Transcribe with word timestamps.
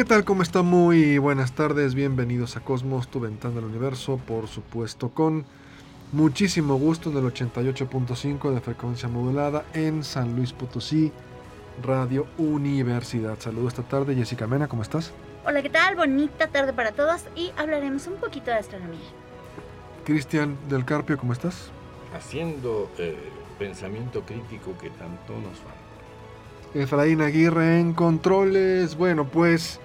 ¿Qué 0.00 0.06
tal? 0.06 0.24
¿Cómo 0.24 0.42
está? 0.42 0.62
Muy 0.62 1.18
buenas 1.18 1.52
tardes, 1.52 1.94
bienvenidos 1.94 2.56
a 2.56 2.60
Cosmos, 2.60 3.08
tu 3.08 3.20
ventana 3.20 3.56
del 3.56 3.66
universo, 3.66 4.16
por 4.16 4.48
supuesto 4.48 5.10
con 5.10 5.44
muchísimo 6.12 6.76
gusto 6.76 7.10
en 7.10 7.18
el 7.18 7.24
88.5 7.24 8.50
de 8.50 8.62
frecuencia 8.62 9.10
modulada 9.10 9.66
en 9.74 10.02
San 10.02 10.34
Luis 10.34 10.54
Potosí, 10.54 11.12
Radio 11.82 12.26
Universidad. 12.38 13.38
Saludos 13.40 13.74
esta 13.74 13.82
tarde, 13.82 14.14
Jessica 14.14 14.46
Mena, 14.46 14.68
¿cómo 14.68 14.80
estás? 14.80 15.12
Hola, 15.44 15.60
¿qué 15.60 15.68
tal? 15.68 15.96
Bonita 15.96 16.46
tarde 16.46 16.72
para 16.72 16.92
todos 16.92 17.26
y 17.36 17.52
hablaremos 17.58 18.06
un 18.06 18.14
poquito 18.14 18.50
de 18.50 18.56
astronomía. 18.56 19.10
Cristian 20.06 20.56
del 20.70 20.86
Carpio, 20.86 21.18
¿cómo 21.18 21.34
estás? 21.34 21.70
Haciendo 22.16 22.90
eh, 22.96 23.18
pensamiento 23.58 24.22
crítico 24.22 24.78
que 24.80 24.88
tanto 24.88 25.34
nos 25.34 25.58
falta. 25.58 25.80
Efraín 26.72 27.20
Aguirre 27.20 27.80
en 27.80 27.92
controles. 27.92 28.96
Bueno, 28.96 29.26
pues 29.26 29.78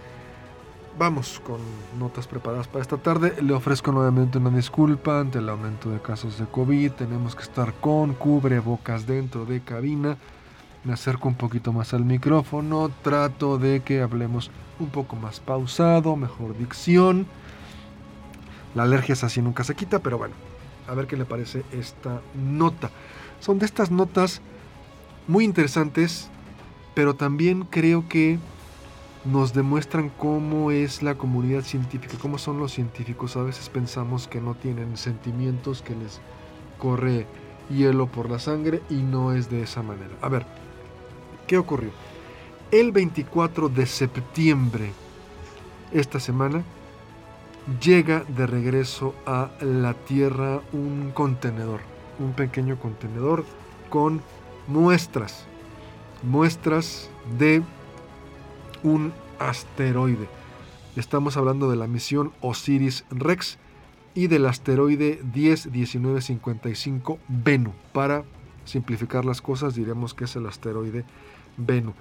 vamos 0.98 1.42
con 1.46 1.60
notas 2.00 2.28
preparadas 2.28 2.68
para 2.68 2.82
esta 2.82 2.98
tarde. 2.98 3.36
Le 3.42 3.54
ofrezco 3.54 3.92
nuevamente 3.92 4.38
una 4.38 4.50
disculpa 4.50 5.20
ante 5.20 5.40
el 5.40 5.50
aumento 5.50 5.90
de 5.90 6.00
casos 6.00 6.38
de 6.40 6.46
COVID. 6.46 6.92
Tenemos 6.92 7.36
que 7.36 7.44
estar 7.44 7.74
con 7.74 8.14
cubrebocas 8.14 9.06
dentro 9.06 9.46
de 9.46 9.62
cabina. 9.62 10.18
Me 10.84 10.94
acerco 10.94 11.28
un 11.28 11.36
poquito 11.36 11.74
más 11.74 11.94
al 11.94 12.06
micrófono. 12.06 12.90
Trato 13.02 13.58
de 13.58 13.82
que 13.82 14.02
hablemos 14.02 14.52
un 14.80 14.90
poco 14.90 15.16
más 15.16 15.40
pausado, 15.40 16.16
mejor 16.16 16.58
dicción. 16.58 17.26
La 18.74 18.84
alergia 18.84 19.14
es 19.14 19.24
así, 19.24 19.42
nunca 19.42 19.64
se 19.64 19.76
quita, 19.76 20.00
pero 20.00 20.18
bueno, 20.18 20.36
a 20.88 20.94
ver 20.94 21.08
qué 21.08 21.18
le 21.18 21.26
parece 21.26 21.64
esta 21.72 22.22
nota. 22.36 22.90
Son 23.40 23.60
de 23.60 23.66
estas 23.66 23.90
notas 23.92 24.42
muy 25.28 25.44
interesantes, 25.46 26.30
pero 26.94 27.16
también 27.16 27.64
creo 27.64 28.08
que 28.08 28.38
nos 29.26 29.54
demuestran 29.54 30.10
cómo 30.10 30.72
es 30.72 31.02
la 31.02 31.16
comunidad 31.16 31.64
científica, 31.64 32.16
cómo 32.22 32.38
son 32.38 32.60
los 32.60 32.72
científicos. 32.72 33.36
A 33.36 33.44
veces 33.44 33.70
pensamos 33.70 34.28
que 34.28 34.40
no 34.40 34.54
tienen 34.54 34.98
sentimientos, 34.98 35.82
que 35.82 35.96
les 35.96 36.22
corre 36.78 37.26
hielo 37.70 38.08
por 38.08 38.30
la 38.30 38.40
sangre 38.40 38.82
y 38.90 38.96
no 38.96 39.34
es 39.34 39.50
de 39.50 39.64
esa 39.64 39.82
manera. 39.82 40.12
A 40.22 40.30
ver, 40.30 40.46
¿qué 41.48 41.58
ocurrió? 41.58 41.90
El 42.72 42.92
24 42.92 43.70
de 43.70 43.86
septiembre, 43.88 44.92
esta 45.92 46.20
semana, 46.20 46.64
llega 47.82 48.24
de 48.28 48.46
regreso 48.46 49.16
a 49.26 49.50
la 49.62 49.94
Tierra 49.94 50.62
un 50.72 51.12
contenedor, 51.14 51.82
un 52.20 52.34
pequeño 52.34 52.78
contenedor 52.78 53.44
con 53.90 54.22
muestras, 54.68 55.46
muestras 56.22 57.10
de 57.40 57.64
un 58.86 59.14
asteroide. 59.40 60.30
Estamos 60.96 61.36
hablando 61.36 61.70
de 61.70 61.76
la 61.76 61.88
misión 61.88 62.32
Osiris 62.40 63.04
Rex 63.10 63.58
y 64.14 64.28
del 64.28 64.46
asteroide 64.46 65.22
101955 65.34 67.20
Bennu. 67.28 67.74
Para 67.92 68.24
simplificar 68.64 69.26
las 69.26 69.42
cosas 69.42 69.74
diremos 69.76 70.14
que 70.14 70.26
es 70.26 70.36
el 70.36 70.46
asteroide 70.46 71.04
Bennu. 71.58 71.94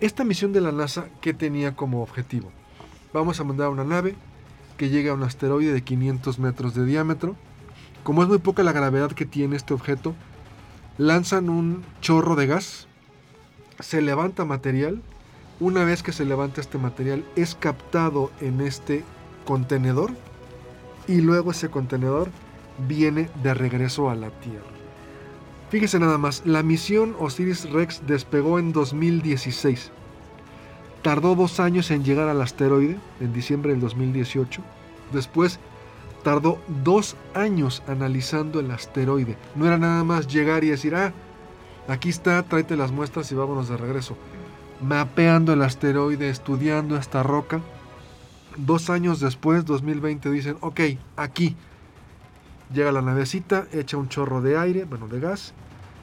Esta 0.00 0.24
misión 0.24 0.52
de 0.52 0.60
la 0.60 0.70
NASA, 0.70 1.08
¿qué 1.20 1.34
tenía 1.34 1.74
como 1.74 2.02
objetivo? 2.02 2.52
Vamos 3.12 3.40
a 3.40 3.44
mandar 3.44 3.68
una 3.68 3.84
nave 3.84 4.14
que 4.76 4.88
llegue 4.90 5.10
a 5.10 5.14
un 5.14 5.24
asteroide 5.24 5.72
de 5.72 5.82
500 5.82 6.38
metros 6.38 6.74
de 6.74 6.86
diámetro. 6.86 7.34
Como 8.04 8.22
es 8.22 8.28
muy 8.28 8.38
poca 8.38 8.62
la 8.62 8.72
gravedad 8.72 9.10
que 9.10 9.26
tiene 9.26 9.56
este 9.56 9.74
objeto, 9.74 10.14
lanzan 10.98 11.50
un 11.50 11.82
chorro 12.00 12.36
de 12.36 12.46
gas, 12.46 12.86
se 13.80 14.00
levanta 14.00 14.44
material 14.44 15.02
una 15.62 15.84
vez 15.84 16.02
que 16.02 16.12
se 16.12 16.24
levanta 16.24 16.60
este 16.60 16.76
material, 16.76 17.24
es 17.36 17.54
captado 17.54 18.32
en 18.40 18.60
este 18.60 19.04
contenedor 19.44 20.10
y 21.06 21.20
luego 21.20 21.52
ese 21.52 21.68
contenedor 21.68 22.30
viene 22.88 23.30
de 23.44 23.54
regreso 23.54 24.10
a 24.10 24.16
la 24.16 24.30
Tierra. 24.30 24.66
Fíjese 25.70 26.00
nada 26.00 26.18
más, 26.18 26.42
la 26.44 26.64
misión 26.64 27.14
Osiris 27.18 27.70
Rex 27.70 28.02
despegó 28.06 28.58
en 28.58 28.72
2016. 28.72 29.92
Tardó 31.02 31.36
dos 31.36 31.60
años 31.60 31.90
en 31.92 32.04
llegar 32.04 32.28
al 32.28 32.42
asteroide, 32.42 32.98
en 33.20 33.32
diciembre 33.32 33.70
del 33.70 33.80
2018. 33.80 34.62
Después 35.12 35.60
tardó 36.24 36.58
dos 36.84 37.16
años 37.34 37.84
analizando 37.86 38.58
el 38.58 38.70
asteroide. 38.70 39.36
No 39.54 39.66
era 39.66 39.78
nada 39.78 40.02
más 40.02 40.26
llegar 40.26 40.64
y 40.64 40.70
decir, 40.70 40.94
ah, 40.96 41.12
aquí 41.86 42.08
está, 42.08 42.42
tráete 42.42 42.76
las 42.76 42.90
muestras 42.90 43.30
y 43.30 43.36
vámonos 43.36 43.68
de 43.68 43.76
regreso 43.76 44.16
mapeando 44.82 45.52
el 45.52 45.62
asteroide, 45.62 46.28
estudiando 46.28 46.96
esta 46.96 47.22
roca. 47.22 47.60
Dos 48.56 48.90
años 48.90 49.20
después, 49.20 49.64
2020, 49.64 50.30
dicen, 50.30 50.56
ok, 50.60 50.80
aquí. 51.16 51.56
Llega 52.72 52.92
la 52.92 53.02
navecita, 53.02 53.66
echa 53.72 53.96
un 53.96 54.08
chorro 54.08 54.40
de 54.40 54.58
aire, 54.58 54.84
bueno, 54.84 55.06
de 55.06 55.20
gas, 55.20 55.52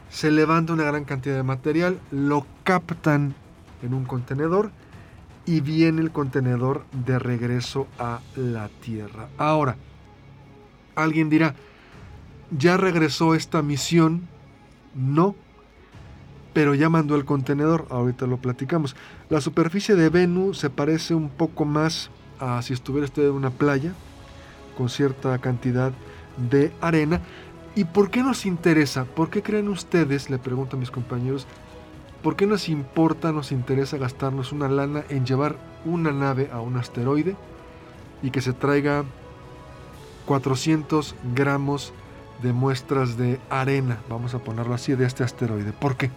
se 0.10 0.32
levanta 0.32 0.74
una 0.74 0.84
gran 0.84 1.04
cantidad 1.04 1.36
de 1.36 1.44
material, 1.44 2.00
lo 2.12 2.46
captan 2.64 3.36
en 3.82 3.94
un 3.94 4.06
contenedor 4.06 4.72
y 5.46 5.62
viene 5.62 6.02
el 6.02 6.12
contenedor 6.12 6.86
de 6.92 7.18
regreso 7.18 7.88
a 7.98 8.20
la 8.36 8.70
Tierra. 8.82 9.30
Ahora, 9.38 9.78
alguien 10.96 11.30
dirá, 11.30 11.56
¿ya 12.52 12.78
regresó 12.78 13.36
esta 13.36 13.62
misión? 13.62 14.28
No, 14.94 15.36
pero 16.60 16.76
ya 16.76 16.90
mandó 16.90 17.16
el 17.16 17.24
contenedor, 17.24 17.88
ahorita 17.90 18.28
lo 18.28 18.36
platicamos. 18.36 18.94
La 19.30 19.40
superficie 19.40 19.96
de 19.96 20.10
Venus 20.10 20.58
se 20.58 20.70
parece 20.70 21.16
un 21.16 21.30
poco 21.30 21.64
más 21.64 22.10
a 22.38 22.62
si 22.62 22.74
estuviera 22.74 23.06
usted 23.06 23.24
en 23.24 23.32
una 23.32 23.50
playa, 23.50 23.94
con 24.78 24.90
cierta 24.90 25.38
cantidad 25.38 25.94
de 26.50 26.74
arena. 26.82 27.22
¿Y 27.76 27.86
por 27.86 28.12
qué 28.12 28.24
nos 28.24 28.46
interesa? 28.46 29.06
¿Por 29.06 29.30
qué 29.30 29.42
creen 29.42 29.70
ustedes, 29.70 30.30
le 30.30 30.38
pregunto 30.38 30.76
a 30.76 30.80
mis 30.82 30.92
compañeros, 30.92 31.48
por 32.22 32.36
qué 32.36 32.46
nos 32.46 32.68
importa, 32.68 33.32
nos 33.32 33.54
interesa 33.54 33.96
gastarnos 33.96 34.52
una 34.52 34.68
lana 34.68 35.06
en 35.08 35.26
llevar 35.26 35.56
una 35.86 36.12
nave 36.12 36.50
a 36.52 36.60
un 36.60 36.76
asteroide 36.76 37.38
y 38.22 38.32
que 38.32 38.42
se 38.42 38.52
traiga 38.52 39.06
400 40.26 41.16
gramos 41.34 41.94
de 42.44 42.52
muestras 42.52 43.16
de 43.16 43.40
arena, 43.50 44.02
vamos 44.10 44.34
a 44.34 44.40
ponerlo 44.40 44.74
así, 44.74 44.94
de 44.96 45.06
este 45.06 45.24
asteroide? 45.24 45.72
¿Por 45.72 45.96
qué? 45.96 46.12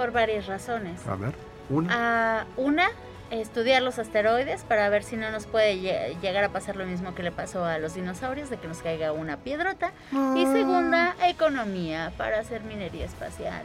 Por 0.00 0.12
varias 0.12 0.46
razones. 0.46 1.06
A 1.06 1.14
ver, 1.14 1.34
una. 1.68 2.46
Uh, 2.56 2.62
una, 2.62 2.88
estudiar 3.30 3.82
los 3.82 3.98
asteroides 3.98 4.62
para 4.62 4.88
ver 4.88 5.02
si 5.02 5.18
no 5.18 5.30
nos 5.30 5.44
puede 5.44 5.78
llegar 5.78 6.42
a 6.42 6.48
pasar 6.48 6.76
lo 6.76 6.86
mismo 6.86 7.14
que 7.14 7.22
le 7.22 7.30
pasó 7.30 7.66
a 7.66 7.76
los 7.76 7.96
dinosaurios, 7.96 8.48
de 8.48 8.56
que 8.56 8.66
nos 8.66 8.78
caiga 8.78 9.12
una 9.12 9.36
piedrota. 9.36 9.92
Y 10.10 10.14
ah. 10.16 10.52
segunda, 10.54 11.16
economía 11.28 12.14
para 12.16 12.40
hacer 12.40 12.62
minería 12.62 13.04
espacial. 13.04 13.62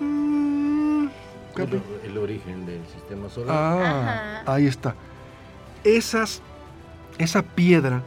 Mm. 0.00 1.08
El, 1.58 1.82
el, 2.02 2.16
origen 2.16 2.64
del 2.64 2.80
sistema 2.86 3.28
solar. 3.28 3.54
Ah, 3.54 4.42
ahí 4.46 4.66
está. 4.66 4.94
Esas, 5.84 6.40
esa 7.18 7.42
piedra, 7.42 8.00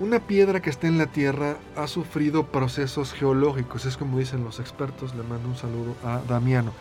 una 0.00 0.18
piedra 0.18 0.58
que 0.58 0.70
está 0.70 0.88
en 0.88 0.98
la 0.98 1.06
Tierra, 1.06 1.58
ha 1.76 1.86
sufrido 1.86 2.46
procesos 2.46 3.12
geológicos. 3.12 3.86
Es 3.86 3.96
como 3.96 4.18
dicen 4.18 4.42
los 4.42 4.58
expertos. 4.58 5.14
Le 5.14 5.22
mando 5.22 5.48
un 5.48 5.56
saludo 5.56 5.94
a 6.04 6.20
Damiano. 6.28 6.72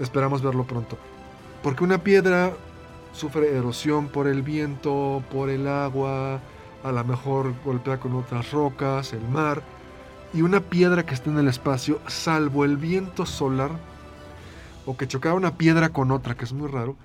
Esperamos 0.00 0.42
verlo 0.42 0.64
pronto. 0.64 0.98
Porque 1.62 1.84
una 1.84 1.98
piedra 1.98 2.52
sufre 3.12 3.56
erosión 3.56 4.08
por 4.08 4.26
el 4.26 4.42
viento, 4.42 5.22
por 5.30 5.48
el 5.48 5.68
agua, 5.68 6.40
a 6.82 6.92
lo 6.92 7.04
mejor 7.04 7.54
golpea 7.64 7.98
con 7.98 8.14
otras 8.14 8.50
rocas, 8.52 9.12
el 9.12 9.26
mar. 9.28 9.62
Y 10.32 10.42
una 10.42 10.60
piedra 10.60 11.06
que 11.06 11.14
está 11.14 11.30
en 11.30 11.38
el 11.38 11.48
espacio, 11.48 12.00
salvo 12.06 12.64
el 12.64 12.76
viento 12.76 13.24
solar, 13.24 13.70
o 14.84 14.96
que 14.96 15.08
chocaba 15.08 15.36
una 15.36 15.56
piedra 15.56 15.90
con 15.90 16.10
otra, 16.10 16.34
que 16.34 16.44
es 16.44 16.52
muy 16.52 16.68
raro, 16.68 16.96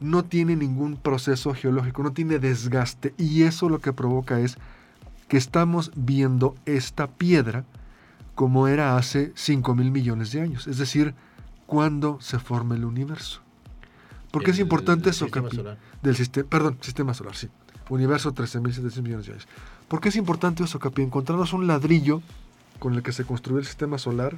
no 0.00 0.24
tiene 0.24 0.56
ningún 0.56 0.96
proceso 0.96 1.52
geológico, 1.52 2.02
no 2.02 2.12
tiene 2.12 2.38
desgaste. 2.38 3.12
Y 3.18 3.42
eso 3.42 3.68
lo 3.68 3.80
que 3.80 3.92
provoca 3.92 4.40
es 4.40 4.56
que 5.28 5.36
estamos 5.36 5.90
viendo 5.96 6.54
esta 6.64 7.08
piedra 7.08 7.64
como 8.34 8.68
era 8.68 8.96
hace 8.96 9.32
5 9.34 9.74
mil 9.74 9.90
millones 9.90 10.30
de 10.30 10.42
años, 10.42 10.66
es 10.66 10.78
decir, 10.78 11.14
cuando 11.66 12.18
se 12.20 12.38
forma 12.38 12.74
el 12.74 12.84
universo. 12.84 13.40
¿Por 14.30 14.44
qué 14.44 14.50
es 14.50 14.58
importante 14.58 15.10
eso, 15.10 15.28
Capi? 15.30 15.60
Del 16.02 16.16
sistema, 16.16 16.48
perdón, 16.48 16.78
sistema 16.80 17.14
solar, 17.14 17.34
sí. 17.34 17.48
Universo 17.88 18.34
13.700 18.34 19.02
millones 19.02 19.26
de 19.26 19.32
años. 19.32 19.48
¿Por 19.88 20.00
qué 20.00 20.08
es 20.08 20.16
importante 20.16 20.64
eso, 20.64 20.78
Capi? 20.78 21.02
Encontrarnos 21.02 21.52
un 21.52 21.66
ladrillo 21.66 22.22
con 22.78 22.94
el 22.94 23.02
que 23.02 23.12
se 23.12 23.24
construyó 23.24 23.58
el 23.60 23.66
sistema 23.66 23.98
solar 23.98 24.36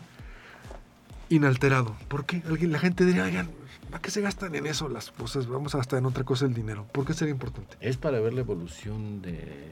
inalterado. 1.31 1.97
¿Por 2.09 2.25
qué? 2.27 2.43
Alguien, 2.47 2.73
la 2.73 2.79
gente 2.79 3.05
diría, 3.05 3.25
oigan, 3.25 3.51
¿para 3.91 4.01
qué 4.01 4.11
se 4.11 4.21
gastan 4.21 4.55
en 4.55 4.67
eso 4.67 4.89
las 4.89 5.11
cosas? 5.11 5.47
Vamos 5.47 5.75
a 5.75 5.79
gastar 5.79 5.99
en 5.99 6.07
otra 6.07 6.25
cosa 6.25 6.45
el 6.45 6.55
dinero. 6.55 6.87
¿Por 6.93 7.05
qué 7.05 7.15
sería 7.15 7.33
importante? 7.33 7.77
Es 7.81 7.97
para 7.97 8.21
ver 8.21 8.35
la 8.35 8.41
evolución 8.41 9.21
de, 9.23 9.69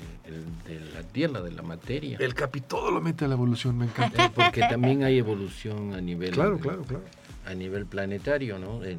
la 0.95 1.03
tierra, 1.03 1.41
de 1.41 1.53
la 1.53 1.63
materia. 1.63 2.19
El 2.21 2.35
capi 2.35 2.61
todo 2.63 2.91
lo 2.91 3.01
mete 3.01 3.25
a 3.25 3.29
la 3.29 3.35
evolución, 3.35 3.79
me 3.79 3.87
encanta. 3.87 4.31
Porque 4.35 4.61
también 4.61 5.05
hay 5.05 5.19
evolución 5.19 5.95
a 5.95 6.01
nivel... 6.01 6.33
Claro, 6.33 6.59
claro, 6.59 6.83
claro. 6.83 7.05
A 7.47 7.55
nivel 7.55 7.87
planetario, 7.87 8.59
¿no? 8.59 8.85
En 8.85 8.99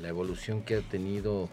la, 0.00 0.08
evolución 0.08 0.62
que 0.62 0.76
ha 0.76 0.80
tenido 0.80 1.48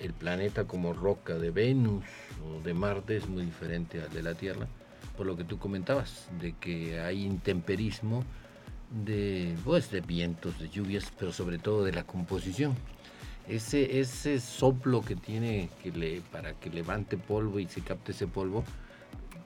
el, 0.00 0.12
planeta 0.14 0.64
como 0.64 0.92
roca 0.92 1.38
de 1.38 1.50
Venus 1.50 2.04
o 2.44 2.60
de 2.62 2.72
Marte 2.74 3.16
es 3.16 3.28
muy 3.28 3.44
diferente 3.44 4.00
al 4.00 4.10
de 4.10 4.22
la 4.22 4.34
Tierra, 4.34 4.66
por 5.16 5.26
lo 5.26 5.36
que 5.36 5.44
tú 5.44 5.58
comentabas, 5.58 6.28
de 6.40 6.52
que 6.54 7.00
hay 7.00 7.24
intemperismo 7.24 8.24
de, 9.04 9.54
pues, 9.64 9.90
de 9.90 10.00
vientos, 10.00 10.58
de 10.58 10.68
lluvias, 10.68 11.12
pero 11.18 11.32
sobre 11.32 11.58
todo 11.58 11.84
de 11.84 11.92
la 11.92 12.04
composición. 12.04 12.74
Ese, 13.48 14.00
ese 14.00 14.40
soplo 14.40 15.02
que 15.02 15.16
tiene 15.16 15.70
que 15.82 15.90
le, 15.90 16.20
para 16.32 16.54
que 16.54 16.70
levante 16.70 17.16
polvo 17.16 17.58
y 17.58 17.66
se 17.66 17.80
capte 17.80 18.12
ese 18.12 18.26
polvo, 18.26 18.64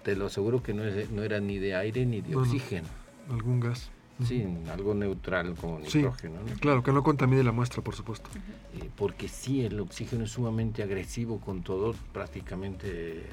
te 0.03 0.15
lo 0.15 0.27
aseguro 0.27 0.63
que 0.63 0.75
no, 0.75 0.85
es, 0.85 1.11
no 1.11 1.23
era 1.23 1.41
ni 1.41 1.59
de 1.59 1.75
aire 1.75 2.05
ni 2.05 2.21
de 2.21 2.37
oxígeno. 2.37 2.87
Algún 3.31 3.61
gas. 3.61 3.91
Sí, 4.23 4.47
algo 4.71 4.95
neutral 4.95 5.55
como 5.57 5.81
nitrógeno. 5.81 6.39
Claro, 6.61 6.83
que 6.83 6.93
no 6.93 7.03
contamine 7.03 7.43
la 7.43 7.51
muestra, 7.51 7.83
por 7.83 7.97
supuesto. 7.97 8.31
Eh, 8.75 8.89
porque 8.95 9.27
sí, 9.27 9.65
el 9.65 9.81
oxígeno 9.81 10.25
es 10.25 10.31
sumamente 10.31 10.83
agresivo 10.83 11.41
con 11.41 11.63
todo. 11.63 11.95
Prácticamente 12.13 13.25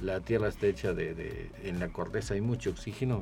la 0.00 0.20
Tierra 0.20 0.48
está 0.48 0.66
hecha 0.66 0.94
de, 0.94 1.14
de 1.14 1.50
en 1.64 1.78
la 1.80 1.88
corteza 1.88 2.34
hay 2.34 2.40
mucho 2.40 2.70
oxígeno. 2.70 3.20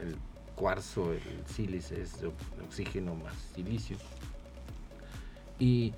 El, 0.00 0.16
cuarzo, 0.54 1.12
el 1.12 1.20
sílice 1.46 2.02
es 2.02 2.18
oxígeno 2.64 3.14
más 3.16 3.34
silicio. 3.54 3.96
Y 5.58 5.92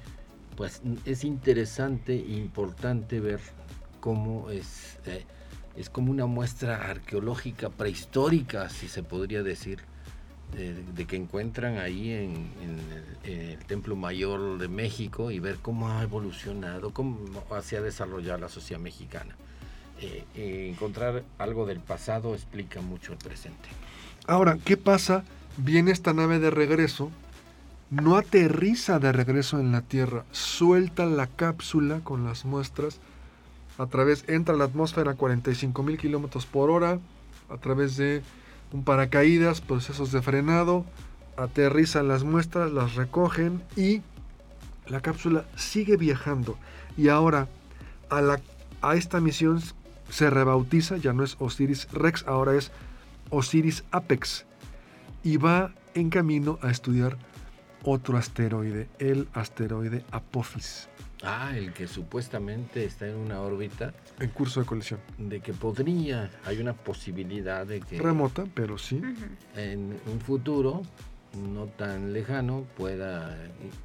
pues 0.56 0.80
es 1.04 1.24
interesante 1.24 2.14
e 2.14 2.36
importante 2.36 3.20
ver 3.20 3.40
cómo 4.00 4.50
es, 4.50 4.98
eh, 5.06 5.24
es 5.76 5.90
como 5.90 6.10
una 6.10 6.26
muestra 6.26 6.76
arqueológica 6.90 7.70
prehistórica, 7.70 8.68
si 8.68 8.88
se 8.88 9.02
podría 9.02 9.42
decir, 9.42 9.80
de, 10.52 11.06
que 11.06 11.16
encuentran 11.16 11.78
ahí 11.78 12.12
en, 12.12 12.48
el, 13.24 13.58
Templo 13.66 13.96
Mayor 13.96 14.58
de 14.58 14.68
México 14.68 15.30
y 15.30 15.40
ver 15.40 15.56
cómo 15.60 15.88
ha 15.88 16.02
evolucionado, 16.02 16.92
cómo 16.92 17.18
se 17.62 17.78
ha 17.78 17.80
desarrollado 17.80 18.38
la 18.38 18.48
sociedad 18.48 18.80
mexicana. 18.80 19.34
Eh, 20.00 20.24
eh, 20.36 20.68
encontrar 20.70 21.24
algo 21.38 21.66
del 21.66 21.80
pasado 21.80 22.34
explica 22.34 22.82
mucho 22.82 23.12
el 23.12 23.18
presente. 23.18 23.68
Ahora, 24.26 24.58
¿qué 24.62 24.76
pasa? 24.76 25.24
Viene 25.56 25.92
esta 25.92 26.12
nave 26.12 26.40
de 26.40 26.50
regreso, 26.50 27.10
no 27.90 28.16
aterriza 28.16 28.98
de 28.98 29.12
regreso 29.12 29.58
en 29.60 29.72
la 29.72 29.82
Tierra, 29.82 30.24
suelta 30.32 31.06
la 31.06 31.26
cápsula 31.26 32.00
con 32.00 32.24
las 32.24 32.44
muestras, 32.44 33.00
a 33.78 33.86
través, 33.86 34.24
entra 34.28 34.54
a 34.54 34.58
la 34.58 34.64
atmósfera 34.64 35.12
a 35.12 35.14
45 35.14 35.82
mil 35.82 35.98
kilómetros 35.98 36.46
por 36.46 36.70
hora, 36.70 36.98
a 37.48 37.56
través 37.56 37.96
de 37.96 38.22
un 38.74 38.82
paracaídas, 38.82 39.60
procesos 39.60 40.10
de 40.10 40.20
frenado, 40.20 40.84
aterrizan 41.36 42.08
las 42.08 42.24
muestras, 42.24 42.72
las 42.72 42.96
recogen 42.96 43.62
y 43.76 44.02
la 44.88 45.00
cápsula 45.00 45.44
sigue 45.54 45.96
viajando. 45.96 46.58
Y 46.96 47.08
ahora 47.08 47.46
a, 48.10 48.20
la, 48.20 48.40
a 48.82 48.96
esta 48.96 49.20
misión 49.20 49.62
se 50.10 50.28
rebautiza, 50.28 50.96
ya 50.96 51.12
no 51.12 51.22
es 51.22 51.36
Osiris 51.38 51.88
Rex, 51.92 52.24
ahora 52.26 52.56
es 52.56 52.72
Osiris 53.30 53.84
Apex 53.92 54.44
y 55.22 55.36
va 55.36 55.72
en 55.94 56.10
camino 56.10 56.58
a 56.60 56.70
estudiar 56.70 57.16
otro 57.84 58.18
asteroide, 58.18 58.88
el 58.98 59.28
asteroide 59.34 60.04
Apophis. 60.10 60.88
Ah, 61.24 61.56
el 61.56 61.72
que 61.72 61.86
supuestamente 61.86 62.84
está 62.84 63.08
en 63.08 63.16
una 63.16 63.40
órbita. 63.40 63.94
En 64.20 64.30
curso 64.30 64.60
de 64.60 64.66
colisión. 64.66 65.00
De 65.18 65.40
que 65.40 65.52
podría, 65.52 66.30
hay 66.44 66.60
una 66.60 66.74
posibilidad 66.74 67.66
de 67.66 67.80
que... 67.80 67.98
Remota, 67.98 68.44
pero 68.54 68.76
sí. 68.76 69.00
En 69.56 69.98
un 70.06 70.20
futuro 70.20 70.82
no 71.34 71.66
tan 71.66 72.12
lejano 72.12 72.64
pueda 72.76 73.36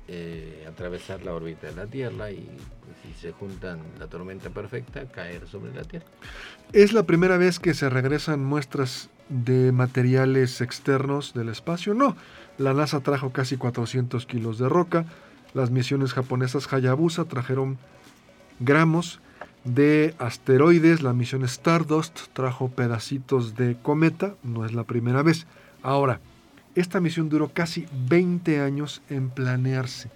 eh, 0.08 0.66
atravesar 0.68 1.24
la 1.24 1.34
órbita 1.34 1.68
de 1.68 1.76
la 1.76 1.88
Tierra 1.88 2.32
y 2.32 2.46
pues, 2.46 2.98
si 3.04 3.20
se 3.20 3.32
juntan 3.32 3.82
la 4.00 4.08
tormenta 4.08 4.50
perfecta, 4.50 5.06
caer 5.06 5.48
sobre 5.48 5.74
la 5.74 5.84
Tierra. 5.84 6.06
Es 6.74 6.94
la 6.94 7.04
primera 7.04 7.38
vez 7.38 7.60
que 7.60 7.74
se 7.74 7.90
regresan 7.90 8.44
muestras 8.44 9.10
de 9.30 9.72
materiales 9.72 10.62
externos 10.62 11.34
del 11.34 11.50
espacio. 11.50 11.94
No, 11.94 12.16
la 12.58 12.74
NASA 12.74 13.00
trajo 13.02 13.32
casi 13.32 13.58
400 13.58 14.26
kilos 14.26 14.58
de 14.58 14.70
roca. 14.70 15.06
Las 15.54 15.72
misiones 15.72 16.14
japonesas 16.14 16.72
Hayabusa 16.72 17.26
trajeron 17.26 17.78
gramos 18.60 19.20
de 19.64 20.14
asteroides. 20.20 21.02
La 21.02 21.14
misión 21.14 21.44
Stardust 21.44 22.20
trajo 22.34 22.70
pedacitos 22.70 23.56
de 23.56 23.78
cometa. 23.82 24.36
No 24.44 24.66
es 24.66 24.74
la 24.74 24.84
primera 24.84 25.24
vez. 25.24 25.48
Ahora, 25.82 26.20
esta 26.76 27.00
misión 27.00 27.30
duró 27.30 27.50
casi 27.50 27.88
20 28.08 28.62
años 28.62 29.02
en 29.10 29.30
planearse. 29.30 30.10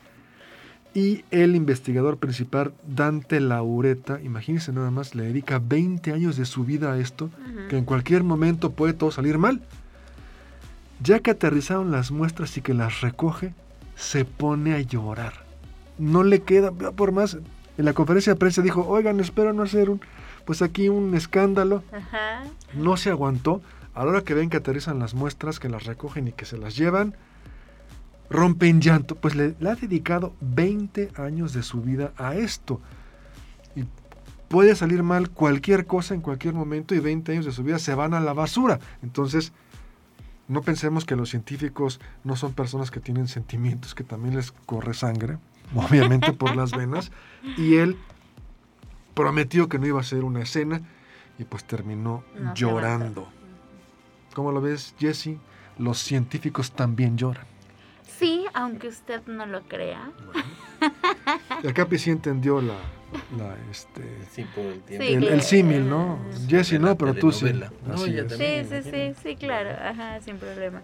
Y 0.93 1.25
el 1.31 1.55
investigador 1.55 2.17
principal, 2.17 2.73
Dante 2.85 3.39
Laureta, 3.39 4.21
imagínense 4.21 4.71
nada 4.71 4.91
más, 4.91 5.15
le 5.15 5.23
dedica 5.23 5.59
20 5.59 6.11
años 6.11 6.37
de 6.37 6.45
su 6.45 6.65
vida 6.65 6.93
a 6.93 6.99
esto, 6.99 7.31
que 7.69 7.77
en 7.77 7.85
cualquier 7.85 8.23
momento 8.23 8.73
puede 8.73 8.93
todo 8.93 9.09
salir 9.09 9.39
mal. 9.39 9.63
Ya 11.01 11.19
que 11.19 11.31
aterrizaron 11.31 11.91
las 11.91 12.11
muestras 12.11 12.55
y 12.57 12.61
que 12.61 12.75
las 12.75 13.01
recoge, 13.01 13.55
se 13.95 14.25
pone 14.25 14.73
a 14.73 14.81
llorar. 14.81 15.45
No 15.97 16.23
le 16.23 16.41
queda, 16.41 16.71
por 16.71 17.11
más, 17.11 17.37
en 17.77 17.85
la 17.85 17.93
conferencia 17.93 18.33
de 18.33 18.39
prensa 18.39 18.61
dijo, 18.61 18.87
oigan, 18.87 19.19
espero 19.19 19.53
no 19.53 19.63
hacer 19.63 19.89
un, 19.89 20.01
pues 20.45 20.61
aquí 20.61 20.89
un 20.89 21.15
escándalo. 21.15 21.83
No 22.73 22.97
se 22.97 23.09
aguantó. 23.09 23.61
A 23.93 24.03
la 24.03 24.09
hora 24.09 24.21
que 24.21 24.33
ven 24.33 24.49
que 24.49 24.57
aterrizan 24.57 24.97
las 24.97 25.13
muestras, 25.13 25.59
que 25.59 25.69
las 25.69 25.83
recogen 25.83 26.27
y 26.27 26.31
que 26.31 26.45
se 26.45 26.57
las 26.57 26.75
llevan, 26.75 27.15
rompe 28.29 28.67
en 28.67 28.81
llanto, 28.81 29.15
pues 29.15 29.35
le, 29.35 29.55
ha 29.67 29.75
dedicado 29.75 30.33
20 30.41 31.11
años 31.15 31.53
de 31.53 31.61
su 31.61 31.81
vida 31.81 32.11
a 32.17 32.35
esto. 32.35 32.81
Y 33.75 33.83
puede 34.47 34.75
salir 34.75 35.03
mal 35.03 35.29
cualquier 35.29 35.85
cosa 35.85 36.15
en 36.15 36.21
cualquier 36.21 36.55
momento 36.55 36.95
y 36.95 36.99
20 36.99 37.33
años 37.33 37.45
de 37.45 37.51
su 37.51 37.63
vida 37.63 37.77
se 37.77 37.93
van 37.93 38.15
a 38.15 38.19
la 38.19 38.33
basura. 38.33 38.79
Entonces, 39.03 39.53
no 40.47 40.61
pensemos 40.61 41.05
que 41.05 41.15
los 41.15 41.29
científicos 41.29 41.99
no 42.23 42.35
son 42.35 42.53
personas 42.53 42.91
que 42.91 42.99
tienen 42.99 43.27
sentimientos, 43.27 43.95
que 43.95 44.03
también 44.03 44.35
les 44.35 44.51
corre 44.51 44.93
sangre, 44.93 45.37
obviamente 45.75 46.33
por 46.33 46.55
las 46.55 46.71
venas. 46.71 47.11
Y 47.57 47.75
él 47.75 47.97
prometió 49.13 49.69
que 49.69 49.79
no 49.79 49.87
iba 49.87 49.99
a 49.99 50.01
hacer 50.01 50.23
una 50.23 50.41
escena 50.41 50.81
y 51.37 51.45
pues 51.45 51.63
terminó 51.65 52.23
llorando. 52.55 53.27
¿Cómo 54.33 54.51
lo 54.51 54.61
ves, 54.61 54.95
Jesse? 54.99 55.37
Los 55.77 55.99
científicos 55.99 56.71
también 56.71 57.17
lloran. 57.17 57.45
Sí, 58.17 58.45
aunque 58.53 58.87
usted 58.87 59.25
no 59.27 59.45
lo 59.45 59.61
crea. 59.63 60.11
El 61.63 61.73
Capi 61.73 61.97
sí 61.97 62.11
entendió 62.11 62.61
la, 62.61 62.75
la 63.37 63.55
este, 63.71 64.03
sí, 64.31 64.45
por 64.55 64.65
el, 64.65 64.81
tiempo. 64.81 65.27
el, 65.27 65.41
símil, 65.41 65.89
¿no? 65.89 66.19
Jesse 66.47 66.79
no, 66.79 66.97
pero 66.97 67.13
tú 67.13 67.31
sí. 67.31 67.47
sí, 67.95 68.19
sí, 68.29 68.81
sí, 68.83 69.13
sí, 69.21 69.35
claro, 69.35 69.69
ajá, 69.71 70.19
sin 70.21 70.37
problema. 70.37 70.81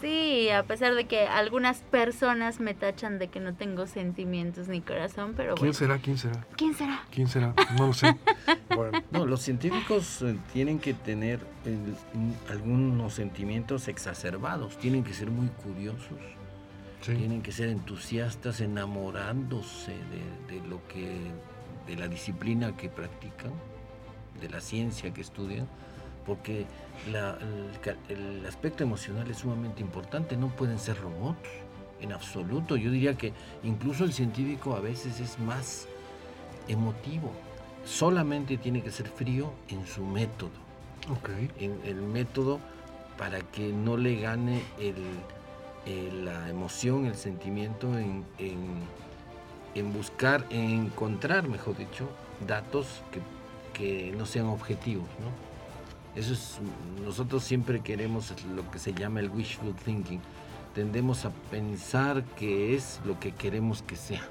Sí, 0.00 0.50
a 0.50 0.62
pesar 0.62 0.94
de 0.94 1.06
que 1.06 1.26
algunas 1.26 1.78
personas 1.78 2.60
me 2.60 2.74
tachan 2.74 3.18
de 3.18 3.28
que 3.28 3.40
no 3.40 3.54
tengo 3.54 3.86
sentimientos 3.86 4.68
ni 4.68 4.82
corazón, 4.82 5.32
pero 5.34 5.54
¿Quién 5.54 5.72
será? 5.72 5.98
¿Quién 5.98 6.18
será? 6.18 6.46
¿Quién 6.56 6.74
será? 6.74 7.02
¿Quién 7.10 7.28
será? 7.28 7.54
No 7.78 7.86
lo 7.86 7.94
sé. 7.94 8.14
bueno. 8.76 9.02
No, 9.10 9.24
los 9.24 9.40
científicos 9.40 10.20
eh, 10.22 10.36
tienen 10.52 10.80
que 10.80 10.92
tener 10.92 11.40
algunos 12.50 13.14
sentimientos 13.14 13.88
exacerbados, 13.88 14.76
tienen 14.76 15.02
que 15.02 15.14
ser 15.14 15.30
muy 15.30 15.48
curiosos, 15.48 16.18
tienen 17.14 17.42
que 17.42 17.52
ser 17.52 17.68
entusiastas, 17.68 18.60
enamorándose 18.60 19.92
de, 19.92 20.54
de 20.54 20.66
lo 20.66 20.86
que, 20.88 21.18
de 21.86 21.96
la 21.96 22.08
disciplina 22.08 22.76
que 22.76 22.88
practican, 22.88 23.52
de 24.40 24.48
la 24.48 24.60
ciencia 24.60 25.12
que 25.14 25.20
estudian 25.20 25.66
porque 26.26 26.66
el, 28.08 28.44
aspecto 28.46 28.82
emocional 28.82 29.30
es 29.30 29.38
sumamente 29.38 29.80
importante, 29.80 30.36
no 30.36 30.48
pueden 30.48 30.78
ser 30.78 31.00
robots 31.00 31.48
en 32.00 32.12
absoluto. 32.12 32.76
Yo 32.76 32.90
diría 32.90 33.16
que 33.16 33.32
incluso 33.62 34.04
el 34.04 34.12
científico 34.12 34.74
a 34.74 34.80
veces 34.80 35.20
es 35.20 35.38
más 35.38 35.86
emotivo. 36.68 37.30
solamente 37.84 38.58
tiene 38.58 38.82
que 38.82 38.90
ser 38.90 39.06
frío 39.06 39.52
en 39.68 39.86
su 39.86 40.04
método, 40.04 40.58
Ok. 41.08 41.30
en 41.60 41.80
el 41.84 42.02
método 42.02 42.58
para 43.16 43.38
que 43.40 43.72
no 43.72 43.96
le 43.96 44.20
gane 44.20 44.60
el, 44.80 44.96
el- 45.86 46.24
la 46.24 46.48
emoción, 46.50 47.06
el 47.06 47.14
sentimiento 47.16 47.98
en, 47.98 48.24
en- 48.38 48.80
en 49.74 49.92
buscar, 49.92 50.44
en 50.50 50.70
encontrar, 50.86 51.48
mejor 51.48 51.76
dicho, 51.76 52.08
datos 52.46 53.02
que, 53.12 53.20
que 53.78 54.12
no 54.16 54.26
sean 54.26 54.46
objetivos, 54.46 55.06
¿no? 55.20 56.20
Eso 56.20 56.32
es, 56.32 56.58
nosotros 57.04 57.44
siempre 57.44 57.80
queremos 57.80 58.32
lo 58.54 58.70
que 58.70 58.78
se 58.78 58.94
llama 58.94 59.20
el 59.20 59.28
wishful 59.30 59.74
thinking. 59.74 60.20
Tendemos 60.74 61.26
a 61.26 61.30
pensar 61.50 62.24
que 62.38 62.74
es 62.74 63.00
lo 63.04 63.20
que 63.20 63.32
queremos 63.32 63.82
que 63.82 63.96
sea. 63.96 64.22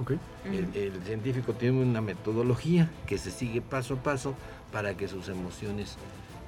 Ok. 0.00 0.12
El, 0.44 0.74
el 0.76 1.02
científico 1.02 1.54
tiene 1.54 1.82
una 1.82 2.00
metodología 2.02 2.90
que 3.06 3.16
se 3.18 3.30
sigue 3.30 3.60
paso 3.62 3.94
a 3.94 3.96
paso 4.02 4.34
para 4.70 4.94
que 4.98 5.08
sus 5.08 5.28
emociones 5.28 5.96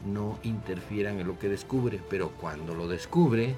no 0.07 0.39
interfieran 0.43 1.19
en 1.21 1.27
lo 1.27 1.39
que 1.39 1.49
descubre, 1.49 1.99
pero 2.11 2.29
cuando 2.31 2.75
lo 2.75 2.87
descubre, 2.87 3.55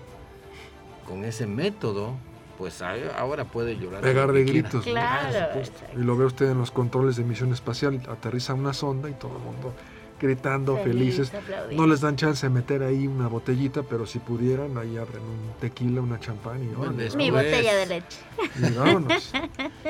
con 1.07 1.25
ese 1.25 1.47
método, 1.47 2.15
pues 2.59 2.81
ahora 2.83 3.45
puede 3.45 3.77
llorar. 3.77 4.01
Pegar 4.03 4.33
de 4.33 4.45
gritos. 4.45 4.85
Claro. 4.85 5.61
Y 5.97 5.99
lo 6.03 6.17
ve 6.17 6.25
usted 6.25 6.51
en 6.51 6.59
los 6.59 6.71
controles 6.71 7.17
de 7.17 7.25
misión 7.25 7.53
espacial, 7.53 8.01
aterriza 8.09 8.55
una 8.55 8.73
sonda 8.73 9.09
y 9.11 9.15
todo 9.15 9.37
el 9.37 9.43
mundo 9.43 9.75
gritando, 10.21 10.77
Feliz, 10.79 11.17
felices. 11.17 11.33
No 11.73 11.87
les 11.87 12.01
dan 12.01 12.17
chance 12.17 12.47
de 12.47 12.51
meter 12.51 12.83
ahí 12.83 13.07
una 13.07 13.27
botellita, 13.27 13.83
pero 13.83 14.07
si 14.07 14.21
pudieran, 14.21 14.79
ahí 14.79 14.97
abren 14.97 15.21
un 15.23 15.53
tequila, 15.61 16.01
una 16.01 16.19
champán 16.19 16.63
y, 16.63 16.69
Bueno, 16.69 16.99
es- 17.03 17.15
Mi 17.17 17.31
botella 17.31 17.75
de 17.75 17.87
leche. 17.87 18.19
y 18.57 18.71
vámonos. 18.73 19.33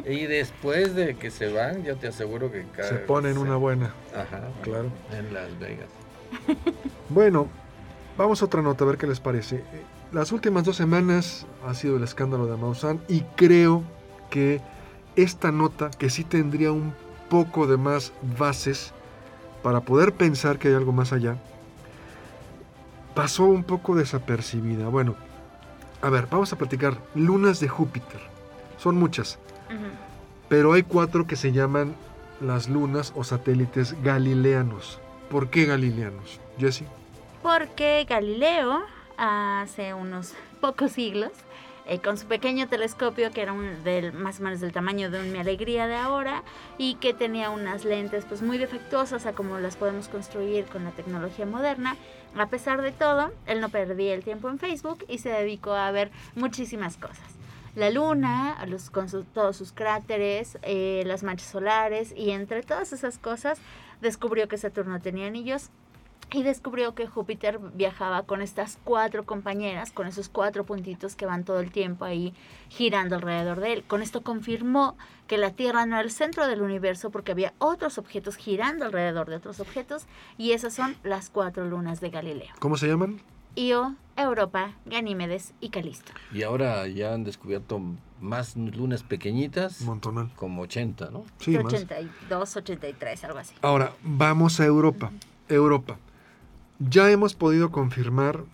Y 0.09 0.25
después 0.27 0.95
de 0.97 1.15
que 1.17 1.31
se 1.31 1.53
van, 1.53 1.85
yo 1.85 1.97
te 1.97 2.09
aseguro 2.09 2.51
que 2.51 2.65
cada- 2.75 2.89
Se 2.89 2.95
ponen 2.97 3.39
una 3.39 3.55
buena. 3.57 3.95
Ajá, 4.13 4.49
Claro. 4.63 4.89
En 5.13 5.33
Las 5.35 5.57
Vegas. 5.61 5.87
Bueno, 7.11 7.47
vamos 8.17 8.43
a 8.43 8.47
otra 8.47 8.63
nota, 8.63 8.83
a 8.85 8.87
ver 8.89 8.97
qué 8.97 9.07
les 9.07 9.21
parece. 9.21 9.63
Las 10.15 10.31
últimas 10.31 10.63
dos 10.63 10.77
semanas 10.77 11.45
ha 11.67 11.75
sido 11.75 11.97
el 11.97 12.05
escándalo 12.05 12.47
de 12.47 12.57
Maussan 12.57 13.01
y 13.09 13.23
creo 13.35 13.83
que 14.31 14.61
esta 15.17 15.51
nota, 15.51 15.91
que 15.91 16.09
sí 16.09 16.23
tendría 16.23 16.71
un 16.71 16.95
poco 17.29 17.67
de 17.67 17.77
más 17.77 18.13
bases 18.39 18.93
para 19.65 19.81
poder 19.81 20.13
pensar 20.13 20.61
que 20.61 20.69
hay 20.69 20.75
algo 20.75 20.93
más 20.93 21.13
allá, 21.13 21.37
pasó 23.17 23.47
un 23.47 23.65
poco 23.65 23.97
desapercibida. 23.97 24.87
Bueno, 24.87 25.17
a 26.01 26.11
ver, 26.11 26.29
vamos 26.31 26.53
a 26.53 26.59
platicar 26.59 26.97
lunas 27.17 27.59
de 27.59 27.67
Júpiter. 27.67 28.21
Son 28.79 28.95
muchas, 28.95 29.41
pero 30.49 30.75
hay 30.75 30.85
cuatro 30.85 31.27
que 31.27 31.35
se 31.35 31.51
llaman 31.51 31.97
las 32.41 32.69
lunas 32.69 33.13
o 33.17 33.25
satélites 33.25 34.01
galileanos. 34.05 35.01
¿Por 35.29 35.51
qué 35.51 35.65
galileanos? 35.65 36.39
Jesse. 36.57 36.85
Porque 37.43 38.07
Galileo, 38.09 38.85
hace 39.17 39.95
unos 39.95 40.35
pocos 40.61 40.93
siglos, 40.93 41.33
eh, 41.87 41.99
con 41.99 42.17
su 42.17 42.27
pequeño 42.27 42.67
telescopio, 42.67 43.31
que 43.31 43.43
era 43.43 43.53
un 43.53 43.85
del, 43.85 44.13
más 44.15 44.41
o 44.41 44.43
menos 44.43 44.61
del 44.61 44.73
tamaño 44.73 45.11
de 45.11 45.21
un 45.21 45.33
Mi 45.33 45.39
Alegría 45.39 45.87
de 45.87 45.97
ahora, 45.97 46.43
y 46.79 46.95
que 46.95 47.13
tenía 47.13 47.51
unas 47.51 47.85
lentes 47.85 48.25
pues 48.27 48.41
muy 48.41 48.57
defectuosas 48.57 49.27
a 49.27 49.35
como 49.35 49.59
las 49.59 49.77
podemos 49.77 50.09
construir 50.09 50.65
con 50.65 50.85
la 50.85 50.93
tecnología 50.93 51.45
moderna, 51.45 51.97
a 52.37 52.47
pesar 52.47 52.81
de 52.81 52.91
todo, 52.91 53.33
él 53.47 53.61
no 53.61 53.69
perdía 53.69 54.15
el 54.15 54.25
tiempo 54.25 54.49
en 54.49 54.59
Facebook 54.59 55.05
y 55.09 55.19
se 55.19 55.29
dedicó 55.29 55.73
a 55.75 55.91
ver 55.91 56.11
muchísimas 56.35 56.97
cosas. 56.97 57.27
La 57.77 57.91
luna, 57.91 58.65
los, 58.67 58.89
con 58.89 59.09
su- 59.11 59.25
todos 59.25 59.57
sus 59.57 59.73
cráteres, 59.73 60.59
eh, 60.63 61.03
las 61.07 61.23
manchas 61.23 61.49
solares 61.49 62.15
y 62.17 62.31
entre 62.31 62.63
todas 62.63 62.93
esas 62.93 63.19
cosas 63.19 63.59
descubrió 64.01 64.49
que 64.49 64.57
Saturno 64.59 65.01
tenía 65.01 65.27
anillos 65.27 65.71
y 66.35 66.43
descubrió 66.43 66.95
que 66.97 67.07
Júpiter 67.07 67.61
viajaba 67.75 68.23
con 68.25 68.43
estas 68.43 68.79
cuatro 68.83 69.25
compañeras, 69.25 69.93
con 69.93 70.09
esos 70.09 70.29
cuatro 70.29 70.65
puntitos 70.65 71.15
que 71.15 71.27
van 71.27 71.45
todo 71.45 71.61
el 71.61 71.71
tiempo 71.71 72.05
ahí 72.05 72.35
girando 72.69 73.15
alrededor 73.15 73.61
de 73.61 73.75
él. 73.75 73.85
Con 73.87 74.03
esto 74.03 74.23
confirmó 74.23 74.97
que 75.29 75.39
la 75.39 75.53
Tierra 75.53 75.87
no 75.87 75.95
era 75.95 76.05
el 76.05 76.11
centro 76.11 76.49
del 76.49 76.61
universo 76.61 77.11
porque 77.11 77.31
había 77.33 77.55
otros 77.59 77.99
objetos 77.99 78.35
girando 78.35 78.85
alrededor 78.85 79.31
de 79.31 79.37
otros 79.37 79.61
objetos 79.61 80.07
y 80.37 80.53
esas 80.53 80.75
son 80.75 80.97
las 81.05 81.31
cuatro 81.31 81.67
lunas 81.67 82.01
de 82.01 82.11
Galileo. 82.11 82.53
¿Cómo 82.59 82.77
se 82.77 82.89
llaman? 82.89 83.21
Io, 83.55 83.95
Europa, 84.17 84.73
Ganímedes 84.87 85.55
y 85.61 85.69
Calisto. 85.69 86.11
Y 86.33 86.43
ahora 86.43 86.89
ya 86.89 87.15
han 87.15 87.23
descubierto 87.23 87.81
más 88.21 88.57
lunas 88.57 89.05
pequeñitas, 89.05 89.83
Un 89.83 89.87
montonal. 89.87 90.33
como 90.35 90.63
80, 90.63 91.11
¿no? 91.11 91.25
Sí, 91.39 91.53
más. 91.59 91.73
82, 91.73 92.57
83, 92.57 93.25
algo 93.25 93.39
así. 93.39 93.55
Ahora, 93.63 93.93
vamos 94.03 94.59
a 94.59 94.65
Europa. 94.65 95.13
Europa. 95.49 95.99
Ya 96.91 97.11
hemos 97.11 97.35
podido 97.35 97.71
confirmar 97.71 98.45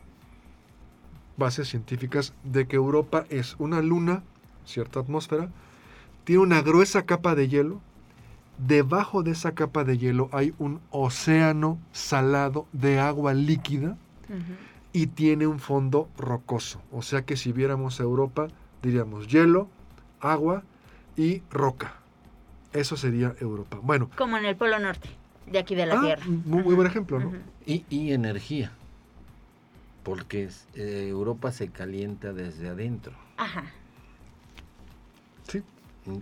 bases 1.36 1.68
científicas 1.68 2.32
de 2.44 2.68
que 2.68 2.76
Europa 2.76 3.24
es 3.28 3.56
una 3.58 3.80
luna, 3.82 4.22
cierta 4.64 5.00
atmósfera, 5.00 5.48
tiene 6.22 6.42
una 6.42 6.62
gruesa 6.62 7.06
capa 7.06 7.34
de 7.34 7.48
hielo. 7.48 7.80
Debajo 8.58 9.24
de 9.24 9.32
esa 9.32 9.54
capa 9.54 9.82
de 9.82 9.98
hielo 9.98 10.28
hay 10.32 10.54
un 10.58 10.80
océano 10.90 11.78
salado 11.92 12.68
de 12.72 13.00
agua 13.00 13.34
líquida 13.34 13.96
y 14.92 15.08
tiene 15.08 15.48
un 15.48 15.58
fondo 15.58 16.08
rocoso. 16.16 16.80
O 16.92 17.02
sea 17.02 17.22
que 17.22 17.36
si 17.36 17.50
viéramos 17.50 17.98
a 17.98 18.04
Europa, 18.04 18.46
diríamos 18.80 19.26
hielo, 19.26 19.68
agua 20.20 20.62
y 21.16 21.42
roca. 21.50 21.94
Eso 22.72 22.96
sería 22.96 23.34
Europa. 23.40 23.80
Bueno, 23.82 24.08
Como 24.16 24.36
en 24.36 24.44
el 24.44 24.54
Polo 24.54 24.78
Norte, 24.78 25.08
de 25.50 25.58
aquí 25.58 25.74
de 25.74 25.86
la 25.86 25.98
ah, 25.98 26.02
Tierra. 26.02 26.24
muy, 26.26 26.62
muy 26.62 26.74
buen 26.74 26.86
ejemplo, 26.86 27.18
¿no? 27.18 27.32
Y, 27.66 27.84
y 27.90 28.12
energía, 28.12 28.72
porque 30.02 30.48
eh, 30.74 31.06
Europa 31.10 31.52
se 31.52 31.68
calienta 31.68 32.32
desde 32.32 32.68
adentro. 32.68 33.12
Ajá. 33.36 33.64
Sí, 35.48 35.62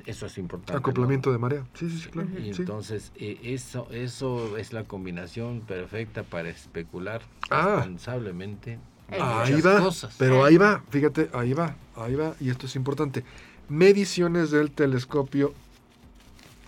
Eso 0.07 0.27
es 0.27 0.39
importante. 0.39 0.73
¿no? 0.73 0.79
acoplamiento 0.79 1.31
de 1.33 1.39
marea. 1.39 1.65
Sí, 1.75 1.89
sí, 1.91 1.99
sí, 1.99 2.09
claro. 2.09 2.29
Y 2.39 2.55
sí. 2.55 2.63
entonces 2.63 3.13
eh, 3.17 3.39
eso, 3.43 3.89
eso 3.91 4.57
es 4.57 4.73
la 4.73 4.85
combinación 4.85 5.61
perfecta 5.61 6.23
para 6.23 6.49
especular 6.49 7.23
Ah. 7.51 7.77
responsablemente. 7.77 8.79
Ahí 9.11 9.61
va, 9.63 9.81
cosas. 9.81 10.15
pero 10.19 10.45
ahí 10.45 10.59
va, 10.59 10.83
fíjate, 10.91 11.31
ahí 11.33 11.55
va, 11.55 11.77
ahí 11.97 12.15
va, 12.15 12.35
y 12.41 12.51
esto 12.51 12.67
es 12.67 12.77
importante. 12.77 13.25
Mediciones 13.71 14.51
del 14.51 14.71
telescopio 14.71 15.55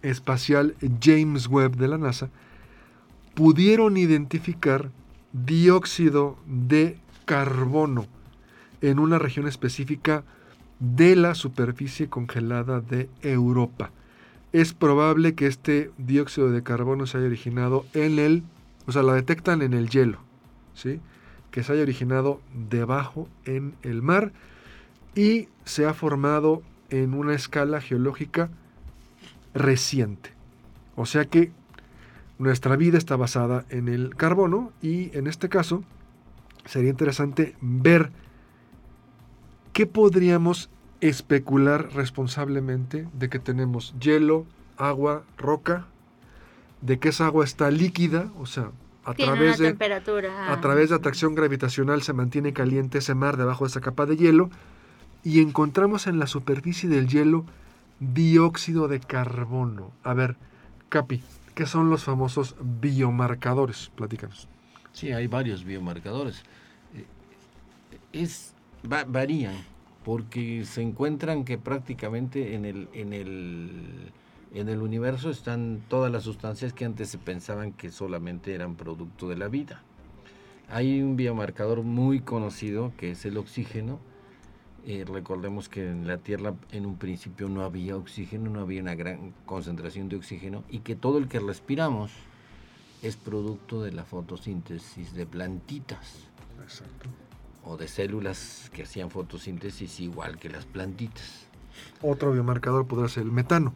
espacial 0.00 0.74
James 1.02 1.46
Webb 1.48 1.76
de 1.76 1.88
la 1.88 1.98
NASA 1.98 2.30
pudieron 3.34 3.96
identificar 3.96 4.90
dióxido 5.32 6.38
de 6.46 6.98
carbono 7.24 8.06
en 8.80 8.98
una 8.98 9.18
región 9.18 9.46
específica 9.46 10.24
de 10.78 11.14
la 11.14 11.34
superficie 11.34 12.08
congelada 12.08 12.80
de 12.80 13.08
Europa. 13.22 13.90
Es 14.52 14.72
probable 14.72 15.34
que 15.34 15.46
este 15.46 15.90
dióxido 15.98 16.50
de 16.50 16.62
carbono 16.62 17.06
se 17.06 17.18
haya 17.18 17.26
originado 17.26 17.86
en 17.94 18.18
el, 18.18 18.42
o 18.86 18.92
sea, 18.92 19.02
la 19.02 19.14
detectan 19.14 19.62
en 19.62 19.74
el 19.74 19.90
hielo, 19.90 20.18
¿sí? 20.74 21.00
que 21.50 21.62
se 21.62 21.72
haya 21.72 21.82
originado 21.82 22.40
debajo 22.68 23.28
en 23.44 23.74
el 23.82 24.02
mar 24.02 24.32
y 25.14 25.48
se 25.64 25.86
ha 25.86 25.94
formado 25.94 26.62
en 26.88 27.14
una 27.14 27.34
escala 27.34 27.80
geológica 27.80 28.50
reciente. 29.54 30.30
O 30.96 31.06
sea 31.06 31.24
que 31.24 31.52
nuestra 32.40 32.74
vida 32.76 32.96
está 32.96 33.16
basada 33.16 33.66
en 33.68 33.88
el 33.88 34.16
carbono 34.16 34.72
y 34.80 35.16
en 35.16 35.26
este 35.26 35.50
caso 35.50 35.84
sería 36.64 36.88
interesante 36.90 37.54
ver 37.60 38.10
qué 39.74 39.86
podríamos 39.86 40.70
especular 41.02 41.92
responsablemente 41.92 43.06
de 43.12 43.28
que 43.28 43.38
tenemos 43.38 43.94
hielo, 44.00 44.46
agua, 44.78 45.22
roca, 45.36 45.86
de 46.80 46.98
que 46.98 47.10
esa 47.10 47.26
agua 47.26 47.44
está 47.44 47.70
líquida, 47.70 48.30
o 48.38 48.46
sea, 48.46 48.70
a 49.04 49.12
Tiene 49.12 49.32
través 49.32 49.58
de 49.58 49.68
temperatura. 49.68 50.50
a 50.50 50.60
través 50.62 50.88
de 50.88 50.96
atracción 50.96 51.34
gravitacional 51.34 52.00
se 52.02 52.14
mantiene 52.14 52.54
caliente 52.54 52.98
ese 52.98 53.14
mar 53.14 53.36
debajo 53.36 53.64
de 53.64 53.68
esa 53.68 53.80
capa 53.82 54.06
de 54.06 54.16
hielo 54.16 54.50
y 55.22 55.40
encontramos 55.40 56.06
en 56.06 56.18
la 56.18 56.26
superficie 56.26 56.88
del 56.88 57.06
hielo 57.06 57.44
dióxido 57.98 58.88
de 58.88 59.00
carbono. 59.00 59.90
A 60.04 60.14
ver, 60.14 60.36
Capi, 60.88 61.22
¿qué 61.54 61.66
son 61.66 61.90
los 61.90 62.04
famosos 62.04 62.56
biomarcadores? 62.60 63.90
Platícanos. 63.94 64.48
Sí, 64.92 65.12
hay 65.12 65.26
varios 65.26 65.64
biomarcadores. 65.64 66.42
Eh, 66.94 67.04
Es, 68.12 68.54
va- 68.90 69.04
varían 69.04 69.54
porque 70.04 70.64
se 70.64 70.82
encuentran 70.82 71.44
que 71.44 71.58
prácticamente 71.58 72.54
en 72.54 72.64
el, 72.64 72.88
en 72.94 73.12
el 73.12 74.12
en 74.52 74.68
el 74.68 74.82
universo 74.82 75.30
están 75.30 75.80
todas 75.88 76.10
las 76.10 76.24
sustancias 76.24 76.72
que 76.72 76.84
antes 76.84 77.08
se 77.08 77.18
pensaban 77.18 77.70
que 77.72 77.92
solamente 77.92 78.52
eran 78.52 78.74
producto 78.74 79.28
de 79.28 79.36
la 79.36 79.46
vida. 79.46 79.80
Hay 80.68 81.00
un 81.02 81.14
biomarcador 81.16 81.82
muy 81.82 82.18
conocido 82.20 82.92
que 82.96 83.12
es 83.12 83.24
el 83.24 83.36
oxígeno 83.36 84.00
Eh, 84.86 85.04
recordemos 85.06 85.68
que 85.68 85.86
en 85.86 86.06
la 86.06 86.18
Tierra 86.18 86.54
en 86.72 86.86
un 86.86 86.96
principio 86.96 87.48
no 87.48 87.62
había 87.64 87.96
oxígeno, 87.96 88.50
no 88.50 88.60
había 88.60 88.80
una 88.80 88.94
gran 88.94 89.34
concentración 89.44 90.08
de 90.08 90.16
oxígeno 90.16 90.64
y 90.70 90.78
que 90.78 90.96
todo 90.96 91.18
el 91.18 91.28
que 91.28 91.38
respiramos 91.38 92.12
es 93.02 93.16
producto 93.16 93.82
de 93.82 93.92
la 93.92 94.04
fotosíntesis 94.04 95.14
de 95.14 95.26
plantitas 95.26 96.28
Exacto. 96.62 97.08
o 97.64 97.76
de 97.76 97.88
células 97.88 98.70
que 98.74 98.84
hacían 98.84 99.10
fotosíntesis 99.10 100.00
igual 100.00 100.38
que 100.38 100.48
las 100.48 100.64
plantitas. 100.64 101.46
Otro 102.02 102.32
biomarcador 102.32 102.86
podrá 102.86 103.08
ser 103.08 103.24
el 103.24 103.32
metano. 103.32 103.74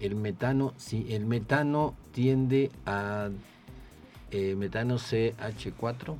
El 0.00 0.14
metano, 0.14 0.74
sí, 0.76 1.06
el 1.10 1.26
metano 1.26 1.94
tiende 2.12 2.70
a 2.86 3.30
eh, 4.30 4.54
metano 4.54 4.96
CH4 4.96 6.16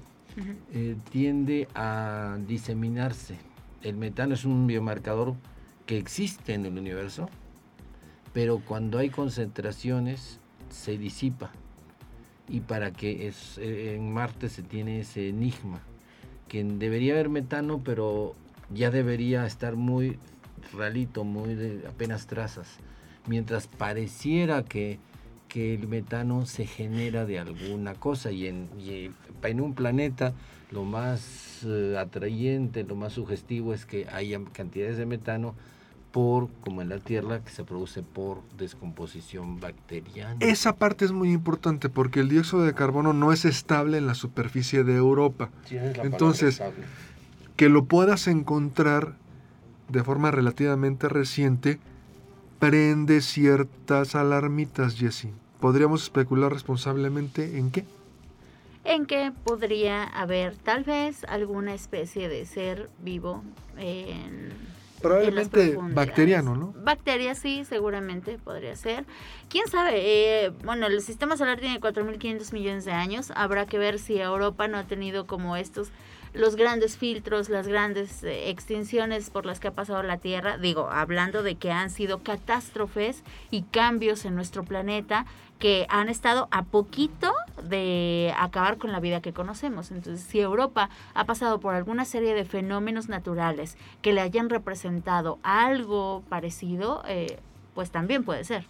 eh, 0.72 0.96
tiende 1.10 1.68
a 1.75 2.38
diseminarse. 2.46 3.37
El 3.82 3.97
metano 3.97 4.35
es 4.35 4.44
un 4.44 4.66
biomarcador 4.66 5.35
que 5.87 5.99
existe 5.99 6.54
en 6.54 6.66
el 6.66 6.76
universo, 6.78 7.28
pero 8.32 8.61
cuando 8.61 8.99
hay 8.99 9.11
concentraciones 9.11 10.40
se 10.68 10.99
disipa. 10.99 11.50
Y 12.49 12.61
para 12.61 12.92
que 12.92 13.28
es, 13.28 13.58
eh, 13.58 13.94
en 13.94 14.12
Marte 14.12 14.49
se 14.49 14.62
tiene 14.62 15.00
ese 15.00 15.28
enigma, 15.28 15.80
que 16.49 16.64
debería 16.64 17.12
haber 17.12 17.28
metano, 17.28 17.80
pero 17.85 18.35
ya 18.70 18.90
debería 18.90 19.47
estar 19.47 19.76
muy 19.76 20.18
ralito, 20.73 21.25
muy 21.25 21.54
de 21.54 21.87
apenas 21.87 22.26
trazas. 22.26 22.78
Mientras 23.26 23.66
pareciera 23.66 24.64
que, 24.64 24.99
que 25.49 25.75
el 25.75 25.88
metano 25.88 26.47
se 26.47 26.66
genera 26.66 27.26
de 27.26 27.38
alguna 27.38 27.94
cosa 27.94 28.32
y 28.32 28.47
en, 28.47 28.68
y 28.78 29.11
en 29.42 29.61
un 29.61 29.75
planeta 29.75 30.32
lo 30.70 30.84
más 30.84 31.60
eh, 31.64 31.96
atrayente, 31.98 32.84
lo 32.84 32.96
más 32.96 33.12
sugestivo 33.12 33.72
es 33.72 33.87
que 33.87 34.06
haya 34.08 34.40
cantidades 34.52 34.98
de 34.98 35.06
metano 35.06 35.54
por, 36.12 36.48
como 36.60 36.82
en 36.82 36.88
la 36.88 36.98
Tierra, 36.98 37.44
que 37.44 37.50
se 37.50 37.64
produce 37.64 38.02
por 38.02 38.42
descomposición 38.56 39.60
bacteriana. 39.60 40.37
Esa 40.40 40.76
parte 40.76 41.04
es 41.04 41.12
muy 41.12 41.32
importante 41.32 41.88
porque 41.88 42.20
el 42.20 42.28
dióxido 42.28 42.62
de 42.62 42.75
carbono 42.75 43.12
no 43.12 43.32
es 43.32 43.44
estable 43.44 43.98
en 43.98 44.06
la 44.06 44.14
superficie 44.14 44.84
de 44.84 44.96
Europa. 44.96 45.50
Entonces, 45.70 46.62
que 47.56 47.68
lo 47.68 47.84
puedas 47.84 48.26
encontrar 48.26 49.16
de 49.88 50.02
forma 50.02 50.30
relativamente 50.30 51.08
reciente 51.08 51.78
prende 52.58 53.20
ciertas 53.20 54.14
alarmitas, 54.14 54.96
Jessie. 54.96 55.32
¿Podríamos 55.60 56.04
especular 56.04 56.52
responsablemente 56.52 57.58
en 57.58 57.70
qué? 57.70 57.84
En 58.85 59.06
que 59.06 59.32
podría 59.44 60.04
haber 60.04 60.56
tal 60.56 60.85
vez 60.85 61.25
alguna 61.25 61.75
especie 61.75 62.28
de 62.28 62.47
ser 62.47 62.88
vivo 62.99 63.42
en 63.76 64.52
Probablemente 65.00 65.76
bacteriano, 65.76 66.56
¿no? 66.56 66.75
Bacterias, 66.76 67.38
sí, 67.38 67.64
seguramente 67.64 68.38
podría 68.38 68.75
ser. 68.75 69.04
¿Quién 69.49 69.68
sabe? 69.68 69.92
Eh, 69.94 70.50
bueno, 70.64 70.87
el 70.87 71.00
sistema 71.02 71.37
solar 71.37 71.61
tiene 71.61 71.80
4.500 71.80 72.52
millones 72.52 72.85
de 72.85 72.92
años. 72.92 73.32
Habrá 73.37 73.66
que 73.66 73.78
ver 73.78 73.99
si 73.99 74.18
Europa 74.18 74.66
no 74.66 74.78
ha 74.78 74.85
tenido 74.85 75.26
como 75.26 75.56
estos 75.56 75.92
los 76.35 76.56
grandes 76.56 76.97
filtros, 76.97 77.49
las 77.49 77.66
grandes 77.66 78.23
eh, 78.23 78.50
extinciones 78.50 79.30
por 79.30 79.47
las 79.47 79.61
que 79.61 79.68
ha 79.68 79.73
pasado 79.73 80.02
la 80.02 80.18
Tierra, 80.18 80.58
digo, 80.58 80.88
hablando 80.90 81.42
de 81.42 81.54
que 81.54 81.70
han 81.70 81.90
sido 81.90 82.23
catástrofes 82.23 83.23
y 83.50 83.62
cambios 83.62 84.25
en 84.25 84.35
nuestro 84.35 84.62
planeta 84.62 85.26
que 85.58 85.86
han 85.88 86.08
estado 86.08 86.48
a 86.50 86.64
poquito 86.64 87.32
de 87.62 88.32
acabar 88.38 88.78
con 88.78 88.92
la 88.92 89.00
vida 89.00 89.20
que 89.20 89.32
conocemos. 89.32 89.90
Entonces, 89.90 90.24
si 90.24 90.40
Europa 90.40 90.90
ha 91.14 91.24
pasado 91.24 91.60
por 91.60 91.74
alguna 91.74 92.04
serie 92.04 92.34
de 92.34 92.44
fenómenos 92.44 93.08
naturales 93.08 93.76
que 94.02 94.12
le 94.12 94.20
hayan 94.20 94.50
representado 94.50 95.38
algo 95.42 96.22
parecido, 96.28 97.02
eh, 97.08 97.38
pues 97.74 97.90
también 97.90 98.24
puede 98.24 98.44
ser. 98.44 98.66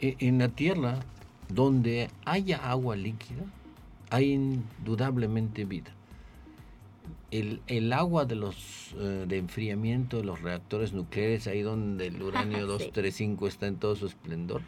E, 0.00 0.16
en 0.20 0.38
la 0.38 0.48
Tierra, 0.48 1.00
donde 1.48 2.10
haya 2.24 2.56
agua 2.56 2.96
líquida, 2.96 3.44
hay 4.10 4.32
indudablemente 4.32 5.64
vida 5.64 5.92
el, 7.30 7.60
el 7.66 7.92
agua 7.92 8.24
de 8.24 8.34
los 8.34 8.94
eh, 8.98 9.24
de 9.28 9.38
enfriamiento 9.38 10.16
de 10.18 10.24
los 10.24 10.40
reactores 10.42 10.92
nucleares, 10.92 11.46
ahí 11.46 11.62
donde 11.62 12.08
el 12.08 12.22
uranio 12.22 12.66
235 12.66 13.46
está 13.46 13.66
en 13.66 13.76
todo 13.76 13.96
su 13.96 14.06
esplendor, 14.06 14.62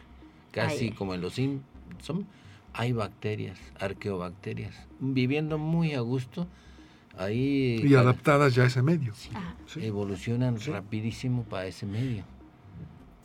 casi 0.52 0.92
como 0.92 1.14
en 1.14 1.20
los 1.20 1.34
Simpson, 1.34 2.26
hay 2.74 2.92
bacterias, 2.92 3.58
arqueobacterias, 3.80 4.74
viviendo 5.00 5.58
muy 5.58 5.94
a 5.94 6.00
gusto. 6.00 6.46
Ahí, 7.18 7.82
y 7.84 7.94
adaptadas 7.94 8.54
ya 8.54 8.62
a 8.62 8.66
ese 8.66 8.82
medio. 8.82 9.12
Evolucionan 9.76 10.58
rapidísimo 10.60 11.42
para 11.42 11.66
ese 11.66 11.84
medio. 11.84 12.24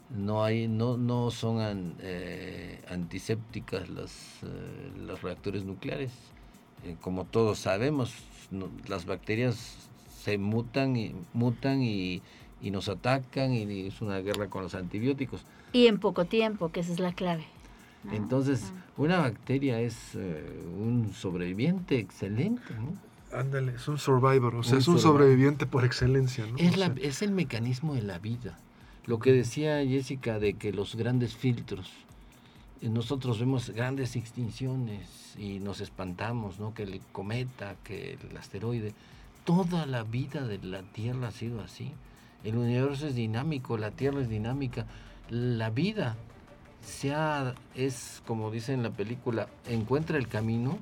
No 0.10 0.44
hay, 0.44 0.68
no, 0.68 0.98
no 0.98 1.32
son 1.32 1.96
eh, 2.00 2.82
antisépticas 2.90 3.90
los, 3.90 4.12
eh, 4.44 4.92
los 5.06 5.22
reactores 5.22 5.64
nucleares. 5.64 6.12
como 7.02 7.26
todos 7.26 7.60
sabemos, 7.60 8.14
las 8.88 9.06
bacterias 9.06 9.90
se 10.28 10.38
mutan 10.38 10.98
y 10.98 11.16
mutan 11.34 11.82
y, 11.82 12.22
nos 12.62 12.90
atacan 12.90 13.54
y 13.54 13.88
es 13.88 14.02
una 14.02 14.20
guerra 14.20 14.50
con 14.50 14.64
los 14.64 14.76
antibióticos. 14.76 15.46
Y 15.74 15.88
en 15.88 16.00
poco 16.00 16.26
tiempo, 16.26 16.72
que 16.72 16.80
esa 16.80 16.94
es 16.94 17.00
la 17.00 17.14
clave. 17.14 17.46
Entonces, 18.12 18.72
una 18.96 19.18
bacteria 19.18 19.80
es 19.82 20.16
eh, 20.16 20.64
un 20.80 21.14
sobreviviente 21.14 22.00
excelente, 22.00 22.74
Ándale, 23.34 23.74
es 23.76 23.88
un 23.90 23.98
survivor, 23.98 24.56
o 24.56 24.64
sea, 24.64 24.78
es 24.78 24.88
un 24.88 25.00
sobreviviente 25.00 25.66
por 25.66 25.84
excelencia, 25.84 26.46
Es, 26.58 26.78
la, 26.78 26.94
es 27.02 27.22
el 27.22 27.32
mecanismo 27.32 27.94
de 27.94 28.02
la 28.02 28.20
vida. 28.20 28.58
Lo 29.06 29.20
que 29.20 29.34
decía 29.34 29.86
Jessica 29.86 30.40
de 30.40 30.54
que 30.54 30.72
los 30.72 30.96
grandes 30.96 31.36
filtros, 31.36 31.92
nosotros 32.82 33.40
vemos 33.40 33.70
grandes 33.72 34.16
extinciones 34.16 35.36
y 35.38 35.60
nos 35.60 35.82
espantamos, 35.82 36.60
¿no? 36.60 36.74
Que 36.74 36.84
el 36.84 37.02
cometa, 37.12 37.76
que 37.84 38.18
el 38.30 38.38
asteroide, 38.38 38.94
toda 39.44 39.86
la 39.86 40.04
vida 40.04 40.48
de 40.48 40.60
la 40.60 40.84
Tierra 40.84 41.28
ha 41.28 41.32
sido 41.32 41.62
así. 41.62 41.92
El 42.46 42.56
universo 42.56 43.08
es 43.08 43.16
dinámico, 43.16 43.78
la 43.78 43.92
Tierra 43.92 44.22
es 44.22 44.30
dinámica, 44.30 44.86
la 45.30 45.70
vida 45.70 46.16
sea, 46.82 47.54
es 47.76 48.22
como 48.26 48.50
dice 48.52 48.74
en 48.74 48.84
la 48.84 48.92
película, 48.92 49.48
encuentra 49.68 50.18
el 50.18 50.28
camino 50.28 50.78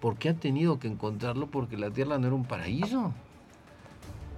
porque 0.00 0.30
ha 0.30 0.34
tenido 0.34 0.78
que 0.78 0.88
encontrarlo 0.88 1.48
porque 1.48 1.76
la 1.76 1.90
Tierra 1.90 2.18
no 2.18 2.26
era 2.26 2.34
un 2.34 2.44
paraíso. 2.44 3.12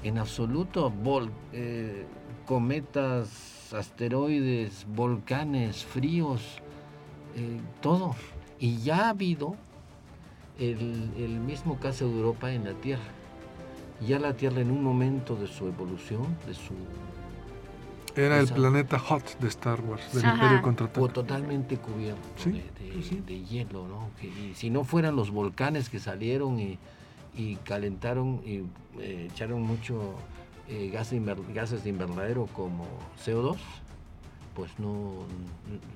En 0.03 0.18
absoluto, 0.18 0.90
vol 0.90 1.31
eh, 1.53 2.05
cometas, 2.46 3.72
asteroides, 3.72 4.85
volcanes, 4.94 5.85
fríos, 5.85 6.59
eh, 7.37 7.61
todo. 7.81 8.16
Y 8.59 8.79
ya 8.79 9.07
ha 9.07 9.09
habido 9.11 9.55
el, 10.59 11.40
mismo 11.40 11.79
caso 11.79 12.09
de 12.09 12.16
Europa 12.16 12.53
en 12.53 12.64
la 12.64 12.75
Tierra. 12.75 13.03
Ya 14.07 14.18
la 14.18 14.35
Tierra 14.35 14.61
en 14.61 14.72
un 14.72 14.83
momento 14.83 15.37
de 15.37 15.46
su 15.46 15.68
evolución, 15.68 16.37
de 16.46 16.55
su... 16.55 16.75
Era 18.16 18.40
el 18.40 18.48
planeta 18.48 18.98
Hot 18.98 19.38
de 19.38 19.48
Star 19.48 19.81
Wars, 19.81 20.12
del 20.12 20.25
Imperio 20.25 20.62
Contraataca. 20.62 21.12
totalmente 21.12 21.77
cubierto 21.79 22.20
de, 22.44 23.44
hielo, 23.44 23.87
¿no? 23.88 24.11
y 24.22 24.55
si 24.55 24.70
no 24.70 24.85
fueran 24.85 25.16
los 25.16 25.31
volcanes 25.31 25.88
que 25.88 25.98
salieron 25.98 26.59
y, 26.61 26.79
calentaron 27.64 28.42
y 28.44 28.64
eh, 29.01 29.29
echaron 29.33 29.62
mucho 29.62 30.14
eh, 30.68 30.90
gases 30.92 31.85
de 31.85 31.90
invernadero 31.90 32.46
como 32.55 32.87
CO2, 33.25 33.57
pues 34.55 34.70
no 34.79 35.27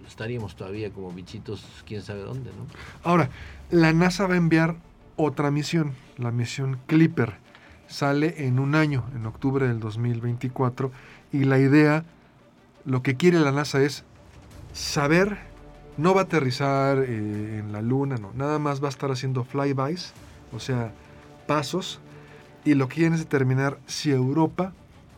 estaríamos 0.06 0.56
todavía 0.56 0.90
como 0.90 1.12
bichitos 1.12 1.64
quién 1.86 2.02
sabe 2.02 2.20
dónde, 2.20 2.50
¿no? 2.50 2.66
Ahora, 3.02 3.30
la 3.70 3.92
NASA 3.92 4.26
va 4.26 4.34
a 4.34 4.38
enviar 4.38 4.76
otra 5.16 5.50
misión, 5.50 5.92
la 6.16 6.30
misión 6.30 6.78
Clipper. 6.86 7.34
Sale 7.88 8.46
en 8.46 8.58
un 8.58 8.74
año, 8.74 9.04
en 9.14 9.26
octubre 9.26 9.68
del 9.68 9.78
2024, 9.78 10.90
y 11.32 11.44
la 11.44 11.58
idea, 11.58 12.04
lo 12.84 13.02
que 13.02 13.16
quiere 13.16 13.40
la 13.40 13.52
NASA 13.52 13.82
es 13.82 14.04
saber, 14.72 15.38
no 15.96 16.14
va 16.14 16.22
a 16.22 16.24
aterrizar 16.24 16.98
eh, 16.98 17.58
en 17.58 17.72
la 17.72 17.82
Luna, 17.82 18.16
no, 18.16 18.32
nada 18.34 18.58
más 18.58 18.82
va 18.82 18.86
a 18.86 18.90
estar 18.90 19.10
haciendo 19.10 19.44
flybys, 19.44 20.12
o 20.52 20.60
sea, 20.60 20.92
pasos, 21.46 22.00
y 22.64 22.74
lo 22.74 22.88
que 22.88 22.96
quieren 22.96 23.14
es 23.14 23.20
determinar 23.20 23.78
si 23.86 24.10
Europa 24.10 24.72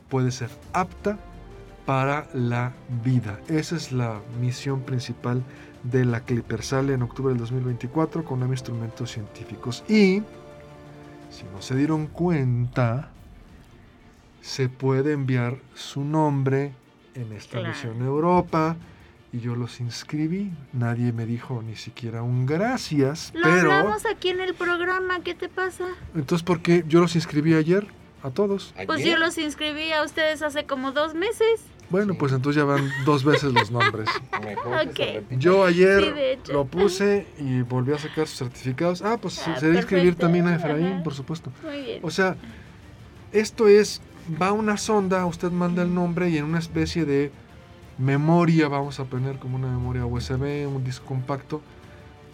puede 0.08 0.30
ser 0.30 0.50
apta 0.72 1.18
para 1.86 2.26
la 2.34 2.72
vida. 3.02 3.40
Esa 3.48 3.76
es 3.76 3.92
la 3.92 4.20
misión 4.40 4.82
principal 4.82 5.42
de 5.82 6.04
la 6.04 6.20
Clipper. 6.20 6.62
Sale 6.62 6.92
en 6.92 7.02
octubre 7.02 7.32
del 7.32 7.40
2024 7.40 8.24
con 8.24 8.40
nueve 8.40 8.54
instrumentos 8.54 9.12
científicos. 9.12 9.84
Y, 9.88 10.22
si 11.30 11.44
no 11.52 11.62
se 11.62 11.76
dieron 11.76 12.06
cuenta, 12.06 13.10
se 14.40 14.68
puede 14.68 15.12
enviar 15.12 15.58
su 15.74 16.04
nombre 16.04 16.72
en 17.14 17.32
esta 17.32 17.60
misión 17.60 18.02
Europa. 18.02 18.76
Y 19.30 19.40
yo 19.40 19.54
los 19.54 19.78
inscribí. 19.80 20.50
Nadie 20.72 21.12
me 21.12 21.26
dijo 21.26 21.62
ni 21.62 21.76
siquiera 21.76 22.22
un 22.22 22.46
gracias. 22.46 23.30
Lo 23.34 23.46
hablamos 23.46 24.06
aquí 24.06 24.30
en 24.30 24.40
el 24.40 24.54
programa. 24.54 25.20
¿Qué 25.22 25.34
te 25.34 25.50
pasa? 25.50 25.84
Entonces, 26.14 26.42
¿por 26.42 26.62
qué 26.62 26.82
yo 26.88 27.00
los 27.00 27.14
inscribí 27.14 27.54
ayer? 27.54 27.86
a 28.20 28.30
todos. 28.30 28.74
Pues 28.86 29.04
yo 29.04 29.16
los 29.16 29.38
inscribí 29.38 29.92
a 29.92 30.02
ustedes 30.02 30.42
hace 30.42 30.64
como 30.66 30.90
dos 30.90 31.14
meses. 31.14 31.60
Bueno, 31.88 32.14
pues 32.18 32.32
entonces 32.32 32.60
ya 32.60 32.64
van 32.64 32.90
dos 33.04 33.22
veces 33.22 33.52
los 33.52 33.70
nombres. 33.70 34.08
Mejor 34.44 34.88
que 34.90 35.04
se 35.04 35.08
Ok. 35.10 35.14
repita. 35.14 35.40
Yo 35.40 35.64
ayer 35.64 36.38
Sí, 36.44 36.52
lo 36.52 36.64
puse 36.64 37.28
y 37.38 37.62
volví 37.62 37.92
a 37.92 37.98
sacar 37.98 38.26
sus 38.26 38.38
certificados. 38.38 39.02
Ah, 39.02 39.18
pues 39.22 39.38
Ah, 39.46 39.54
se 39.60 39.66
debe 39.66 39.76
inscribir 39.78 40.16
también 40.16 40.48
a 40.48 40.56
Efraín, 40.56 40.94
ajá. 40.94 41.02
por 41.04 41.14
supuesto. 41.14 41.52
Muy 41.62 41.80
bien. 41.80 42.00
O 42.02 42.10
sea, 42.10 42.34
esto 43.32 43.68
es, 43.68 44.00
va 44.40 44.52
una 44.52 44.76
sonda, 44.76 45.24
usted 45.26 45.50
manda 45.50 45.82
el 45.82 45.94
nombre 45.94 46.28
y 46.30 46.38
en 46.38 46.44
una 46.44 46.58
especie 46.58 47.04
de 47.04 47.30
memoria, 47.98 48.68
vamos 48.68 49.00
a 49.00 49.04
poner 49.04 49.38
como 49.38 49.56
una 49.56 49.68
memoria 49.68 50.06
USB, 50.06 50.66
un 50.68 50.84
disco 50.84 51.06
compacto, 51.06 51.60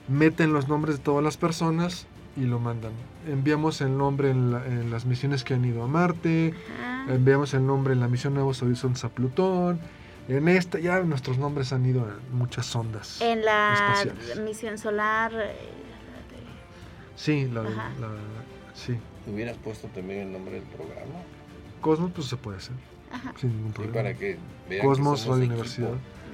meten 0.08 0.52
los 0.52 0.68
nombres 0.68 0.98
de 0.98 1.02
todas 1.02 1.24
las 1.24 1.36
personas 1.36 2.06
y 2.36 2.42
lo 2.42 2.58
mandan. 2.58 2.92
Enviamos 3.28 3.80
el 3.80 3.96
nombre 3.96 4.30
en, 4.30 4.50
la- 4.52 4.66
en 4.66 4.90
las 4.90 5.06
misiones 5.06 5.44
que 5.44 5.54
han 5.54 5.64
ido 5.64 5.82
a 5.82 5.86
Marte, 5.86 6.52
Ah, 6.84 7.06
enviamos 7.08 7.54
el 7.54 7.66
nombre 7.66 7.92
en 7.94 8.00
la 8.00 8.08
misión 8.08 8.34
Nuevos 8.34 8.62
Horizontes 8.62 9.04
a 9.04 9.08
Plutón. 9.08 9.78
En 10.26 10.48
esta 10.48 10.78
ya 10.78 11.00
nuestros 11.00 11.36
nombres 11.38 11.72
han 11.72 11.84
ido 11.86 12.02
a 12.02 12.16
muchas 12.34 12.66
sondas. 12.66 13.20
en 13.20 13.44
la 13.44 13.74
espaciales. 13.74 14.40
misión 14.40 14.78
solar. 14.78 15.32
eh, 15.34 15.54
Sí, 17.16 17.46
la- 17.52 17.62
sí. 18.74 18.96
Hubieras 19.26 19.56
puesto 19.58 19.86
también 19.88 20.20
el 20.20 20.32
nombre 20.32 20.54
del 20.54 20.64
programa. 20.64 21.14
Cosmos 21.84 22.10
pues 22.14 22.26
se 22.28 22.36
puede 22.36 22.56
hacer, 22.58 22.74
Ajá. 23.12 23.32
sin 23.38 23.54
ningún 23.56 23.72
problema. 23.72 23.94
para 23.94 24.14
que 24.14 24.38
vean 24.68 24.86
Cosmos, 24.86 25.20
que 25.20 25.24
somos 25.24 25.38
Radio 25.38 25.46
Universidad. 25.52 25.90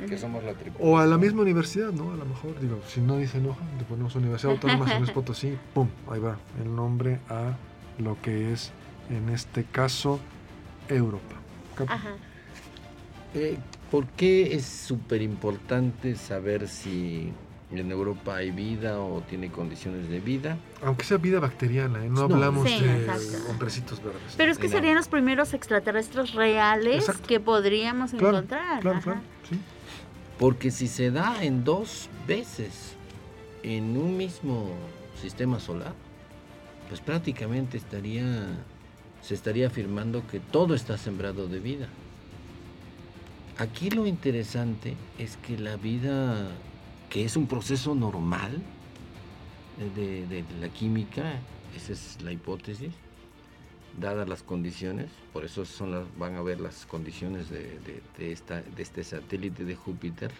Que 0.08 0.16
somos 0.16 0.42
la 0.44 0.54
tripulación. 0.54 0.88
O 0.94 0.98
a 0.98 1.06
la 1.06 1.18
misma 1.18 1.42
universidad, 1.42 1.92
¿no? 1.92 2.12
A 2.12 2.16
lo 2.16 2.24
mejor, 2.24 2.58
digo, 2.60 2.80
si 2.86 3.00
no 3.02 3.18
dice 3.18 3.36
enoja, 3.38 3.60
le 3.78 3.84
ponemos 3.84 4.14
Universidad 4.14 4.52
Autónoma 4.52 4.84
de 4.86 4.90
San 4.92 5.00
Luis 5.02 5.10
Potosí, 5.14 5.58
pum, 5.74 5.88
ahí 6.10 6.20
va, 6.20 6.38
el 6.62 6.74
nombre 6.74 7.18
a 7.28 7.56
lo 7.98 8.16
que 8.22 8.52
es, 8.52 8.72
en 9.10 9.28
este 9.28 9.64
caso, 9.64 10.18
Europa. 10.88 11.36
Cap- 11.76 11.90
Ajá. 11.90 12.12
Eh, 13.34 13.58
¿Por 13.90 14.06
qué 14.06 14.54
es 14.54 14.64
súper 14.64 15.20
importante 15.20 16.14
saber 16.16 16.66
si 16.68 17.32
en 17.72 17.90
Europa 17.92 18.36
hay 18.36 18.50
vida 18.50 19.00
o 19.00 19.20
tiene 19.22 19.50
condiciones 19.50 20.08
de 20.08 20.18
vida? 20.20 20.56
Aunque 20.82 21.04
sea 21.04 21.18
vida 21.18 21.38
bacteriana, 21.40 22.04
¿eh? 22.04 22.08
no, 22.08 22.26
No. 22.28 22.34
hablamos 22.34 22.68
Sí, 22.68 22.80
de 22.80 23.04
exacto. 23.04 23.50
hombrecitos 23.50 24.02
verdes. 24.02 24.34
Pero 24.36 24.50
es 24.52 24.58
que 24.58 24.66
No. 24.68 24.72
serían 24.72 24.94
los 24.96 25.08
primeros 25.08 25.54
extraterrestres 25.54 26.32
reales 26.34 26.96
Exacto. 27.08 27.28
que 27.28 27.38
podríamos 27.40 28.10
Claro, 28.10 28.28
encontrar. 28.38 28.80
Claro, 28.80 29.00
claro, 29.00 29.20
sí. 29.48 29.58
Porque 30.38 30.70
si 30.70 30.88
se 30.88 31.10
da 31.10 31.44
en 31.44 31.64
dos 31.64 32.08
veces 32.26 32.94
en 33.62 33.96
un 33.96 34.16
mismo 34.16 34.70
sistema 35.20 35.60
solar, 35.60 35.92
pues 36.88 37.00
prácticamente 37.00 37.76
estaría, 37.76 38.24
se 39.22 39.34
estaría 39.34 39.66
afirmando 39.68 40.26
que 40.26 40.40
todo 40.40 40.74
está 40.74 40.98
sembrado 40.98 41.46
de 41.46 41.60
vida. 41.60 41.88
Aquí 43.58 43.90
lo 43.90 44.06
interesante 44.06 44.96
es 45.18 45.36
que 45.36 45.58
la 45.58 45.76
vida, 45.76 46.48
que 47.10 47.24
es 47.24 47.36
un 47.36 47.46
proceso 47.46 47.94
normal 47.94 48.62
eh, 49.78 50.26
de, 50.26 50.42
de 50.42 50.44
la 50.60 50.68
química, 50.68 51.34
esa 51.76 51.92
es 51.92 52.18
la 52.22 52.32
hipótesis, 52.32 52.92
dadas 53.98 54.28
las 54.28 54.42
condiciones, 54.42 55.10
por 55.32 55.44
eso 55.44 55.64
son 55.64 55.90
las, 55.90 56.04
van 56.18 56.36
a 56.36 56.42
ver 56.42 56.60
las 56.60 56.86
condiciones 56.86 57.50
de, 57.50 57.78
esta, 58.18 58.62
de 58.62 58.82
este 58.82 59.04
satélite 59.04 59.64
de 59.64 59.74
Júpiter, 59.74 60.30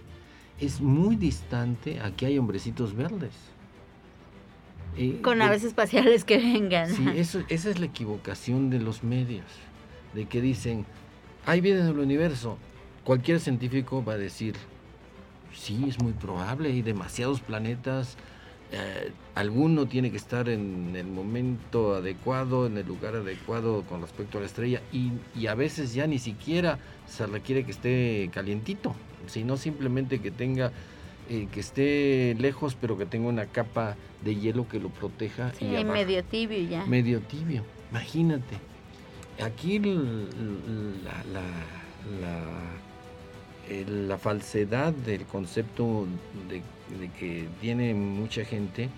es 0.60 0.80
muy 0.80 1.16
distante 1.16 2.00
a 2.00 2.14
que 2.14 2.26
hay 2.26 2.38
hombrecitos 2.38 2.94
verdes. 2.94 3.32
Eh, 4.96 5.20
Con 5.22 5.38
naves 5.38 5.64
espaciales 5.64 6.24
que 6.24 6.38
vengan. 6.38 6.90
Sí, 6.90 7.06
eso, 7.16 7.42
esa 7.48 7.70
es 7.70 7.78
la 7.78 7.86
equivocación 7.86 8.70
de 8.70 8.78
los 8.78 9.02
medios, 9.02 9.46
de 10.14 10.26
que 10.26 10.40
dicen, 10.40 10.84
hay 11.46 11.60
vida 11.60 11.80
en 11.80 11.86
el 11.86 11.98
universo. 11.98 12.58
Cualquier 13.04 13.40
científico 13.40 14.04
va 14.04 14.14
a 14.14 14.18
decir, 14.18 14.54
sí, 15.54 15.84
es 15.88 16.00
muy 16.02 16.12
probable, 16.12 16.68
hay 16.70 16.82
demasiados 16.82 17.40
planetas, 17.40 18.16
eh, 18.72 19.12
alguno 19.34 19.86
tiene 19.86 20.10
que 20.10 20.16
estar 20.16 20.48
en 20.48 20.94
el 20.94 21.06
momento 21.06 21.94
adecuado, 21.94 22.66
en 22.66 22.76
el 22.78 22.86
lugar 22.86 23.16
adecuado 23.16 23.82
con 23.82 24.00
respecto 24.02 24.38
a 24.38 24.40
la 24.42 24.46
estrella, 24.46 24.80
y, 24.92 25.10
y 25.36 25.46
a 25.48 25.54
veces 25.54 25.92
ya 25.94 26.06
ni 26.06 26.18
siquiera 26.18 26.78
se 27.08 27.26
requiere 27.26 27.64
que 27.64 27.72
esté 27.72 28.30
calientito, 28.32 28.94
sino 29.26 29.56
simplemente 29.56 30.20
que 30.20 30.30
tenga... 30.30 30.70
eh, 31.28 31.46
que 31.52 31.60
esté 31.60 32.34
lejos 32.40 32.76
pero 32.80 32.96
que 32.98 33.06
tenga 33.06 33.28
una 33.28 33.46
capa 33.46 33.96
de 34.24 34.34
hielo 34.34 34.66
que 34.68 34.80
lo 34.80 34.88
proteja 34.88 35.52
Sí, 35.58 35.64
y 35.66 35.84
medio 35.84 36.24
tibio 36.24 36.58
ya. 36.68 36.84
medio 36.86 37.20
tibio. 37.20 37.62
Imagínate. 37.90 38.56
Aquí 39.42 39.78
la, 39.78 41.24
la- 41.32 41.40
la- 42.20 42.26
el- 42.26 42.89
la 43.88 44.18
falsedad 44.18 44.92
del 44.92 45.24
concepto 45.26 46.06
de, 46.48 46.62
que 47.18 47.48
tiene 47.60 47.94
mucha 47.94 48.44
gente 48.44 48.88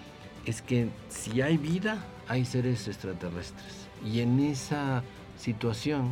es 0.47 0.63
que 0.63 0.89
si 1.09 1.41
hay 1.43 1.57
vida, 1.57 2.05
hay 2.29 2.45
seres 2.45 2.89
extraterrestres. 2.89 3.87
Y 4.05 4.21
en 4.21 4.41
esa 4.41 5.03
situación 5.39 6.09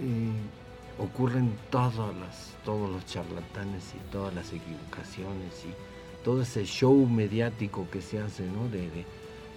eh, 0.00 1.02
ocurren 1.02 1.54
todas 1.70 2.14
las, 2.16 2.52
todos 2.64 2.90
los 2.90 3.06
charlatanes 3.06 3.84
y 3.94 4.12
todas 4.12 4.34
las 4.34 4.52
equivocaciones 4.52 5.64
y 5.64 6.24
todo 6.24 6.42
ese 6.42 6.64
show 6.64 7.06
mediático 7.06 7.86
que 7.90 8.02
se 8.02 8.18
hace, 8.18 8.42
¿no? 8.44 8.68
De- 8.68 9.04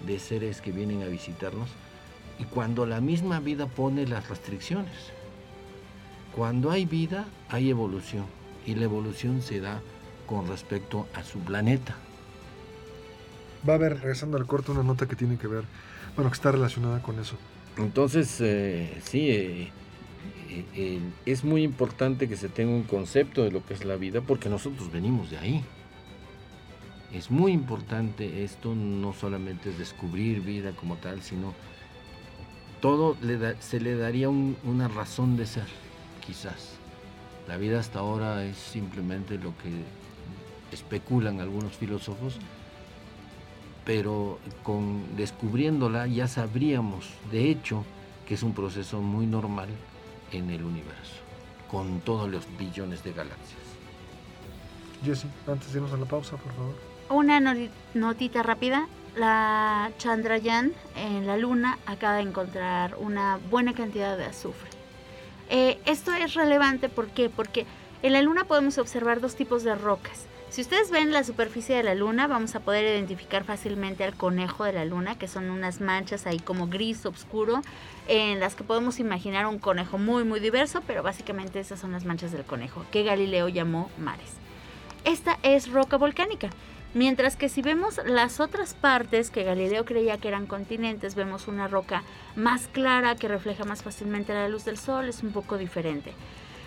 de 0.06 0.18
seres 0.20 0.60
que 0.60 0.70
vienen 0.70 1.02
a 1.02 1.06
visitarnos 1.06 1.68
y 2.38 2.44
cuando 2.44 2.86
la 2.86 3.00
misma 3.00 3.40
vida 3.40 3.66
pone 3.66 4.06
las 4.06 4.28
restricciones. 4.28 4.94
Cuando 6.34 6.70
hay 6.70 6.84
vida, 6.84 7.26
hay 7.48 7.70
evolución 7.70 8.26
y 8.66 8.74
la 8.74 8.84
evolución 8.84 9.42
se 9.42 9.60
da 9.60 9.80
con 10.26 10.46
respecto 10.46 11.06
a 11.14 11.24
su 11.24 11.38
planeta. 11.40 11.96
Va 13.68 13.72
a 13.72 13.76
haber, 13.76 14.00
regresando 14.00 14.36
al 14.36 14.46
corto, 14.46 14.72
una 14.72 14.82
nota 14.82 15.06
que 15.06 15.16
tiene 15.16 15.36
que 15.36 15.46
ver, 15.48 15.64
bueno, 16.14 16.30
que 16.30 16.34
está 16.36 16.52
relacionada 16.52 17.02
con 17.02 17.18
eso. 17.18 17.36
Entonces, 17.76 18.36
eh, 18.40 19.00
sí, 19.04 19.30
eh, 19.30 19.70
eh, 20.50 20.64
eh, 20.74 21.00
es 21.26 21.44
muy 21.44 21.62
importante 21.62 22.28
que 22.28 22.36
se 22.36 22.48
tenga 22.48 22.72
un 22.72 22.82
concepto 22.84 23.42
de 23.42 23.50
lo 23.50 23.64
que 23.64 23.74
es 23.74 23.84
la 23.84 23.96
vida 23.96 24.20
porque 24.20 24.48
nosotros 24.48 24.92
venimos 24.92 25.30
de 25.30 25.38
ahí. 25.38 25.64
Es 27.12 27.30
muy 27.30 27.52
importante 27.52 28.44
esto, 28.44 28.74
no 28.74 29.14
solamente 29.14 29.70
es 29.70 29.78
descubrir 29.78 30.42
vida 30.42 30.72
como 30.72 30.96
tal, 30.96 31.22
sino 31.22 31.54
todo 32.80 33.16
le 33.22 33.38
da- 33.38 33.60
se 33.60 33.80
le 33.80 33.96
daría 33.96 34.28
un- 34.28 34.56
una 34.62 34.88
razón 34.88 35.36
de 35.36 35.46
ser, 35.46 35.66
quizás. 36.28 36.74
La 37.48 37.56
vida 37.56 37.80
hasta 37.80 38.00
ahora 38.00 38.44
es 38.44 38.58
simplemente 38.58 39.38
lo 39.38 39.56
que 39.56 39.70
especulan 40.70 41.40
algunos 41.40 41.72
filósofos, 41.72 42.36
pero 43.86 44.38
con 44.62 45.16
descubriéndola 45.16 46.06
ya 46.06 46.28
sabríamos, 46.28 47.08
de 47.32 47.50
hecho, 47.50 47.84
que 48.26 48.34
es 48.34 48.42
un 48.42 48.52
proceso 48.52 49.00
muy 49.00 49.24
normal 49.26 49.70
en 50.30 50.50
el 50.50 50.62
universo, 50.62 51.14
con 51.70 52.00
todos 52.00 52.28
los 52.30 52.44
billones 52.58 53.02
de 53.02 53.14
galaxias. 53.14 53.62
Jesse, 55.02 55.24
antes 55.46 55.72
de 55.72 55.78
irnos 55.78 55.94
a 55.94 55.96
la 55.96 56.04
pausa, 56.04 56.36
por 56.36 56.52
favor. 56.52 56.74
Una 57.08 57.40
noti- 57.40 57.70
notita 57.94 58.42
rápida. 58.42 58.86
La 59.16 59.90
Chandrayaan 59.98 60.72
en 60.96 61.26
la 61.26 61.38
Luna 61.38 61.78
acaba 61.86 62.16
de 62.16 62.22
encontrar 62.22 62.94
una 63.00 63.38
buena 63.50 63.72
cantidad 63.72 64.16
de 64.18 64.26
azufre. 64.26 64.67
Eh, 65.50 65.78
esto 65.86 66.12
es 66.12 66.34
relevante 66.34 66.88
porque 66.88 67.66
en 68.02 68.12
la 68.12 68.22
Luna 68.22 68.44
podemos 68.44 68.78
observar 68.78 69.20
dos 69.20 69.34
tipos 69.34 69.64
de 69.64 69.74
rocas. 69.74 70.26
Si 70.50 70.62
ustedes 70.62 70.90
ven 70.90 71.12
la 71.12 71.24
superficie 71.24 71.76
de 71.76 71.82
la 71.82 71.94
Luna, 71.94 72.26
vamos 72.26 72.54
a 72.54 72.60
poder 72.60 72.84
identificar 72.84 73.44
fácilmente 73.44 74.02
al 74.04 74.14
conejo 74.14 74.64
de 74.64 74.72
la 74.72 74.86
Luna, 74.86 75.18
que 75.18 75.28
son 75.28 75.50
unas 75.50 75.82
manchas 75.82 76.26
ahí 76.26 76.38
como 76.38 76.68
gris 76.68 77.04
oscuro, 77.04 77.60
en 78.08 78.40
las 78.40 78.54
que 78.54 78.64
podemos 78.64 78.98
imaginar 78.98 79.46
un 79.46 79.58
conejo 79.58 79.98
muy 79.98 80.24
muy 80.24 80.40
diverso, 80.40 80.82
pero 80.86 81.02
básicamente 81.02 81.60
esas 81.60 81.80
son 81.80 81.92
las 81.92 82.06
manchas 82.06 82.32
del 82.32 82.44
conejo, 82.44 82.86
que 82.90 83.02
Galileo 83.02 83.48
llamó 83.48 83.90
mares. 83.98 84.32
Esta 85.04 85.38
es 85.42 85.70
roca 85.70 85.98
volcánica. 85.98 86.48
Mientras 86.94 87.36
que 87.36 87.50
si 87.50 87.60
vemos 87.60 88.00
las 88.06 88.40
otras 88.40 88.72
partes 88.72 89.30
que 89.30 89.44
Galileo 89.44 89.84
creía 89.84 90.16
que 90.16 90.28
eran 90.28 90.46
continentes, 90.46 91.14
vemos 91.14 91.46
una 91.46 91.68
roca 91.68 92.02
más 92.34 92.66
clara 92.68 93.14
que 93.14 93.28
refleja 93.28 93.64
más 93.64 93.82
fácilmente 93.82 94.32
la 94.32 94.48
luz 94.48 94.64
del 94.64 94.78
sol, 94.78 95.08
es 95.08 95.22
un 95.22 95.32
poco 95.32 95.58
diferente. 95.58 96.14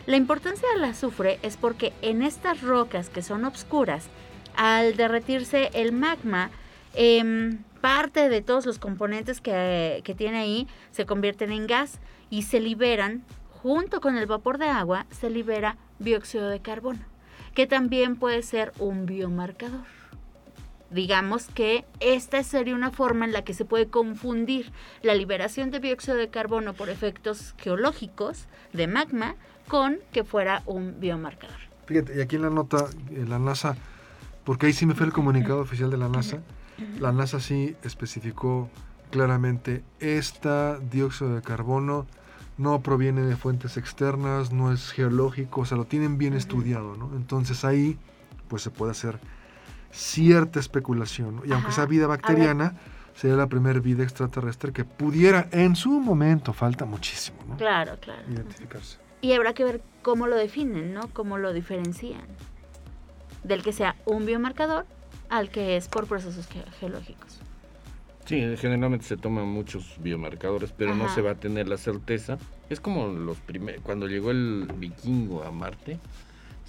La 0.05 0.17
importancia 0.17 0.67
del 0.73 0.84
azufre 0.84 1.39
es 1.41 1.57
porque 1.57 1.91
en 2.03 2.21
estas 2.21 2.62
rocas 2.62 3.10
que 3.10 3.23
son 3.23 3.45
obscuras, 3.45 4.10
al 4.55 4.95
derretirse 4.95 5.71
el 5.73 5.91
magma, 5.91 6.51
em, 6.93 7.63
parte 7.81 8.29
de 8.29 8.41
todos 8.41 8.67
los 8.67 8.77
componentes 8.77 9.41
que, 9.41 10.01
que 10.03 10.13
tiene 10.13 10.38
ahí 10.38 10.67
se 10.91 11.07
convierten 11.07 11.51
en 11.51 11.65
gas 11.65 11.99
y 12.29 12.43
se 12.43 12.60
liberan, 12.60 13.23
junto 13.49 14.01
con 14.01 14.17
el 14.17 14.27
vapor 14.27 14.60
de 14.60 14.67
agua, 14.67 15.07
se 15.10 15.31
libera 15.31 15.77
dióxido 15.97 16.47
de 16.49 16.60
carbono, 16.60 17.01
que 17.55 17.65
también 17.65 18.17
puede 18.17 18.43
ser 18.43 18.71
un 18.77 19.07
biomarcador. 19.07 20.00
Digamos 20.91 21.47
que 21.47 21.86
esta 21.99 22.43
sería 22.43 22.75
una 22.75 22.91
forma 22.91 23.25
en 23.25 23.32
la 23.32 23.43
que 23.43 23.54
se 23.54 23.65
puede 23.65 23.88
confundir 23.88 24.71
la 25.01 25.15
liberación 25.15 25.71
de 25.71 25.80
dióxido 25.80 26.17
de 26.17 26.30
carbono 26.30 26.73
por 26.73 26.89
efectos 26.89 27.56
geológicos 27.58 28.47
de 28.73 28.88
magma 28.88 29.36
con 29.67 29.99
que 30.12 30.23
fuera 30.23 30.63
un 30.65 30.99
biomarcador. 30.99 31.58
Fíjate, 31.86 32.17
y 32.17 32.21
aquí 32.21 32.36
en 32.36 32.43
la 32.43 32.49
nota, 32.49 32.86
eh, 33.12 33.25
la 33.27 33.39
NASA, 33.39 33.75
porque 34.43 34.67
ahí 34.67 34.73
sí 34.73 34.86
me 34.86 34.93
fue 34.93 35.06
el 35.06 35.13
comunicado 35.13 35.62
oficial 35.62 35.89
de 35.89 35.97
la 35.97 36.10
NASA, 36.10 36.39
la 36.99 37.12
NASA 37.12 37.39
sí 37.39 37.75
especificó 37.84 38.69
claramente, 39.12 39.84
esta 39.99 40.80
dióxido 40.80 41.36
de 41.36 41.41
carbono 41.41 42.08
no 42.58 42.82
proviene 42.82 43.21
de 43.21 43.36
fuentes 43.36 43.77
externas, 43.77 44.51
no 44.51 44.71
es 44.71 44.91
geológico, 44.91 45.62
o 45.62 45.65
sea, 45.65 45.77
lo 45.77 45.86
tienen 45.86 46.17
bien 46.17 46.34
estudiado, 46.34 46.95
¿no? 46.95 47.12
Entonces 47.15 47.63
ahí, 47.65 47.97
pues 48.47 48.63
se 48.63 48.71
puede 48.71 48.91
hacer 48.91 49.19
cierta 49.91 50.60
especulación, 50.60 51.41
y 51.45 51.51
aunque 51.51 51.71
sea 51.71 51.86
vida 51.86 52.08
bacteriana, 52.08 52.75
sería 53.15 53.36
la 53.36 53.47
primera 53.47 53.80
vida 53.80 54.04
extraterrestre 54.04 54.71
que 54.71 54.86
pudiera, 54.86 55.47
en 55.51 55.75
su 55.75 55.99
momento, 55.99 56.54
falta 56.54 56.86
muchísimo, 56.86 57.38
¿no? 57.47 57.58
Claro, 57.58 57.97
claro. 57.99 58.21
Identificarse. 58.32 58.97
Y 59.21 59.34
habrá 59.34 59.54
que 59.54 59.63
ver 59.63 59.82
cómo 60.01 60.27
lo 60.27 60.36
definen, 60.36 60.93
¿no? 60.93 61.08
Cómo 61.13 61.38
lo 61.38 61.54
diferencian. 61.54 62.21
Del 63.43 63.63
que 63.63 63.73
sea 63.73 63.95
un 64.06 64.25
biomarcador 64.25 64.86
al 65.30 65.49
que 65.49 65.75
es 65.77 65.88
por 65.88 66.08
procesos 66.08 66.47
ge- 66.47 66.63
geológicos. 66.80 67.39
Sí, 68.25 68.56
generalmente 68.58 69.06
se 69.06 69.17
toman 69.17 69.47
muchos 69.47 69.95
biomarcadores, 69.99 70.71
pero 70.71 70.95
no 70.95 71.10
se 71.10 71.21
va 71.21 71.32
a 71.32 71.36
tener 71.36 71.67
la 71.67 71.77
certeza. 71.77 72.38
Es 72.69 72.80
como 72.80 73.08
los 73.08 73.38
primeros, 73.39 73.82
cuando 73.82 74.08
llegó 74.08 74.32
el 74.32 74.71
vikingo 74.77 75.43
a 75.43 75.51
Marte, 75.51 75.99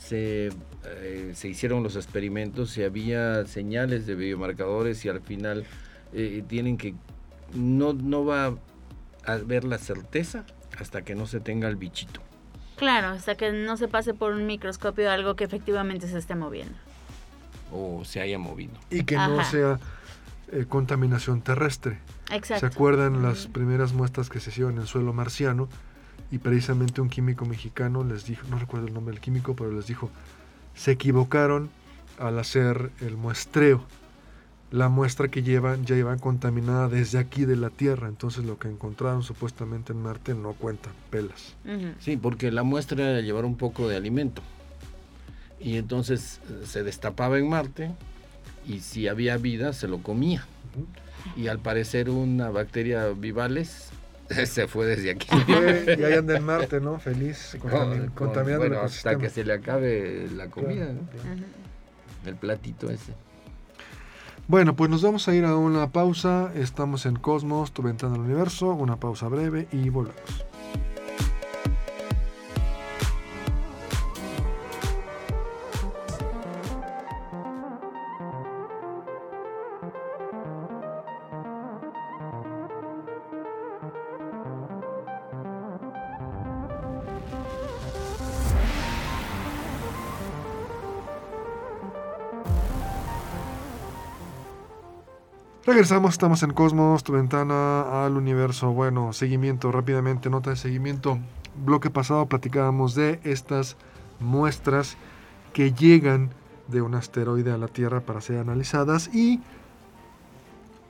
se, 0.02 0.50
eh, 0.84 1.32
se 1.34 1.48
hicieron 1.48 1.82
los 1.82 1.96
experimentos 1.96 2.76
y 2.76 2.82
había 2.82 3.46
señales 3.46 4.06
de 4.06 4.14
biomarcadores 4.14 5.04
y 5.04 5.08
al 5.08 5.20
final 5.20 5.64
eh, 6.12 6.42
tienen 6.48 6.76
que, 6.76 6.94
no, 7.54 7.92
no 7.92 8.24
va 8.24 8.46
a 8.46 9.32
haber 9.32 9.64
la 9.64 9.78
certeza 9.78 10.44
hasta 10.78 11.02
que 11.02 11.14
no 11.14 11.26
se 11.26 11.40
tenga 11.40 11.68
el 11.68 11.76
bichito. 11.76 12.20
Claro, 12.76 13.08
hasta 13.08 13.36
que 13.36 13.52
no 13.52 13.76
se 13.76 13.86
pase 13.86 14.12
por 14.12 14.32
un 14.32 14.46
microscopio 14.46 15.10
algo 15.10 15.36
que 15.36 15.44
efectivamente 15.44 16.08
se 16.08 16.18
esté 16.18 16.34
moviendo. 16.34 16.74
o 17.70 18.04
se 18.04 18.20
haya 18.20 18.38
movido. 18.38 18.74
Y 18.90 19.04
que 19.04 19.16
no 19.16 19.44
sea 19.44 19.78
eh, 20.50 20.66
contaminación 20.68 21.42
terrestre. 21.42 21.98
Exacto. 22.30 22.68
¿Se 22.68 22.74
acuerdan 22.74 23.22
las 23.22 23.46
primeras 23.46 23.92
muestras 23.92 24.28
que 24.28 24.40
se 24.40 24.50
hicieron 24.50 24.78
en 24.78 24.86
suelo 24.86 25.12
marciano? 25.12 25.68
Y 26.32 26.38
precisamente 26.38 27.02
un 27.02 27.10
químico 27.10 27.44
mexicano 27.44 28.02
les 28.02 28.24
dijo, 28.24 28.48
no 28.48 28.58
recuerdo 28.58 28.88
el 28.88 28.94
nombre 28.94 29.12
del 29.12 29.20
químico, 29.20 29.54
pero 29.54 29.70
les 29.70 29.86
dijo, 29.86 30.10
se 30.74 30.92
equivocaron 30.92 31.68
al 32.18 32.38
hacer 32.38 32.90
el 33.02 33.16
muestreo. 33.18 33.84
La 34.70 34.88
muestra 34.88 35.28
que 35.28 35.42
llevan 35.42 35.84
ya 35.84 35.94
iba 35.94 36.16
contaminada 36.16 36.88
desde 36.88 37.18
aquí 37.18 37.44
de 37.44 37.56
la 37.56 37.68
Tierra, 37.68 38.08
entonces 38.08 38.44
lo 38.44 38.58
que 38.58 38.68
encontraron 38.68 39.22
supuestamente 39.22 39.92
en 39.92 40.02
Marte 40.02 40.32
no 40.32 40.54
cuenta 40.54 40.88
pelas. 41.10 41.54
Sí, 42.00 42.16
porque 42.16 42.50
la 42.50 42.62
muestra 42.62 43.10
era 43.10 43.20
llevar 43.20 43.44
un 43.44 43.56
poco 43.56 43.86
de 43.86 43.96
alimento. 43.96 44.40
Y 45.60 45.76
entonces 45.76 46.40
eh, 46.48 46.64
se 46.66 46.82
destapaba 46.82 47.38
en 47.38 47.50
Marte 47.50 47.90
y 48.66 48.80
si 48.80 49.06
había 49.06 49.36
vida 49.36 49.74
se 49.74 49.86
lo 49.86 49.98
comía. 49.98 50.46
Y 51.36 51.48
al 51.48 51.58
parecer 51.58 52.08
una 52.08 52.48
bacteria 52.48 53.08
vivales 53.08 53.90
se 54.46 54.66
fue 54.68 54.86
desde 54.86 55.10
aquí. 55.10 55.28
Fue- 55.28 55.96
y 55.98 56.04
ahí 56.04 56.14
anda 56.14 56.36
en 56.36 56.44
Marte, 56.46 56.80
¿no? 56.80 56.98
Feliz, 56.98 57.56
contami- 57.60 57.98
Con- 57.98 58.08
contaminando 58.10 58.66
bueno, 58.66 58.80
el 58.80 58.86
hasta 58.86 59.16
que 59.18 59.30
se 59.30 59.44
le 59.44 59.52
acabe 59.54 60.28
la 60.36 60.48
comida, 60.48 60.86
Claro, 60.86 60.92
¿no? 60.94 61.08
claro. 61.22 61.40
El 62.26 62.36
platito 62.36 62.90
ese. 62.90 63.12
Bueno, 64.48 64.74
pues 64.76 64.90
nos 64.90 65.02
vamos 65.02 65.26
a 65.28 65.34
ir 65.34 65.44
a 65.44 65.56
una 65.56 65.90
pausa. 65.92 66.52
Estamos 66.54 67.06
en 67.06 67.16
Cosmos, 67.16 67.72
tu 67.72 67.82
ventana 67.82 68.14
al 68.14 68.20
universo. 68.20 68.66
Una 68.72 68.96
pausa 68.96 69.28
breve 69.28 69.68
y 69.72 69.88
volvemos. 69.88 70.20
Regresamos, 95.72 96.12
estamos 96.12 96.42
en 96.42 96.52
Cosmos, 96.52 97.02
tu 97.02 97.14
ventana 97.14 98.04
al 98.04 98.18
universo. 98.18 98.72
Bueno, 98.72 99.14
seguimiento 99.14 99.72
rápidamente, 99.72 100.28
nota 100.28 100.50
de 100.50 100.56
seguimiento. 100.56 101.18
Bloque 101.64 101.88
pasado 101.88 102.26
platicábamos 102.26 102.94
de 102.94 103.20
estas 103.24 103.78
muestras 104.20 104.98
que 105.54 105.72
llegan 105.72 106.28
de 106.68 106.82
un 106.82 106.94
asteroide 106.94 107.52
a 107.52 107.56
la 107.56 107.68
Tierra 107.68 108.02
para 108.02 108.20
ser 108.20 108.36
analizadas 108.36 109.08
y 109.14 109.40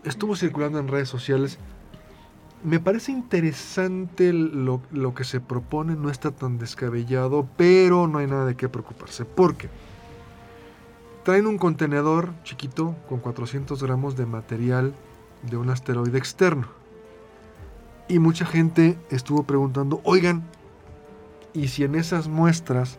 estuvo 0.02 0.34
circulando 0.34 0.80
en 0.80 0.88
redes 0.88 1.08
sociales. 1.08 1.60
Me 2.64 2.80
parece 2.80 3.12
interesante 3.12 4.32
lo, 4.32 4.82
que 5.14 5.22
se 5.22 5.38
propone, 5.38 5.94
no 5.94 6.10
está 6.10 6.32
tan 6.32 6.58
descabellado, 6.58 7.46
pero 7.56 8.08
no 8.08 8.18
hay 8.18 8.26
nada 8.26 8.46
de 8.46 8.56
qué 8.56 8.68
preocuparse. 8.68 9.24
¿Por 9.24 9.54
qué? 9.54 9.68
Traen 11.24 11.46
un 11.46 11.56
contenedor 11.58 12.32
chiquito 12.42 12.96
con 13.08 13.20
400 13.20 13.82
gramos 13.82 14.16
de 14.16 14.26
material 14.26 14.92
de 15.42 15.56
un 15.56 15.70
asteroide 15.70 16.18
externo. 16.18 16.66
Y 18.08 18.18
mucha 18.18 18.44
gente 18.44 18.98
estuvo 19.10 19.44
preguntando, 19.44 20.00
oigan, 20.04 20.42
¿y 21.52 21.68
si 21.68 21.84
en 21.84 21.94
esas 21.94 22.28
muestras 22.28 22.98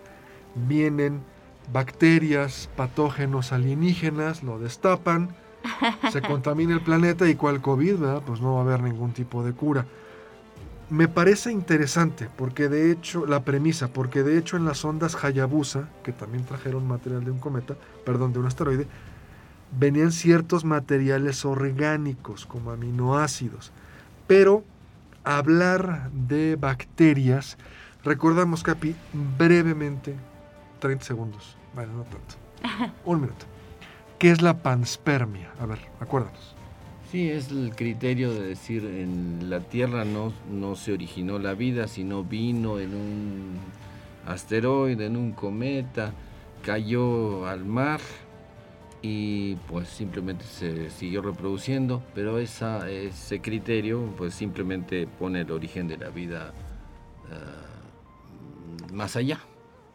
vienen 0.55 1.21
bacterias, 1.71 2.69
patógenos 2.75 3.51
alienígenas, 3.51 4.41
lo 4.41 4.57
destapan, 4.57 5.35
se 6.11 6.21
contamina 6.27 6.73
el 6.73 6.81
planeta 6.81 7.27
y 7.29 7.35
cual 7.35 7.61
COVID, 7.61 7.97
¿verdad? 7.97 8.23
Pues 8.25 8.41
no 8.41 8.53
va 8.53 8.61
a 8.61 8.63
haber 8.63 8.81
ningún 8.81 9.11
tipo 9.11 9.43
de 9.43 9.53
cura. 9.53 9.85
Me 10.89 11.07
parece 11.07 11.51
interesante 11.51 12.29
porque 12.37 12.69
de 12.69 12.91
hecho, 12.91 13.25
la 13.25 13.43
premisa, 13.43 13.87
porque 13.87 14.21
de 14.23 14.37
hecho 14.37 14.57
en 14.57 14.65
las 14.65 14.83
ondas 14.85 15.23
Hayabusa, 15.23 15.89
que 16.03 16.11
también 16.11 16.45
trajeron 16.45 16.87
material 16.87 17.23
de 17.23 17.31
un 17.31 17.39
cometa, 17.39 17.75
perdón, 18.05 18.33
de 18.33 18.39
un 18.39 18.45
asteroide, 18.45 18.87
venían 19.71 20.11
ciertos 20.11 20.65
materiales 20.65 21.45
orgánicos 21.45 22.45
como 22.45 22.71
aminoácidos. 22.71 23.71
Pero 24.27 24.63
hablar 25.23 26.11
de 26.11 26.57
bacterias, 26.57 27.57
recordamos, 28.03 28.61
Capi, 28.63 28.95
brevemente, 29.37 30.15
30 30.79 31.05
segundos, 31.05 31.57
bueno, 31.73 31.93
no 31.93 32.03
tanto, 32.03 32.93
un 33.05 33.21
minuto. 33.21 33.45
¿Qué 34.19 34.31
es 34.31 34.41
la 34.41 34.61
panspermia? 34.61 35.51
A 35.59 35.65
ver, 35.65 35.79
acuérdanos. 35.99 36.52
Sí, 37.13 37.29
es 37.29 37.51
el 37.51 37.75
criterio 37.75 38.33
de 38.33 38.41
decir 38.41 38.83
en 38.85 39.47
la 39.47 39.59
Tierra 39.59 40.03
no, 40.03 40.33
no 40.49 40.75
se 40.75 40.93
originó 40.93 41.37
la 41.37 41.53
vida, 41.53 41.87
sino 41.87 42.23
vino 42.23 42.79
en 42.79 42.95
un 42.95 43.59
asteroide, 44.25 45.05
en 45.05 45.15
un 45.15 45.31
cometa, 45.31 46.11
cayó 46.63 47.45
al 47.45 47.65
mar 47.65 47.99
y 49.03 49.57
pues 49.69 49.89
simplemente 49.89 50.43
se 50.43 50.89
siguió 50.89 51.21
reproduciendo, 51.21 52.01
pero 52.15 52.39
ese 52.39 53.41
criterio 53.43 54.11
pues 54.17 54.33
simplemente 54.33 55.05
pone 55.05 55.41
el 55.41 55.51
origen 55.51 55.87
de 55.87 55.97
la 55.97 56.09
vida 56.09 56.51
ah, 57.31 58.91
más 58.91 59.15
allá. 59.15 59.39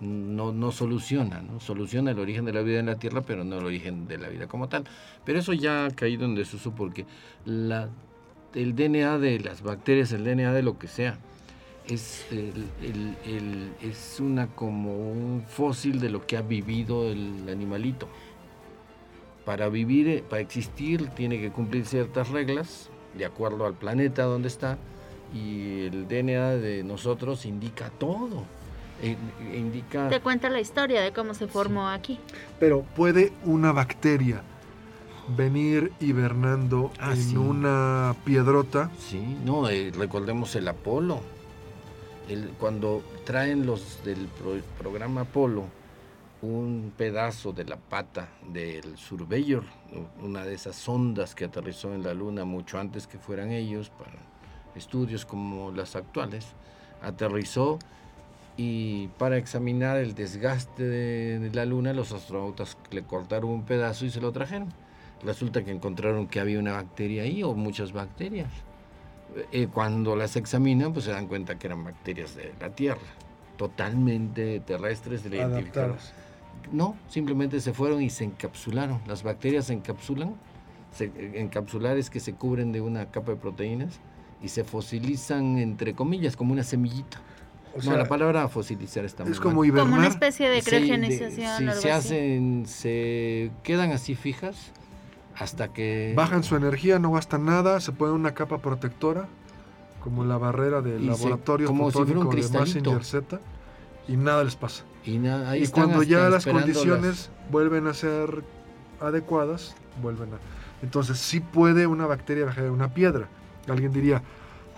No, 0.01 0.53
no 0.53 0.71
soluciona, 0.71 1.41
¿no? 1.43 1.59
Soluciona 1.59 2.13
el 2.13 2.21
origen 2.21 2.45
de 2.45 2.53
la 2.53 2.63
vida 2.63 2.79
en 2.79 2.87
la 2.87 2.99
Tierra, 3.01 3.23
pero 3.23 3.43
no 3.43 3.59
el 3.59 3.65
origen 3.65 4.07
de 4.07 4.19
la 4.19 4.29
vida 4.29 4.47
como 4.47 4.69
tal. 4.69 4.85
Pero 5.25 5.41
eso 5.41 5.53
ya 5.53 5.87
ha 5.87 5.91
caído 5.91 6.25
en 6.25 6.37
desuso 6.37 6.73
porque 6.73 7.05
la, 7.45 7.89
el 8.55 8.77
DNA 8.77 9.19
de 9.19 9.41
las 9.41 9.63
bacterias, 9.63 10.13
el 10.13 10.23
DNA 10.25 10.53
de 10.53 10.63
lo 10.63 10.79
que 10.79 10.87
sea, 10.87 11.19
es, 11.89 12.27
el- 12.31 13.17
el- 13.25 13.73
es 13.83 14.19
una 14.21 14.47
como 14.49 14.95
un 15.11 15.43
fósil 15.49 15.99
de 16.01 16.11
lo 16.11 16.25
que 16.27 16.37
ha 16.37 16.43
vivido 16.43 17.11
el 17.11 17.49
animalito. 17.51 18.09
Para 19.45 19.69
vivir, 19.69 20.09
eh, 20.09 20.23
para 20.29 20.43
existir, 20.43 21.09
tiene 21.09 21.41
que 21.41 21.51
cumplir 21.51 21.87
ciertas 21.87 22.29
reglas 22.29 22.91
de 23.17 23.25
acuerdo 23.25 23.67
al 23.67 23.75
planeta 23.75 24.25
donde 24.25 24.49
está 24.49 24.79
y 25.35 25.87
el 25.87 26.07
DNA 26.07 26.51
de 26.57 26.85
nosotros 26.85 27.47
indica 27.47 27.91
todo. 27.91 28.45
Eh, 29.03 29.17
indica 29.55 30.09
Te 30.09 30.21
cuenta 30.21 30.49
la 30.51 30.61
historia 30.61 31.01
de 31.03 31.13
cómo 31.13 31.35
se 31.35 31.47
formó 31.47 31.89
aquí. 31.89 32.19
Pero 32.59 32.83
¿puede 32.97 33.33
una 33.45 33.73
bacteria 33.73 34.43
venir 35.37 35.93
hibernando 36.01 36.91
Ah, 36.99 37.13
en 37.13 37.23
sí. 37.23 37.37
una 37.37 38.17
piedrota? 38.25 38.91
Sí, 38.99 39.21
no, 39.45 39.69
eh, 39.69 39.93
recordemos 39.97 40.55
el 40.57 40.67
Apolo. 40.69 41.21
El- 42.29 42.51
cuando 42.59 43.03
traen 43.25 43.67
los 43.67 44.03
del 44.05 44.27
pro- 44.27 44.61
programa 44.79 45.23
Apolo 45.23 45.65
un 46.41 46.93
pedazo 46.97 47.53
de 47.53 47.65
la 47.65 47.77
pata 47.77 48.29
del 48.53 48.97
Surveyor, 48.97 49.65
una 50.23 50.45
de 50.45 50.55
esas 50.55 50.77
sondas 50.77 51.35
que 51.35 51.45
aterrizó 51.47 51.93
en 51.95 52.03
la 52.05 52.15
Luna 52.15 52.45
mucho 52.45 52.79
antes 52.79 53.07
que 53.09 53.19
fueran 53.19 53.51
ellos, 53.51 53.91
para 53.91 54.13
estudios 54.77 55.25
como 55.27 55.73
las 55.73 55.97
actuales, 55.97 56.47
aterrizó 57.03 57.79
y 58.59 59.07
para 59.19 59.37
examinar 59.37 59.99
el 59.99 60.17
desgaste 60.17 60.83
de, 60.83 61.51
la 61.55 61.65
Luna 61.65 61.93
los 61.93 62.13
astronautas 62.13 62.77
le 62.91 63.05
cortaron 63.05 63.51
un 63.51 63.63
pedazo 63.63 64.05
y 64.05 64.11
se 64.11 64.21
lo 64.21 64.33
trajeron. 64.33 64.69
Resulta 65.23 65.65
que 65.65 65.71
encontraron 65.71 66.27
que 66.27 66.41
había 66.41 66.59
una 66.59 66.73
bacteria 66.73 67.23
ahí 67.23 67.45
o 67.45 67.55
muchas 67.55 67.93
bacterias. 67.93 68.51
Eh, 69.53 69.69
cuando 69.73 70.17
las 70.17 70.35
examinan, 70.35 70.93
pues 70.93 71.05
se 71.05 71.13
dan 71.13 71.29
cuenta 71.29 71.57
que 71.57 71.69
eran 71.69 71.85
bacterias 71.85 72.35
de 72.35 72.53
la 72.61 72.71
Tierra, 72.71 73.01
totalmente 73.57 74.59
terrestres, 74.59 75.25
identificadas. 75.25 76.13
No, 76.73 76.97
simplemente 77.09 77.61
se 77.61 77.73
fueron 77.73 78.03
y 78.03 78.11
se 78.11 78.25
encapsularon. 78.25 79.01
Las 79.07 79.23
bacterias 79.23 79.67
se 79.67 79.75
encapsulan. 79.75 80.35
Se, 80.93 81.13
encapsular 81.35 81.97
es 81.97 82.11
que 82.11 82.19
se 82.19 82.35
cubren 82.35 82.73
de 82.73 82.81
una 82.81 83.07
capa 83.13 83.33
de 83.33 83.37
proteínas 83.37 84.01
y 84.43 84.49
se 84.49 84.65
fosilizan, 84.65 85.59
entre 85.59 85.95
comillas, 85.95 86.37
como 86.37 86.53
una 86.53 86.65
semillita. 86.65 87.21
O 87.77 87.81
sea, 87.81 87.93
no, 87.93 87.99
la 87.99 88.09
palabra 88.09 88.49
fosilizar 88.49 89.05
está 89.05 89.25
Es 89.25 89.41
como 89.41 89.65
hibernar. 89.65 89.87
Como 89.87 89.97
una 89.99 90.09
especie 90.09 90.49
de 90.49 90.63
criogenización. 90.63 91.73
Sí, 91.75 91.81
se 91.81 91.93
hacen, 91.93 92.67
se 92.67 93.51
quedan 93.63 93.93
así 93.93 94.15
fijas 94.15 94.73
hasta 95.39 95.69
que... 95.69 96.13
Bajan 96.17 96.43
su 96.43 96.57
energía, 96.57 96.99
no 96.99 97.13
gastan 97.13 97.45
nada, 97.45 97.81
se 97.81 97.93
ponen 97.93 98.15
una 98.15 98.35
capa 98.35 98.59
protectora, 98.59 99.29
como 100.01 100.25
la 100.25 100.37
barrera 100.37 100.83
del 100.83 101.07
laboratorio 101.07 101.67
como 101.67 101.91
fotónico 101.91 102.35
de 102.35 102.49
Massinger 102.49 103.05
Z, 103.05 103.41
y 104.09 104.17
nada 104.17 104.45
les 104.45 104.57
pasa. 104.57 104.85
Y, 105.05 105.69
cuando 105.69 106.03
ya 106.03 106.29
las 106.29 106.45
condiciones 106.45 107.31
vuelven 107.51 107.87
a 107.87 107.95
ser 107.95 108.43
adecuadas, 109.01 109.75
vuelven 110.03 110.35
a... 110.35 110.39
Entonces 110.83 111.19
sí 111.19 111.41
puede 111.41 111.87
una 111.87 112.07
bacteria 112.07 112.45
bajar 112.45 112.65
de 112.65 112.71
una 112.71 112.93
piedra. 112.93 113.29
Alguien 113.69 113.93
diría, 113.93 114.23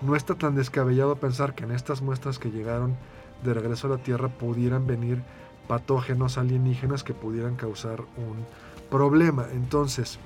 no 0.02 0.16
está 0.16 0.34
tan 0.34 0.54
descabellado 0.54 1.16
pensar 1.16 1.54
que 1.54 1.64
en 1.64 1.72
estas 1.72 2.02
muestras 2.02 2.38
que 2.38 2.50
llegaron 2.50 2.96
de 3.44 3.54
regreso 3.54 3.86
a 3.86 3.90
la 3.90 3.98
Tierra 3.98 4.28
pudieran 4.28 4.86
venir 4.86 5.22
patógenos 5.68 6.38
alienígenas 6.38 7.04
que 7.04 7.14
pudieran 7.14 7.56
causar 7.56 8.00
un 8.16 8.44
problema. 8.90 9.46
Entonces, 9.52 10.18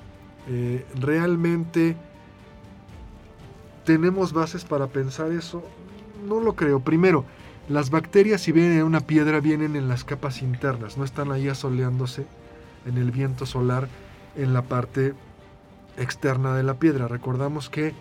eh, 0.47 0.85
realmente 0.95 1.95
tenemos 3.85 4.33
bases 4.33 4.65
para 4.65 4.87
pensar 4.87 5.31
eso. 5.31 5.63
No 6.27 6.39
lo 6.39 6.55
creo. 6.55 6.79
Primero, 6.79 7.25
las 7.69 7.89
bacterias 7.89 8.41
si 8.41 8.51
vienen 8.51 8.79
en 8.79 8.83
una 8.83 9.01
piedra 9.01 9.39
vienen 9.39 9.75
en 9.75 9.87
las 9.87 10.03
capas 10.03 10.41
internas, 10.41 10.97
no 10.97 11.03
están 11.03 11.31
ahí 11.31 11.47
asoleándose 11.47 12.25
en 12.85 12.97
el 12.97 13.11
viento 13.11 13.45
solar 13.45 13.87
en 14.35 14.53
la 14.53 14.63
parte 14.63 15.13
externa 15.97 16.55
de 16.55 16.63
la 16.63 16.75
piedra. 16.75 17.07
Recordamos 17.07 17.69
que 17.69 17.93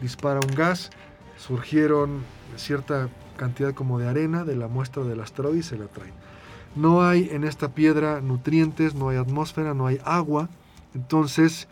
dispara 0.00 0.40
un 0.40 0.54
gas, 0.54 0.90
surgieron 1.36 2.22
cierta 2.56 3.08
cantidad 3.36 3.74
como 3.74 3.98
de 3.98 4.08
arena 4.08 4.44
de 4.44 4.56
la 4.56 4.68
muestra 4.68 5.02
del 5.04 5.20
asteroide 5.20 5.58
y 5.58 5.62
se 5.62 5.76
la 5.76 5.86
traen. 5.86 6.12
No 6.74 7.02
hay 7.02 7.28
en 7.30 7.44
esta 7.44 7.68
piedra 7.68 8.20
nutrientes, 8.20 8.94
no 8.94 9.08
hay 9.08 9.18
atmósfera, 9.18 9.74
no 9.74 9.86
hay 9.86 10.00
agua, 10.04 10.48
entonces 10.94 11.68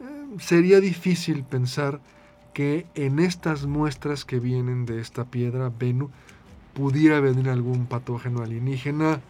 eh, 0.00 0.04
sería 0.38 0.80
difícil 0.80 1.42
pensar 1.42 2.00
que 2.52 2.86
en 2.94 3.18
estas 3.18 3.66
muestras 3.66 4.24
que 4.24 4.40
vienen 4.40 4.86
de 4.86 5.00
esta 5.00 5.24
piedra, 5.24 5.70
Venus, 5.76 6.10
pudiera 6.74 7.20
venir 7.20 7.48
algún 7.48 7.86
patógeno 7.86 8.42
alienígena 8.42 9.20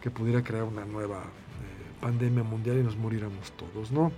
que 0.00 0.10
pudiera 0.10 0.42
crear 0.42 0.64
una 0.64 0.84
nueva 0.84 1.18
eh, 1.18 2.00
pandemia 2.00 2.42
mundial 2.42 2.78
y 2.78 2.82
nos 2.82 2.96
muriéramos 2.96 3.52
todos, 3.52 3.90
¿no? 3.90 4.12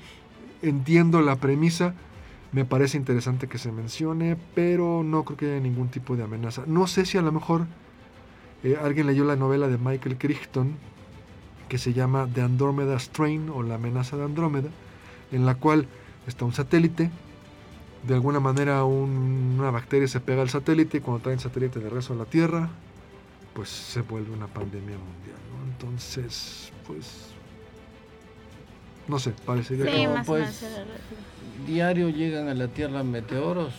Entiendo 0.62 1.21
la 1.23 1.37
premisa, 1.37 1.95
me 2.55 2.64
parece 2.64 2.97
interesante 2.97 3.49
que 3.49 3.59
se 3.59 3.73
mencione, 3.73 4.37
pero 4.55 5.03
no 5.03 5.25
creo 5.25 5.37
que 5.37 5.47
haya 5.47 5.61
ningún 5.61 5.88
tipo 5.88 6.17
de 6.17 6.23
amenaza. 6.23 6.62
No 6.67 6.87
sé 6.87 7.05
si 7.05 7.19
a 7.19 7.23
lo 7.23 7.33
mejor 7.33 7.67
eh, 8.62 8.79
alguien 8.81 9.09
leyó 9.09 9.25
la 9.25 9.35
novela 9.35 9.67
de 9.67 9.77
Michael 9.77 10.17
Crichton 10.17 10.77
que 11.69 11.79
se 11.79 11.93
llama 11.93 12.29
The 12.33 12.43
Andromeda 12.43 12.97
Strain 12.99 13.51
o 13.51 13.64
la 13.64 13.75
amenaza 13.75 14.17
de 14.17 14.25
Andrómeda, 14.25 14.71
en 15.33 15.47
la 15.47 15.57
cual 15.57 15.88
está 16.29 16.45
un 16.45 16.53
satélite 16.53 17.11
de 18.07 18.14
alguna 18.14 18.38
manera 18.38 18.85
una 18.85 19.71
bacteria 19.71 20.07
se 20.07 20.21
pega 20.21 20.43
al 20.43 20.51
satélite 20.51 20.99
y 20.99 21.01
cuando 21.01 21.23
trae 21.23 21.35
el 21.35 21.40
satélite 21.40 21.81
de 21.81 21.87
regreso 21.88 22.12
a 22.12 22.17
la 22.17 22.25
Tierra, 22.25 22.69
pues 23.53 23.69
se 23.69 24.03
vuelve 24.03 24.33
una 24.33 24.47
pandemia 24.47 24.97
mundial. 24.97 25.38
Entonces, 25.73 26.73
pues, 26.87 27.34
no 29.09 29.19
sé, 29.19 29.33
parecería 29.45 29.85
sí, 29.85 29.90
que... 29.90 30.23
pues, 30.27 30.64
diario 31.67 32.09
llegan 32.09 32.49
a 32.49 32.55
la 32.55 32.69
Tierra 32.69 33.03
meteoros, 33.03 33.73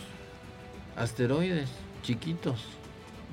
asteroides, 0.96 1.68
chiquitos. 2.02 2.64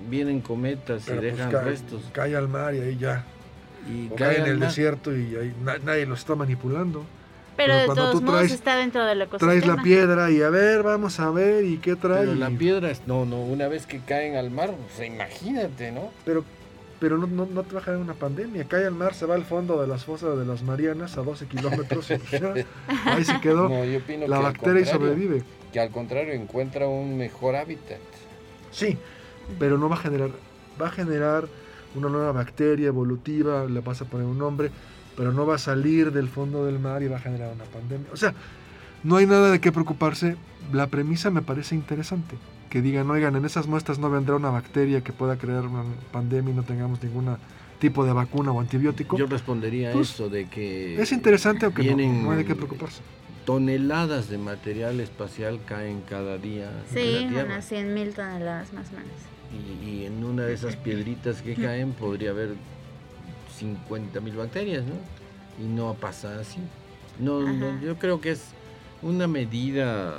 Vienen 0.10 0.42
cometas 0.42 1.08
y 1.08 1.12
pues, 1.12 1.22
dejan 1.22 1.52
restos. 1.52 2.02
Cae 2.12 2.36
al 2.36 2.50
mar 2.50 2.74
y 2.74 2.80
ahí 2.80 2.98
ya. 2.98 3.24
Y 3.88 4.08
cae, 4.16 4.40
en 4.40 4.48
el 4.48 4.60
desierto 4.60 5.16
y 5.16 5.36
ahí 5.36 5.54
nadie 5.84 6.06
lo 6.06 6.16
está 6.16 6.36
manipulando. 6.36 7.06
Pero, 7.56 7.76
de 7.76 7.86
todos 7.86 8.22
modos 8.22 8.52
está 8.52 8.76
dentro 8.76 9.06
del 9.06 9.22
ecosistema. 9.22 9.52
Traes 9.52 9.68
la 9.68 9.84
piedra 9.84 10.32
y 10.32 10.42
a 10.42 10.50
ver, 10.50 10.82
vamos 10.82 11.20
a 11.20 11.30
ver, 11.30 11.64
¿y 11.66 11.78
qué 11.78 11.96
trae? 11.96 12.22
Pero 12.22 12.34
la 12.34 12.50
piedra, 12.50 12.90
es, 12.90 13.04
no, 13.06 13.26
no, 13.26 13.42
una 13.42 13.68
vez 13.68 13.86
que 13.86 14.00
caen 14.00 14.36
al 14.36 14.50
mar, 14.50 14.74
pues 14.96 15.08
imagínate, 15.08 15.92
¿no? 15.92 16.10
Pero 16.26 16.44
pero 17.00 17.18
no, 17.18 17.28
no, 17.28 17.46
no 17.46 17.64
te 17.64 17.76
va 17.76 17.82
a 17.86 17.98
una 17.98 18.14
pandemia. 18.14 18.66
Cae 18.66 18.86
al 18.86 18.96
mar, 18.96 19.14
se 19.14 19.26
va 19.26 19.36
al 19.36 19.44
fondo 19.44 19.82
de 19.82 19.88
las 19.88 20.06
fosas 20.06 20.38
de 20.38 20.46
las 20.46 20.64
Marianas 20.64 21.18
a 21.18 21.22
12 21.22 21.48
kilómetros. 21.48 22.10
ahí 23.06 23.24
se 23.24 23.40
quedó 23.42 23.70
la 24.28 24.40
bacteria 24.40 24.82
y 24.82 24.86
sobrevive. 24.86 25.44
Que 25.72 25.80
al 25.80 25.90
contrario 25.90 26.34
encuentra 26.34 26.88
un 26.88 27.18
mejor 27.18 27.56
hábitat. 27.56 28.00
Sí, 28.72 28.98
pero 29.60 29.78
no 29.78 29.90
va 29.90 29.96
a 29.96 30.00
generar, 30.00 30.32
va 30.82 30.88
a 30.88 30.92
generar 30.92 31.48
una 31.96 32.10
nueva 32.10 32.32
bacteria 32.32 32.88
evolutiva, 32.88 33.66
le 33.66 33.82
vas 33.82 34.02
a 34.02 34.06
poner 34.06 34.26
un 34.26 34.38
nombre, 34.38 34.72
pero 35.16 35.32
no 35.32 35.46
va 35.46 35.56
a 35.56 35.60
salir 35.60 36.12
del 36.12 36.30
fondo 36.30 36.66
del 36.66 36.80
mar 36.80 37.04
y 37.04 37.08
va 37.08 37.18
a 37.18 37.20
generar 37.20 37.54
una 37.54 37.66
pandemia. 37.66 38.08
O 38.12 38.18
sea, 38.18 38.34
no 39.04 39.18
hay 39.18 39.26
nada 39.26 39.52
de 39.52 39.60
qué 39.60 39.72
preocuparse. 39.72 40.38
La 40.72 40.88
premisa 40.88 41.30
me 41.30 41.42
parece 41.42 41.76
interesante. 41.76 42.38
Que 42.74 42.82
digan, 42.82 43.08
oigan, 43.12 43.36
en 43.36 43.46
esas 43.46 43.68
muestras 43.68 44.00
no 44.00 44.10
vendrá 44.10 44.36
una 44.36 44.50
bacteria 44.50 45.02
que 45.02 45.14
pueda 45.14 45.38
crear 45.38 45.64
una 45.68 45.84
pandemia 46.12 46.54
y 46.54 46.56
no 46.56 46.64
tengamos 46.64 47.04
ningún 47.04 47.38
tipo 47.78 48.04
de 48.04 48.14
vacuna 48.14 48.52
o 48.52 48.60
antibiótico. 48.60 49.16
Yo 49.16 49.28
respondería 49.28 49.92
a 49.92 49.94
pues, 49.94 50.10
eso 50.10 50.28
de 50.28 50.48
que... 50.48 51.00
Es 51.00 51.12
interesante, 51.12 51.68
aunque 51.68 51.84
no, 51.94 52.32
hay 52.32 52.38
de 52.38 52.46
qué 52.46 52.56
preocuparse. 52.56 53.04
Toneladas 53.46 54.28
de 54.28 54.40
material 54.40 55.00
espacial 55.02 55.60
caen 55.68 56.02
cada 56.10 56.40
día. 56.40 56.72
Sí, 56.92 57.28
unas 57.30 57.64
100 57.64 57.94
mil 57.94 58.12
toneladas 58.16 58.74
más 58.74 58.88
o 58.90 58.94
menos. 58.94 59.84
Y, 59.86 59.90
y 59.90 60.06
en 60.08 60.24
una 60.24 60.46
de 60.46 60.56
esas 60.56 60.76
piedritas 60.76 61.44
que 61.44 61.54
caen 61.68 61.92
podría 61.92 62.32
haber 62.32 62.56
50 63.56 64.20
mil 64.20 64.36
bacterias, 64.36 64.84
¿no? 64.84 64.96
Y 65.64 65.68
no 65.68 65.94
pasa 65.94 66.40
así. 66.40 66.58
No, 67.20 67.40
yo 67.82 68.00
creo 68.00 68.20
que 68.20 68.32
es 68.32 68.46
una 69.04 69.28
medida 69.28 70.16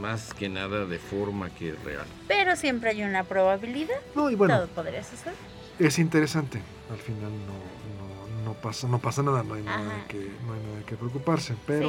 más 0.00 0.34
que 0.34 0.48
nada 0.48 0.86
de 0.86 0.98
forma 0.98 1.50
que 1.50 1.72
real. 1.84 2.06
Pero 2.28 2.56
siempre 2.56 2.90
hay 2.90 3.02
una 3.02 3.24
probabilidad. 3.24 3.96
No, 4.14 4.30
y 4.30 4.34
bueno, 4.34 4.56
Todo 4.56 4.68
podría 4.68 5.04
suceder. 5.04 5.34
Es 5.78 5.98
interesante. 5.98 6.60
Al 6.90 6.98
final 6.98 7.30
no, 7.30 8.44
no, 8.44 8.54
pasa, 8.54 8.88
no 8.88 8.98
pasa 8.98 9.22
nada, 9.22 9.42
no 9.42 9.54
hay 9.54 9.62
nada, 9.62 10.04
que, 10.08 10.18
no 10.18 10.52
hay 10.52 10.60
nada 10.60 10.86
que 10.86 10.96
preocuparse. 10.96 11.54
Pero... 11.66 11.88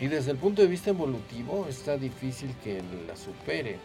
Y 0.00 0.06
desde 0.06 0.30
el 0.30 0.38
punto 0.38 0.62
de 0.62 0.68
vista 0.68 0.90
evolutivo 0.90 1.66
está 1.68 1.98
difícil 1.98 2.54
que 2.64 2.82
la 3.06 3.16
supere 3.16 3.78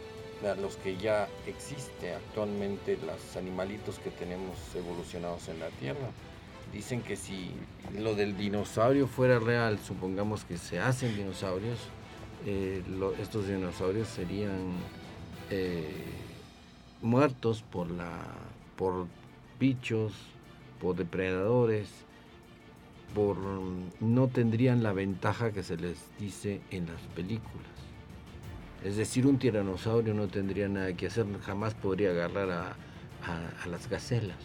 a 0.49 0.55
los 0.55 0.77
que 0.77 0.95
ya 0.95 1.27
existe 1.45 2.13
actualmente, 2.13 2.97
los 3.05 3.35
animalitos 3.35 3.99
que 3.99 4.11
tenemos 4.11 4.57
evolucionados 4.75 5.49
en 5.49 5.59
la 5.59 5.67
Tierra. 5.69 6.09
Dicen 6.71 7.01
que 7.01 7.17
si 7.17 7.51
lo 7.97 8.15
del 8.15 8.37
dinosaurio 8.37 9.07
fuera 9.07 9.39
real, 9.39 9.77
supongamos 9.79 10.45
que 10.45 10.57
se 10.57 10.79
hacen 10.79 11.15
dinosaurios, 11.15 11.79
eh, 12.45 12.83
estos 13.19 13.47
dinosaurios 13.47 14.07
serían 14.07 14.73
eh, 15.49 16.03
muertos 17.01 17.63
por, 17.71 17.89
la, 17.89 18.09
por 18.75 19.07
bichos, 19.59 20.13
por 20.79 20.95
depredadores, 20.95 21.89
por 23.13 23.37
no 24.01 24.27
tendrían 24.27 24.83
la 24.83 24.93
ventaja 24.93 25.51
que 25.51 25.63
se 25.63 25.77
les 25.77 25.97
dice 26.19 26.61
en 26.71 26.87
las 26.87 27.01
películas. 27.15 27.75
Es 28.83 28.97
decir, 28.97 29.25
un 29.25 29.39
tiranosaurio 29.39 30.13
no 30.13 30.27
tendría 30.27 30.67
nada 30.67 30.93
que 30.93 31.07
hacer, 31.07 31.25
jamás 31.41 31.73
podría 31.73 32.11
agarrar 32.11 32.51
a, 32.51 32.75
las 33.67 33.89
gacelas. 33.89 34.37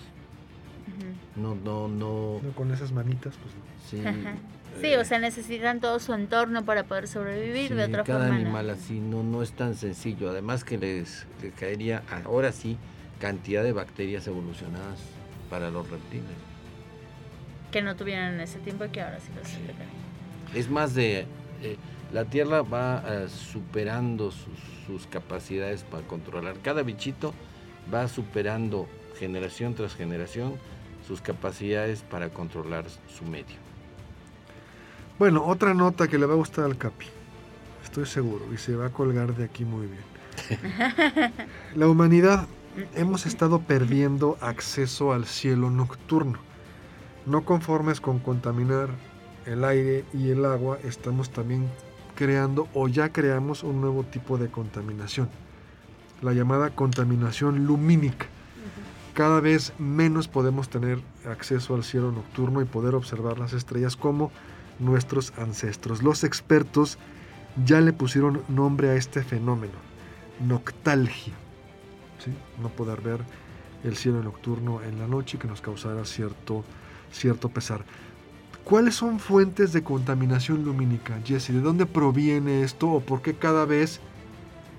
No, 1.36 1.54
no, 1.54 1.88
no. 1.88 2.40
con 2.54 2.72
esas 2.72 2.92
manitas, 2.92 3.34
pues. 3.36 3.54
Sí. 3.90 4.02
sí, 4.80 4.94
o 4.94 5.04
sea, 5.04 5.18
necesitan 5.18 5.80
todo 5.80 5.98
su 6.00 6.12
entorno 6.14 6.64
para 6.64 6.84
poder 6.84 7.08
sobrevivir 7.08 7.74
de 7.74 7.84
otra 7.84 8.04
cada 8.04 8.20
forma. 8.20 8.28
Cada 8.28 8.40
animal 8.40 8.70
así 8.70 9.00
no, 9.00 9.22
no 9.22 9.42
es 9.42 9.52
tan 9.52 9.74
sencillo. 9.74 10.30
Además 10.30 10.64
que 10.64 10.78
les, 10.78 11.26
caería, 11.58 12.02
ahora 12.24 12.52
sí, 12.52 12.76
cantidad 13.18 13.62
de 13.64 13.72
bacterias 13.72 14.26
evolucionadas 14.26 14.98
para 15.48 15.70
los 15.70 15.88
reptiles. 15.90 16.24
Que 17.70 17.82
no 17.82 17.96
tuvieron 17.96 18.34
en 18.34 18.40
ese 18.40 18.58
tiempo 18.58 18.84
y 18.84 18.88
que 18.88 19.00
ahora 19.00 19.18
sí 19.20 19.28
los 19.36 19.46
tienen. 19.46 19.76
Es 20.54 20.68
más 20.68 20.94
de... 20.94 21.26
eh, 21.62 21.76
la 22.12 22.24
Tierra 22.24 22.62
va 22.62 23.04
eh, 23.06 23.28
superando 23.28 24.32
sus, 24.32 24.58
sus 24.86 25.06
capacidades 25.06 25.84
para 25.84 26.04
controlar. 26.06 26.56
Cada 26.58 26.82
bichito 26.82 27.32
va 27.92 28.08
superando 28.08 28.88
generación 29.16 29.74
tras 29.74 29.94
generación 29.94 30.54
sus 31.06 31.20
capacidades 31.20 32.02
para 32.02 32.30
controlar 32.30 32.84
su 33.08 33.24
medio. 33.24 33.56
Bueno, 35.20 35.44
otra 35.44 35.74
nota 35.74 36.08
que 36.08 36.16
le 36.16 36.24
va 36.24 36.32
a 36.32 36.36
gustar 36.38 36.64
al 36.64 36.78
Capi. 36.78 37.04
Estoy 37.84 38.06
seguro. 38.06 38.46
Y 38.54 38.56
se 38.56 38.74
va 38.74 38.86
a 38.86 38.88
colgar 38.88 39.36
de 39.36 39.44
aquí 39.44 39.66
muy 39.66 39.86
bien. 39.86 41.30
La 41.76 41.88
humanidad 41.88 42.46
hemos 42.94 43.26
estado 43.26 43.60
perdiendo 43.60 44.38
acceso 44.40 45.12
al 45.12 45.26
cielo 45.26 45.68
nocturno. 45.68 46.38
No 47.26 47.44
conformes 47.44 48.00
con 48.00 48.18
contaminar 48.18 48.88
el 49.44 49.62
aire 49.64 50.06
y 50.14 50.30
el 50.30 50.46
agua, 50.46 50.78
estamos 50.84 51.28
también 51.28 51.68
creando 52.14 52.68
o 52.72 52.88
ya 52.88 53.12
creamos 53.12 53.62
un 53.62 53.82
nuevo 53.82 54.04
tipo 54.04 54.38
de 54.38 54.48
contaminación. 54.48 55.28
La 56.22 56.32
llamada 56.32 56.70
contaminación 56.70 57.66
lumínica. 57.66 58.24
Cada 59.12 59.40
vez 59.40 59.74
menos 59.78 60.28
podemos 60.28 60.70
tener 60.70 61.02
acceso 61.28 61.74
al 61.74 61.84
cielo 61.84 62.10
nocturno 62.10 62.62
y 62.62 62.64
poder 62.64 62.94
observar 62.94 63.38
las 63.38 63.52
estrellas 63.52 63.96
como 63.96 64.32
nuestros 64.80 65.32
ancestros. 65.38 66.02
Los 66.02 66.24
expertos 66.24 66.98
ya 67.64 67.80
le 67.80 67.92
pusieron 67.92 68.42
nombre 68.48 68.90
a 68.90 68.94
este 68.94 69.22
fenómeno, 69.22 69.74
noctalgia. 70.40 71.34
¿sí? 72.24 72.32
No 72.60 72.68
poder 72.70 73.00
ver 73.00 73.20
el 73.84 73.96
cielo 73.96 74.22
nocturno 74.22 74.82
en 74.82 74.98
la 74.98 75.06
noche 75.06 75.38
que 75.38 75.48
nos 75.48 75.60
causara 75.60 76.04
cierto, 76.04 76.64
cierto 77.12 77.48
pesar. 77.48 77.84
¿Cuáles 78.64 78.94
son 78.94 79.18
fuentes 79.20 79.72
de 79.72 79.82
contaminación 79.82 80.64
lumínica, 80.64 81.18
Jesse? 81.24 81.48
¿De 81.48 81.60
dónde 81.60 81.86
proviene 81.86 82.62
esto 82.62 82.88
o 82.88 83.00
por 83.00 83.22
qué 83.22 83.34
cada 83.34 83.64
vez 83.64 84.00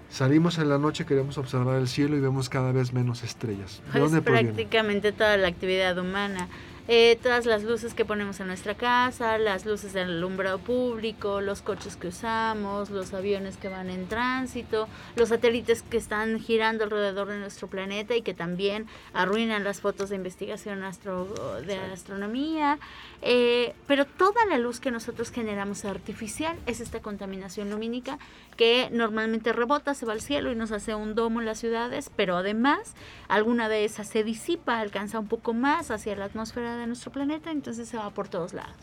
salimos 0.09 0.59
en 0.59 0.69
la 0.69 0.77
noche, 0.77 1.05
queremos 1.05 1.37
observar 1.37 1.77
el 1.79 1.87
cielo 1.87 2.15
y 2.15 2.19
vemos 2.19 2.47
cada 2.47 2.71
vez 2.71 2.93
menos 2.93 3.23
estrellas? 3.23 3.81
¿De 3.91 3.99
Es 3.99 4.11
proviene? 4.11 4.21
prácticamente 4.21 5.11
toda 5.11 5.35
la 5.37 5.47
actividad 5.47 5.97
humana. 5.97 6.47
Eh, 6.87 7.19
todas 7.21 7.45
las 7.45 7.63
luces 7.63 7.93
que 7.93 8.05
ponemos 8.05 8.39
en 8.39 8.47
nuestra 8.47 8.75
casa, 8.75 9.37
las 9.37 9.65
luces 9.65 9.93
del 9.93 10.09
alumbrado 10.09 10.57
público, 10.59 11.39
los 11.39 11.61
coches 11.61 11.95
que 11.95 12.07
usamos, 12.07 12.89
los 12.89 13.13
aviones 13.13 13.57
que 13.57 13.69
van 13.69 13.89
en 13.89 14.07
tránsito, 14.07 14.87
los 15.15 15.29
satélites 15.29 15.83
que 15.83 15.97
están 15.97 16.39
girando 16.39 16.83
alrededor 16.83 17.27
de 17.27 17.39
nuestro 17.39 17.67
planeta 17.67 18.15
y 18.15 18.23
que 18.23 18.33
también 18.33 18.87
arruinan 19.13 19.63
las 19.63 19.79
fotos 19.79 20.09
de 20.09 20.15
investigación 20.15 20.83
astro, 20.83 21.27
de 21.65 21.75
astronomía. 21.75 22.79
Eh, 23.21 23.73
pero 23.87 24.05
toda 24.05 24.45
la 24.47 24.57
luz 24.57 24.79
que 24.79 24.89
nosotros 24.89 25.31
generamos 25.31 25.85
artificial 25.85 26.57
es 26.65 26.81
esta 26.81 27.01
contaminación 27.01 27.69
lumínica 27.69 28.17
que 28.57 28.89
normalmente 28.91 29.53
rebota, 29.53 29.93
se 29.93 30.05
va 30.05 30.13
al 30.13 30.21
cielo 30.21 30.51
y 30.51 30.55
nos 30.55 30.71
hace 30.71 30.95
un 30.95 31.15
domo 31.15 31.39
en 31.39 31.45
las 31.45 31.59
ciudades, 31.59 32.11
pero 32.15 32.35
además 32.37 32.95
alguna 33.27 33.69
de 33.69 33.85
esas 33.85 34.07
se 34.07 34.23
disipa, 34.23 34.79
alcanza 34.79 35.19
un 35.19 35.27
poco 35.27 35.53
más 35.53 35.91
hacia 35.91 36.15
la 36.15 36.25
atmósfera 36.25 36.70
de 36.77 36.87
nuestro 36.87 37.11
planeta, 37.11 37.51
entonces 37.51 37.87
se 37.87 37.97
va 37.97 38.09
por 38.09 38.27
todos 38.27 38.53
lados. 38.53 38.75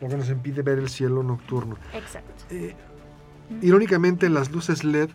Lo 0.00 0.08
que 0.08 0.16
nos 0.16 0.28
impide 0.28 0.62
ver 0.62 0.78
el 0.78 0.88
cielo 0.88 1.22
nocturno. 1.22 1.76
Exacto. 1.92 2.44
Eh, 2.50 2.74
irónicamente, 3.62 4.28
las 4.28 4.50
luces 4.50 4.84
LED, 4.84 5.10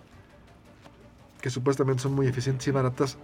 que 1.41 1.49
supuestamente 1.49 2.01
son 2.01 2.13
muy 2.13 2.27
eficientes 2.27 2.67
y 2.67 2.71
baratas, 2.71 3.17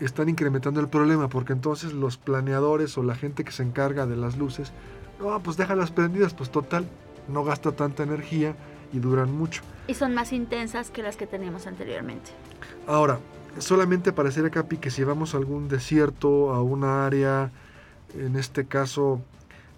están 0.00 0.28
incrementando 0.28 0.80
el 0.80 0.88
problema 0.88 1.28
porque 1.28 1.52
entonces 1.52 1.92
los 1.92 2.16
planeadores 2.16 2.96
o 2.98 3.02
la 3.02 3.14
gente 3.14 3.44
que 3.44 3.52
se 3.52 3.62
encarga 3.62 4.06
de 4.06 4.16
las 4.16 4.36
luces, 4.36 4.72
no, 5.20 5.42
pues 5.42 5.56
déjalas 5.56 5.90
prendidas, 5.90 6.34
pues 6.34 6.50
total, 6.50 6.86
no 7.28 7.44
gasta 7.44 7.72
tanta 7.72 8.02
energía 8.02 8.54
y 8.92 8.98
duran 8.98 9.32
mucho. 9.32 9.62
Y 9.88 9.94
son 9.94 10.14
más 10.14 10.32
intensas 10.32 10.90
que 10.90 11.02
las 11.02 11.16
que 11.16 11.26
teníamos 11.26 11.66
anteriormente. 11.66 12.30
Ahora, 12.86 13.18
solamente 13.58 14.12
pareciera, 14.12 14.50
Capi, 14.50 14.76
que 14.76 14.90
si 14.90 15.04
vamos 15.04 15.34
a 15.34 15.38
algún 15.38 15.68
desierto, 15.68 16.52
a 16.52 16.62
una 16.62 17.06
área, 17.06 17.50
en 18.14 18.36
este 18.36 18.66
caso, 18.66 19.20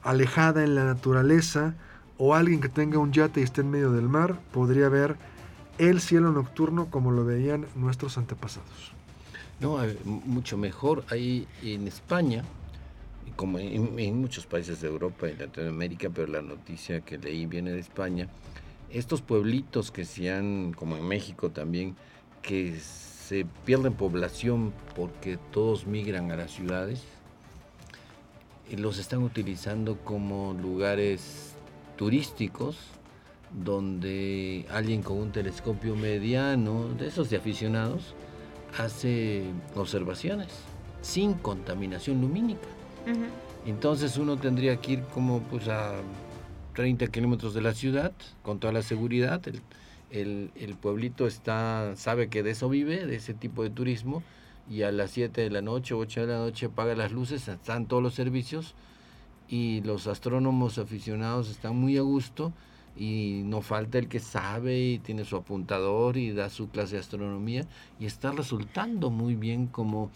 alejada 0.03 0.65
en 0.65 0.75
la 0.75 0.85
naturaleza, 0.85 1.75
o 2.19 2.35
alguien 2.35 2.61
que 2.61 2.69
tenga 2.69 2.99
un 2.99 3.13
yate 3.13 3.41
y 3.41 3.45
esté 3.45 3.61
en 3.61 3.71
medio 3.71 3.93
del 3.93 4.09
mar, 4.09 4.39
podría 4.53 4.89
ver 4.89 5.17
el 5.79 6.01
cielo 6.01 6.33
nocturno 6.33 6.91
como 6.91 7.13
lo 7.13 7.25
veían 7.25 7.67
nuestros 7.77 8.19
antepasados. 8.19 8.93
No, 9.61 9.83
eh, 9.83 9.97
mucho 10.05 10.57
mejor. 10.57 11.05
Ahí 11.11 11.47
en 11.63 11.87
España, 11.87 12.45
como 13.37 13.59
en, 13.59 13.99
en 13.99 14.21
muchos 14.21 14.47
países 14.47 14.81
de 14.81 14.89
Europa 14.89 15.29
y 15.29 15.37
Latinoamérica, 15.37 16.11
pero 16.11 16.27
la 16.27 16.43
noticia 16.43 17.01
que 17.01 17.19
leí 17.19 17.47
viene 17.47 17.71
de 17.71 17.81
España, 17.81 18.29
estos 18.91 19.23
pueblitos 19.23 19.91
que 19.91 20.05
se 20.05 20.33
han, 20.33 20.73
como 20.73 20.97
en 20.97 21.07
México 21.07 21.51
también, 21.51 21.97
que 22.43 22.79
se 22.79 23.47
pierden 23.65 23.93
población 23.93 24.73
porque 24.97 25.39
todos 25.53 25.87
migran 25.87 26.31
a 26.31 26.37
las 26.37 26.53
ciudades, 26.53 27.05
los 28.77 28.99
están 28.99 29.23
utilizando 29.23 29.97
como 29.99 30.53
lugares 30.55 31.55
turísticos 31.97 32.77
donde 33.65 34.67
alguien 34.71 35.03
con 35.03 35.17
un 35.19 35.33
telescopio 35.33 35.97
mediano, 35.97 36.89
de 36.99 37.09
esos 37.09 37.31
de 37.31 37.39
aficionados, 37.39 38.15
hace 38.79 39.45
observaciones 39.75 40.49
sin 41.01 41.35
contaminación 41.35 42.21
lumínica. 42.21 42.69
Entonces 43.67 44.17
uno 44.19 44.37
tendría 44.37 44.77
que 44.81 44.93
ir 44.93 45.03
como 45.15 45.41
pues 45.41 45.69
a 45.69 45.95
30 46.75 47.07
kilómetros 47.09 47.55
de 47.55 47.63
la 47.63 47.73
ciudad 47.75 48.13
con 48.43 48.59
toda 48.61 48.73
la 48.73 48.83
seguridad. 48.83 49.41
El, 49.49 49.61
el- 50.11 50.51
el 50.55 50.75
pueblito 50.75 51.27
está, 51.27 51.95
sabe 51.97 52.29
que 52.29 52.43
de 52.43 52.51
eso 52.51 52.69
vive, 52.69 53.07
de 53.07 53.17
ese 53.17 53.35
tipo 53.35 53.63
de 53.63 53.71
turismo, 53.71 54.23
y 54.71 54.83
a 54.83 54.93
las 54.93 55.11
7 55.13 55.41
de 55.41 55.51
la 55.51 55.63
noche, 55.63 55.95
8 55.95 56.23
de 56.23 56.27
la 56.27 56.39
noche 56.39 56.67
apaga 56.67 56.95
las 56.95 57.13
luces, 57.13 57.49
están 57.49 57.87
todos 57.87 58.03
los 58.03 58.15
servicios 58.15 58.75
y 59.49 59.81
los 59.83 60.07
astrónomos 60.07 60.79
aficionados 60.79 61.51
están 61.51 61.77
muy 61.77 61.97
a 61.97 62.03
gusto 62.03 62.53
y 62.97 63.43
no 63.45 63.63
falta 63.63 63.99
el 63.99 64.09
que 64.09 64.21
sabe 64.21 64.79
y 64.79 64.99
tiene 64.99 65.25
su 65.25 65.37
apuntador 65.37 66.17
y 66.17 66.33
da 66.33 66.51
su 66.51 66.69
clase 66.69 66.95
de 66.97 67.01
astronomía 67.01 67.65
y 67.99 68.07
está 68.07 68.33
resultando 68.33 69.11
muy 69.11 69.37
bien 69.37 69.67
como 69.69 70.11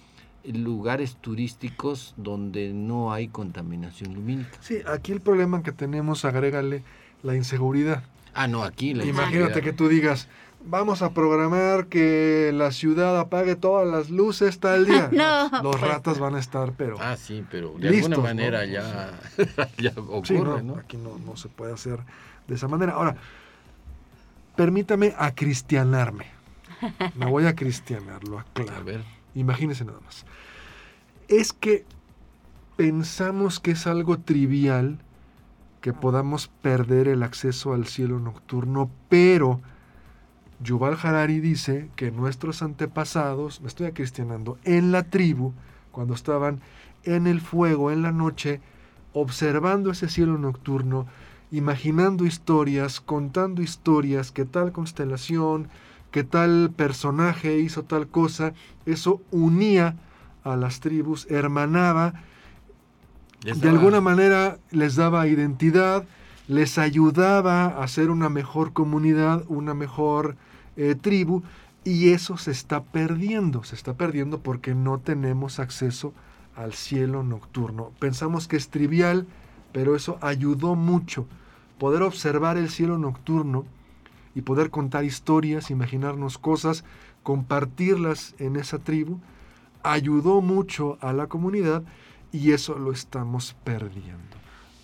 lugares 0.45 1.17
turísticos 1.21 2.15
donde 2.17 2.73
no 2.73 3.13
hay 3.13 3.29
contaminación 3.29 4.15
lumínica. 4.15 4.51
Sí, 4.61 4.79
aquí 4.87 5.13
el 5.13 5.21
problema 5.21 5.63
que 5.63 5.73
tenemos, 5.73 6.25
agrégale 6.25 6.83
la 7.23 7.37
inseguridad. 7.37 8.03
Ah, 8.35 8.49
no, 8.49 8.65
aquí 8.65 8.95
la 8.95 9.05
Imagínate 9.05 9.37
inseguridad. 9.37 9.63
que 9.63 9.73
tú 9.73 9.89
digas, 9.89 10.29
vamos 10.65 11.03
a 11.03 11.11
programar 11.13 11.87
que 11.87 12.51
la 12.55 12.71
ciudad 12.73 13.19
apague 13.19 13.57
todas 13.57 13.87
las 13.87 14.11
luces 14.11 14.59
tal 14.61 14.87
día. 14.87 15.09
No, 15.13 15.49
Los 15.63 15.77
pues 15.77 15.81
ratas 15.81 16.19
van 16.19 16.35
a 16.35 16.39
estar, 16.41 16.73
pero... 16.77 16.97
Ah, 17.01 17.17
sí, 17.17 17.45
pero 17.51 17.75
de 17.79 17.91
Listos, 17.91 18.13
alguna 18.13 18.17
¿no? 18.17 18.23
manera 18.23 18.65
ya, 18.67 19.19
ya 19.79 19.93
ocurre, 19.97 20.27
Sí, 20.27 20.35
no, 20.35 20.61
¿no? 20.63 20.77
aquí 20.77 20.97
no, 20.97 21.19
no 21.19 21.37
se 21.37 21.49
puede 21.49 21.73
hacer 21.73 22.01
de 22.49 22.55
esa 22.55 22.69
manera. 22.69 22.93
Ahora, 22.93 23.17
permítame 24.57 25.15
acristianarme. 25.19 26.27
Me 27.15 27.27
voy 27.27 27.47
a 27.47 27.55
cristianar, 27.55 28.25
lo 28.25 28.39
A 28.39 28.43
aclaro. 28.43 28.85
ver, 28.85 29.05
Imagínense 29.35 29.85
nada 29.85 30.01
más. 30.05 30.27
Es 31.29 31.53
que 31.53 31.85
pensamos 32.77 33.61
que 33.61 33.71
es 33.71 33.87
algo 33.87 34.19
trivial 34.19 34.99
que 35.81 35.93
podamos 35.93 36.49
perder 36.61 37.09
el 37.09 37.23
acceso 37.23 37.73
al 37.73 37.87
cielo 37.87 38.19
nocturno, 38.19 38.91
pero 39.09 39.61
Yuval 40.63 40.97
Harari 41.03 41.41
dice 41.41 41.89
que 41.97 42.11
nuestros 42.11 42.63
antepasados, 42.63 43.61
me 43.61 43.69
estoy 43.69 43.87
acristianando, 43.87 44.59
en 44.65 44.93
la 44.93 45.05
tribu, 45.05 45.53
cuando 45.91 46.15
estaban 46.15 46.61
en 47.05 47.27
el 47.27 47.41
fuego 47.41 47.91
en 47.91 48.03
la 48.03 48.13
noche, 48.13 48.61
observando 49.13 49.91
ese 49.91 50.09
cielo 50.09 50.39
nocturno, 50.39 51.07
imaginando 51.51 52.25
historias, 52.25 53.01
contando 53.01 53.61
historias, 53.63 54.31
que 54.31 54.45
tal 54.45 54.73
constelación, 54.73 55.69
que 56.11 56.25
tal 56.25 56.71
personaje 56.75 57.59
hizo 57.59 57.83
tal 57.85 58.07
cosa, 58.09 58.53
eso 58.87 59.21
unía 59.31 59.97
a 60.45 60.57
las 60.57 60.81
tribus, 60.81 61.27
hermanaba, 61.31 62.15
les 63.43 63.61
de 63.61 63.69
daba- 63.69 63.79
alguna 63.79 64.01
manera 64.01 64.59
les 64.71 64.97
daba 64.97 65.27
identidad, 65.27 66.05
les 66.49 66.79
ayudaba 66.79 67.67
a 67.83 67.89
ser 67.89 68.11
una 68.11 68.29
mejor 68.29 68.73
comunidad, 68.73 69.45
una 69.49 69.75
mejor 69.75 70.37
eh, 70.77 70.95
tribu, 70.95 71.43
y 71.85 72.11
eso 72.11 72.37
se 72.37 72.53
está 72.53 72.85
perdiendo, 72.85 73.65
se 73.65 73.75
está 73.75 73.95
perdiendo 73.95 74.41
porque 74.41 74.75
no 74.75 74.99
tenemos 74.99 75.59
acceso 75.59 76.13
al 76.55 76.75
cielo 76.75 77.23
nocturno. 77.23 77.93
Pensamos 77.99 78.47
que 78.47 78.57
es 78.57 78.69
trivial, 78.69 79.27
pero 79.73 79.97
eso 79.97 80.19
ayudó 80.21 80.75
mucho. 80.75 81.27
Poder 81.79 82.03
observar 82.03 82.57
el 82.57 82.71
cielo 82.71 82.99
nocturno 82.99 83.65
y 84.35 84.43
poder 84.43 84.71
contar 84.71 85.05
historias, 85.05 85.71
imaginarnos 85.71 86.39
cosas, 86.39 86.85
compartirlas 87.23 88.35
en 88.39 88.57
esa 88.57 88.79
tribu, 88.79 89.19
ayudó 89.83 90.41
mucho 90.41 90.99
a 91.01 91.13
la 91.13 91.27
comunidad 91.27 91.83
y 92.31 92.53
eso 92.53 92.79
lo 92.79 92.93
estamos 92.93 93.57
perdiendo. 93.65 94.42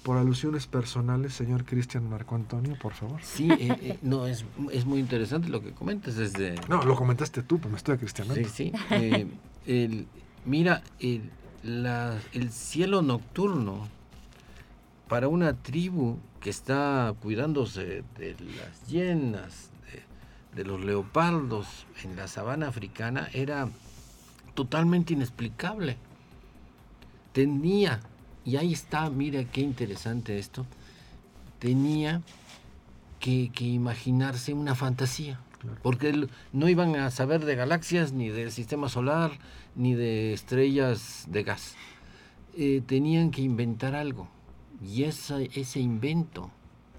Por 0.09 0.17
alusiones 0.17 0.67
personales, 0.67 1.35
señor 1.35 1.67
Cristian 1.67 2.09
Marco 2.09 2.35
Antonio, 2.35 2.79
por 2.81 2.95
favor. 2.95 3.21
Sí, 3.23 3.51
eh, 3.53 3.77
eh, 3.83 3.99
no, 4.01 4.27
es, 4.27 4.43
es, 4.73 4.87
muy 4.87 5.01
interesante 5.01 5.51
lo 5.51 5.61
que 5.63 5.73
comentas 5.73 6.17
desde... 6.17 6.55
No, 6.67 6.83
lo 6.83 6.97
comentaste 6.97 7.43
tú, 7.43 7.59
pero 7.59 7.69
me 7.69 7.77
estoy 7.77 7.99
cristianando. 7.99 8.49
Sí, 8.49 8.73
sí. 8.73 8.73
Eh, 8.91 9.27
el, 9.67 10.07
mira, 10.47 10.83
el, 10.99 11.31
la, 11.63 12.19
el 12.33 12.53
cielo 12.53 13.03
nocturno 13.03 13.87
para 15.09 15.29
una 15.29 15.53
tribu 15.53 16.17
que 16.41 16.49
está 16.49 17.15
cuidándose 17.21 18.03
de 18.17 18.35
las 18.57 18.89
hienas, 18.89 19.69
de, 19.93 20.63
de 20.63 20.67
los 20.67 20.83
leopardos 20.83 21.85
en 22.03 22.17
la 22.17 22.29
sabana 22.29 22.69
africana, 22.69 23.29
era 23.35 23.69
totalmente 24.55 25.13
inexplicable. 25.13 25.99
Tenía 27.35 28.01
y 28.45 28.57
ahí 28.57 28.73
está, 28.73 29.11
mira 29.11 29.45
qué 29.45 29.61
interesante 29.61 30.39
esto. 30.39 30.67
Tenía 31.59 32.23
que, 33.21 33.51
imaginarse 33.61 34.53
una 34.53 34.75
fantasía. 34.75 35.41
Porque 35.83 36.29
no 36.53 36.69
iban 36.69 36.95
a 36.95 37.11
saber 37.11 37.45
de 37.45 37.57
galaxias, 37.57 38.13
ni 38.13 38.29
del 38.29 38.53
sistema 38.53 38.89
solar, 38.89 39.33
ni 39.75 39.95
de 39.95 40.33
estrellas 40.33 41.27
de 41.29 41.43
gas. 41.43 41.75
Eh, 42.57 42.81
tenían 42.87 43.31
que 43.33 43.43
inventar 43.43 43.95
algo. 43.97 44.29
Y 44.81 45.03
esa, 45.03 45.43
ese 45.43 45.81
invento, 45.81 46.51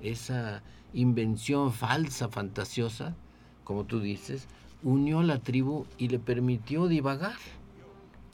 esa 0.01 0.61
invención 0.93 1.71
falsa, 1.71 2.27
fantasiosa, 2.27 3.15
como 3.63 3.85
tú 3.85 4.01
dices, 4.01 4.47
unió 4.83 5.19
a 5.19 5.23
la 5.23 5.39
tribu 5.39 5.85
y 5.97 6.09
le 6.09 6.19
permitió 6.19 6.87
divagar. 6.87 7.37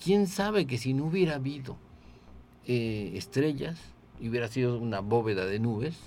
¿Quién 0.04 0.28
sabe 0.28 0.66
que 0.66 0.78
si 0.78 0.94
no 0.94 1.06
hubiera 1.06 1.36
habido 1.36 1.78
eh, 2.68 3.12
estrellas 3.16 3.80
y 4.20 4.30
hubiera 4.30 4.48
sido 4.48 4.78
una 4.80 5.00
bóveda 5.00 5.46
de 5.46 5.60
nubes, 5.60 5.98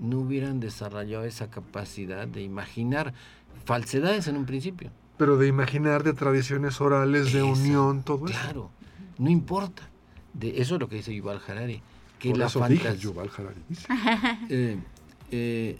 no 0.00 0.20
hubieran 0.20 0.60
desarrollado 0.60 1.24
esa 1.24 1.50
capacidad 1.50 2.26
de 2.26 2.42
imaginar 2.42 3.14
falsedades 3.64 4.28
en 4.28 4.36
un 4.36 4.46
principio. 4.46 4.90
Pero 5.16 5.36
de 5.36 5.48
imaginar 5.48 6.04
de 6.04 6.12
tradiciones 6.12 6.80
orales, 6.80 7.32
de 7.32 7.42
unión, 7.42 8.02
todo 8.02 8.26
eso. 8.26 8.38
Claro, 8.40 8.70
no 9.18 9.28
importa. 9.28 9.88
De, 10.32 10.60
eso 10.60 10.76
es 10.76 10.80
lo 10.80 10.88
que 10.88 10.96
dice 10.96 11.14
Yuval 11.14 11.40
Harari. 11.46 11.82
Que 12.18 12.34
la 12.34 12.46
eso 12.46 12.60
Yuval 12.98 13.30
Harari. 13.36 13.62
Eh, 14.48 14.78
eh, 15.30 15.78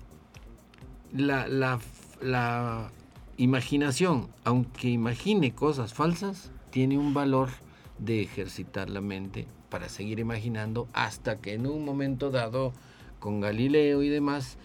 la, 1.12 1.46
la, 1.46 1.78
la 2.20 2.90
imaginación, 3.36 4.28
aunque 4.44 4.88
imagine 4.88 5.55
cosas 5.55 5.94
falsas, 5.94 6.51
tiene 6.70 6.99
un 6.99 7.14
valor 7.14 7.51
de 7.99 8.22
ejercitar 8.22 8.90
la 8.90 9.01
mente 9.01 9.46
para 9.70 9.88
seguir 9.88 10.18
imaginando 10.18 10.88
hasta 10.92 11.40
que 11.40 11.55
en 11.55 11.66
un 11.66 11.84
momento 11.84 12.30
dado, 12.30 12.72
con 13.18 13.40
Galileo 13.40 14.03
y 14.03 14.09
demás, 14.09 14.57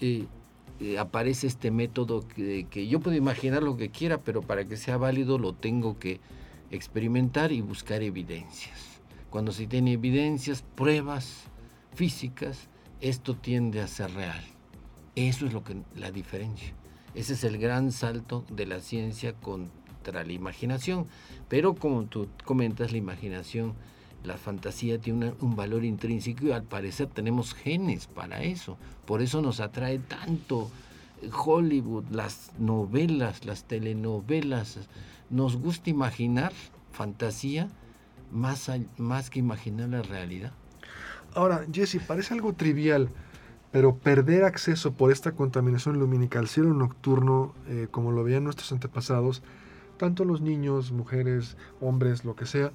eh, 0.00 0.26
eh, 0.80 0.98
aparece 0.98 1.46
este 1.46 1.70
método 1.70 2.26
que, 2.26 2.66
que, 2.68 2.86
yo 2.86 3.00
puedo 3.00 3.16
imaginar 3.16 3.62
lo 3.62 3.76
que 3.76 3.90
quiera, 3.90 4.18
pero 4.18 4.42
para 4.42 4.64
que 4.64 4.76
sea 4.76 4.96
válido 4.96 5.38
lo 5.38 5.54
tengo 5.54 5.98
que 5.98 6.20
experimentar 6.70 7.52
y 7.52 7.60
buscar 7.60 8.02
evidencias. 8.02 9.00
Cuando 9.30 9.52
se 9.52 9.66
tiene 9.66 9.92
evidencias, 9.92 10.62
pruebas 10.74 11.44
físicas, 11.94 12.68
esto 13.00 13.36
tiende 13.36 13.80
a 13.80 13.86
ser 13.86 14.12
real. 14.14 14.44
Eso 15.16 15.46
es 15.46 15.52
lo 15.52 15.62
que 15.62 15.76
la 15.94 16.10
diferencia. 16.10 16.74
Ese 17.14 17.34
es 17.34 17.44
el 17.44 17.58
gran 17.58 17.92
salto 17.92 18.44
de 18.50 18.66
la 18.66 18.80
ciencia 18.80 19.34
contra 20.04 20.24
la 20.24 20.32
imaginación. 20.32 21.06
Pero 21.48 21.74
como 21.74 22.04
tú 22.04 22.28
comentas, 22.44 22.92
la 22.92 22.98
imaginación 22.98 23.74
la 24.22 24.38
fantasía 24.38 24.98
tiene 24.98 25.34
un 25.40 25.54
valor 25.54 25.84
intrínseco 25.84 26.46
y 26.46 26.52
al 26.52 26.62
parecer 26.62 27.08
tenemos 27.08 27.54
genes 27.54 28.06
para 28.06 28.42
eso. 28.42 28.78
Por 29.04 29.20
eso 29.20 29.42
nos 29.42 29.60
atrae 29.60 29.98
tanto 29.98 30.70
Hollywood, 31.44 32.04
las 32.10 32.52
novelas, 32.58 33.44
las 33.44 33.64
telenovelas. 33.64 34.78
Nos 35.28 35.56
gusta 35.56 35.90
imaginar 35.90 36.52
fantasía 36.92 37.68
más, 38.32 38.70
más 38.96 39.28
que 39.28 39.40
imaginar 39.40 39.90
la 39.90 40.02
realidad. 40.02 40.52
Ahora, 41.34 41.66
Jesse, 41.70 41.98
parece 42.06 42.32
algo 42.32 42.54
trivial, 42.54 43.10
pero 43.72 43.96
perder 43.96 44.44
acceso 44.44 44.92
por 44.92 45.12
esta 45.12 45.32
contaminación 45.32 45.98
lumínica 45.98 46.38
al 46.38 46.48
cielo 46.48 46.72
nocturno, 46.72 47.54
eh, 47.68 47.88
como 47.90 48.12
lo 48.12 48.24
veían 48.24 48.44
nuestros 48.44 48.72
antepasados, 48.72 49.42
tanto 49.96 50.24
los 50.24 50.40
niños, 50.40 50.92
mujeres, 50.92 51.56
hombres, 51.80 52.24
lo 52.24 52.36
que 52.36 52.46
sea, 52.46 52.72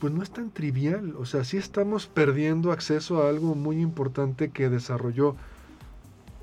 pues 0.00 0.12
no 0.12 0.22
es 0.22 0.30
tan 0.30 0.50
trivial. 0.50 1.14
O 1.16 1.26
sea, 1.26 1.44
sí 1.44 1.56
estamos 1.56 2.06
perdiendo 2.06 2.72
acceso 2.72 3.22
a 3.22 3.28
algo 3.28 3.54
muy 3.54 3.80
importante 3.80 4.50
que 4.50 4.68
desarrolló 4.68 5.36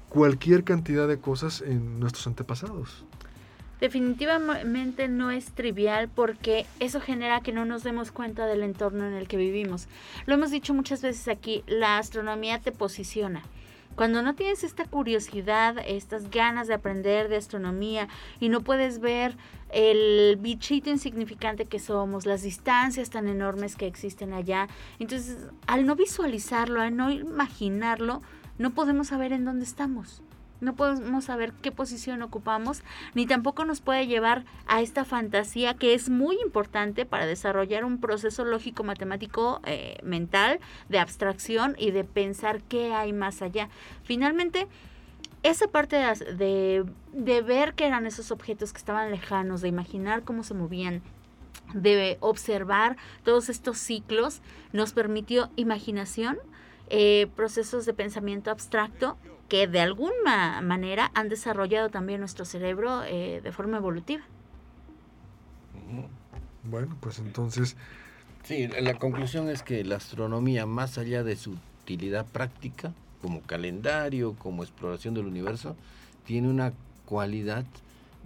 cualquier 0.10 0.64
cantidad 0.64 1.08
de 1.08 1.20
cosas 1.20 1.62
en 1.62 2.00
nuestros 2.00 2.28
antepasados. 2.28 3.06
Definitivamente 3.82 5.10
no 5.10 5.32
es 5.32 5.52
trivial 5.52 6.10
porque 6.14 6.66
eso 6.80 7.02
genera 7.02 7.42
que 7.42 7.52
no 7.52 7.66
nos 7.66 7.84
demos 7.84 8.12
cuenta 8.12 8.46
del 8.46 8.64
entorno 8.64 9.06
en 9.06 9.14
el 9.14 9.28
que 9.28 9.36
vivimos. 9.36 9.88
Lo 10.26 10.36
hemos 10.36 10.52
dicho 10.52 10.74
muchas 10.74 11.02
veces 11.02 11.28
aquí, 11.28 11.64
la 11.68 11.98
astronomía 11.98 12.60
te 12.60 12.72
posiciona. 12.72 13.44
Cuando 13.96 14.22
no 14.22 14.36
tienes 14.36 14.64
esta 14.64 14.86
curiosidad, 14.86 15.78
estas 15.86 16.30
ganas 16.30 16.68
de 16.68 16.74
aprender 16.74 17.30
de 17.30 17.38
astronomía 17.38 18.10
y 18.40 18.50
no 18.50 18.62
puedes 18.62 19.00
ver 19.00 19.38
el 19.70 20.36
bichito 20.38 20.90
insignificante 20.90 21.66
que 21.66 21.80
somos, 21.80 22.26
las 22.26 22.42
distancias 22.42 23.10
tan 23.10 23.28
enormes 23.28 23.76
que 23.76 23.88
existen 23.88 24.34
allá, 24.34 24.68
entonces 25.00 25.38
al 25.68 25.86
no 25.86 25.96
visualizarlo, 25.96 26.82
al 26.82 26.96
no 26.96 27.10
imaginarlo, 27.10 28.22
no 28.58 28.72
podemos 28.72 29.08
saber 29.08 29.32
en 29.32 29.46
dónde 29.46 29.66
estamos. 29.66 30.22
No 30.66 30.76
podemos 30.76 31.26
saber 31.26 31.54
qué 31.62 31.72
posición 31.72 32.24
ocupamos, 32.24 32.82
ni 33.14 33.28
tampoco 33.28 33.66
nos 33.66 33.82
puede 33.82 34.08
llevar 34.08 34.46
a 34.66 34.82
esta 34.82 35.06
fantasía 35.06 35.76
que 35.76 35.94
es 35.94 36.10
muy 36.10 36.38
importante 36.42 37.06
para 37.06 37.28
desarrollar 37.28 37.86
un 37.86 38.00
proceso 38.00 38.44
lógico 38.46 38.84
matemático 38.84 39.62
eh, 39.66 40.00
mental 40.02 40.60
de 40.90 40.98
abstracción 40.98 41.76
y 41.78 41.92
de 41.92 42.04
pensar 42.04 42.64
qué 42.64 42.96
hay 42.96 43.14
más 43.14 43.44
allá. 43.44 43.70
Finalmente, 44.04 44.68
esa 45.44 45.68
parte 45.68 45.98
de, 45.98 46.84
de 47.14 47.42
ver 47.44 47.76
qué 47.76 47.86
eran 47.86 48.08
esos 48.08 48.32
objetos 48.32 48.74
que 48.74 48.80
estaban 48.80 49.12
lejanos, 49.12 49.62
de 49.62 49.68
imaginar 49.68 50.24
cómo 50.24 50.44
se 50.44 50.56
movían, 50.56 51.04
de 51.76 52.18
observar 52.22 52.98
todos 53.24 53.50
estos 53.50 53.78
ciclos, 53.78 54.42
nos 54.74 54.94
permitió 54.94 55.52
imaginación, 55.58 56.40
eh, 56.90 57.28
procesos 57.36 57.86
de 57.86 57.94
pensamiento 57.94 58.52
abstracto 58.52 59.18
que 59.50 59.68
de 59.68 59.80
alguna 59.80 60.62
manera 60.62 61.12
han 61.14 61.30
desarrollado 61.30 61.90
también 61.90 62.20
nuestro 62.20 62.46
cerebro 62.46 63.04
eh, 63.04 63.42
de 63.44 63.52
forma 63.52 63.78
evolutiva. 63.78 64.24
Bueno, 66.64 66.96
pues 67.00 67.20
entonces... 67.20 67.76
Sí, 68.44 68.68
la 68.68 69.00
conclusión 69.00 69.50
es 69.50 69.64
que 69.64 69.84
la 69.84 69.96
astronomía, 69.96 70.68
más 70.68 71.00
allá 71.00 71.24
de 71.24 71.36
su 71.36 71.58
utilidad 71.82 72.28
práctica, 72.28 72.94
como 73.20 73.42
calendario, 73.42 74.36
como 74.38 74.62
exploración 74.62 75.16
del 75.16 75.26
universo, 75.26 75.76
tiene 76.26 76.50
una 76.50 76.72
cualidad 77.06 77.66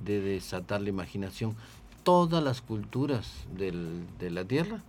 de 0.04 0.20
desatar 0.20 0.82
la 0.82 0.90
imaginación. 0.90 1.56
Todas 2.04 2.44
las 2.44 2.62
culturas 2.62 3.46
del, 3.56 4.04
de 4.20 4.30
la 4.30 4.44
Tierra 4.44 4.82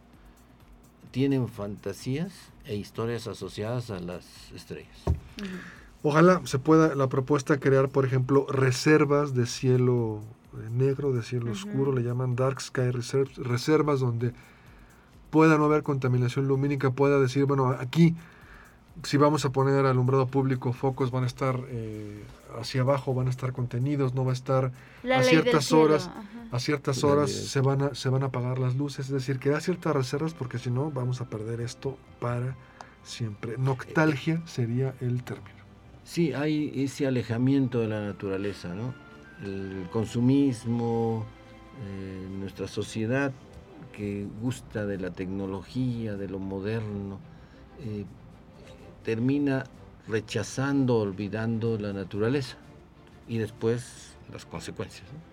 tienen 1.12 1.48
fantasías 1.48 2.32
e 2.64 2.76
historias 2.76 3.26
asociadas 3.26 3.90
a 3.90 4.00
las 4.00 4.52
estrellas. 4.52 4.96
Ojalá 6.02 6.40
se 6.44 6.58
pueda 6.58 6.94
la 6.94 7.08
propuesta 7.08 7.58
crear, 7.58 7.88
por 7.88 8.04
ejemplo, 8.04 8.46
reservas 8.48 9.34
de 9.34 9.46
cielo 9.46 10.20
eh, 10.54 10.68
negro, 10.70 11.12
de 11.12 11.22
cielo 11.22 11.52
oscuro, 11.52 11.92
le 11.92 12.02
llaman 12.02 12.36
Dark 12.36 12.60
Sky 12.60 12.90
Reserves, 12.90 13.36
reservas 13.36 14.00
donde 14.00 14.32
pueda 15.30 15.58
no 15.58 15.66
haber 15.66 15.82
contaminación 15.82 16.48
lumínica, 16.48 16.90
pueda 16.90 17.20
decir, 17.20 17.44
bueno, 17.44 17.68
aquí 17.68 18.16
si 19.04 19.16
vamos 19.16 19.44
a 19.44 19.50
poner 19.50 19.86
alumbrado 19.86 20.26
público, 20.26 20.72
focos 20.72 21.10
van 21.10 21.24
a 21.24 21.26
estar 21.26 21.58
eh, 21.68 22.22
hacia 22.58 22.82
abajo, 22.82 23.14
van 23.14 23.28
a 23.28 23.30
estar 23.30 23.52
contenidos, 23.52 24.14
no 24.14 24.24
va 24.24 24.32
a 24.32 24.34
estar 24.34 24.72
a 25.04 25.22
ciertas 25.22 25.72
horas, 25.72 26.10
a 26.50 26.58
ciertas 26.58 27.04
horas 27.04 27.30
se 27.30 27.60
van 27.60 27.82
a, 27.82 27.94
se 27.94 28.08
van 28.08 28.22
a 28.22 28.26
apagar 28.26 28.58
las 28.58 28.76
luces, 28.76 29.06
es 29.06 29.12
decir, 29.12 29.38
que 29.38 29.50
da 29.50 29.60
ciertas 29.60 29.94
reservas 29.94 30.34
porque 30.34 30.58
si 30.58 30.70
no 30.70 30.90
vamos 30.90 31.20
a 31.20 31.28
perder 31.28 31.60
esto 31.60 31.96
para 32.20 32.56
siempre. 33.02 33.56
Noctalgia 33.58 34.42
sería 34.46 34.94
el 35.00 35.22
término. 35.22 35.60
Sí, 36.04 36.32
hay 36.32 36.72
ese 36.74 37.06
alejamiento 37.06 37.80
de 37.80 37.88
la 37.88 38.04
naturaleza, 38.04 38.74
¿no? 38.74 38.94
El 39.44 39.88
consumismo, 39.90 41.24
eh, 41.86 42.28
nuestra 42.38 42.66
sociedad 42.66 43.32
que 43.92 44.26
gusta 44.40 44.86
de 44.86 44.98
la 44.98 45.10
tecnología, 45.10 46.16
de 46.16 46.28
lo 46.28 46.38
moderno, 46.38 47.20
eh, 47.80 48.04
termina 49.04 49.64
rechazando, 50.08 50.98
olvidando 50.98 51.78
la 51.78 51.92
naturaleza 51.92 52.56
y 53.28 53.38
después 53.38 54.16
las 54.32 54.44
consecuencias. 54.44 55.06
No, 55.12 55.29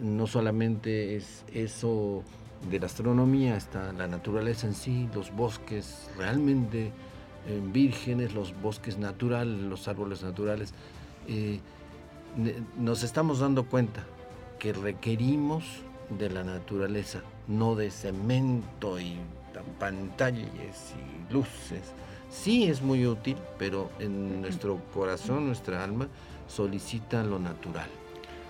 no 0.00 0.26
solamente 0.26 1.16
es 1.16 1.44
eso 1.52 2.22
de 2.70 2.80
la 2.80 2.86
astronomía 2.86 3.56
está 3.56 3.92
la 3.92 4.06
naturaleza 4.06 4.66
en 4.66 4.74
sí, 4.74 5.08
los 5.14 5.34
bosques 5.34 6.08
realmente 6.16 6.92
eh, 7.46 7.60
vírgenes, 7.72 8.34
los 8.34 8.58
bosques 8.60 8.98
naturales, 8.98 9.60
los 9.60 9.86
árboles 9.88 10.22
naturales. 10.22 10.72
Eh, 11.28 11.60
nos 12.76 13.02
estamos 13.02 13.38
dando 13.38 13.64
cuenta 13.66 14.04
que 14.58 14.72
requerimos 14.72 15.64
de 16.18 16.30
la 16.30 16.42
naturaleza, 16.42 17.20
no 17.48 17.74
de 17.74 17.90
cemento 17.90 18.98
y 18.98 19.18
pantallas 19.78 20.48
y 20.48 21.32
luces. 21.32 21.92
Sí 22.30 22.64
es 22.64 22.82
muy 22.82 23.06
útil, 23.06 23.36
pero 23.58 23.90
en 24.00 24.40
nuestro 24.40 24.80
corazón, 24.92 25.46
nuestra 25.46 25.84
alma, 25.84 26.08
solicita 26.48 27.22
lo 27.22 27.38
natural. 27.38 27.88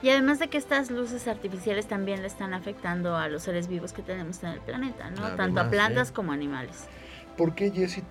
Y 0.04 0.10
además 0.10 0.38
de 0.38 0.48
que 0.48 0.58
estas 0.58 0.90
luces 0.90 1.26
artificiales 1.28 1.86
también 1.86 2.20
le 2.20 2.26
están 2.26 2.52
afectando 2.52 3.16
a 3.16 3.26
los 3.28 3.44
seres 3.44 3.68
vivos 3.68 3.94
que 3.94 4.02
tenemos 4.02 4.42
en 4.42 4.50
el 4.50 4.60
planeta, 4.60 5.08
¿no? 5.08 5.34
Tanto 5.34 5.60
a 5.60 5.70
plantas 5.70 6.12
como 6.12 6.30
animales. 6.30 6.84
¿Por 7.38 7.54
qué, 7.54 7.70
Jessy? 7.70 8.02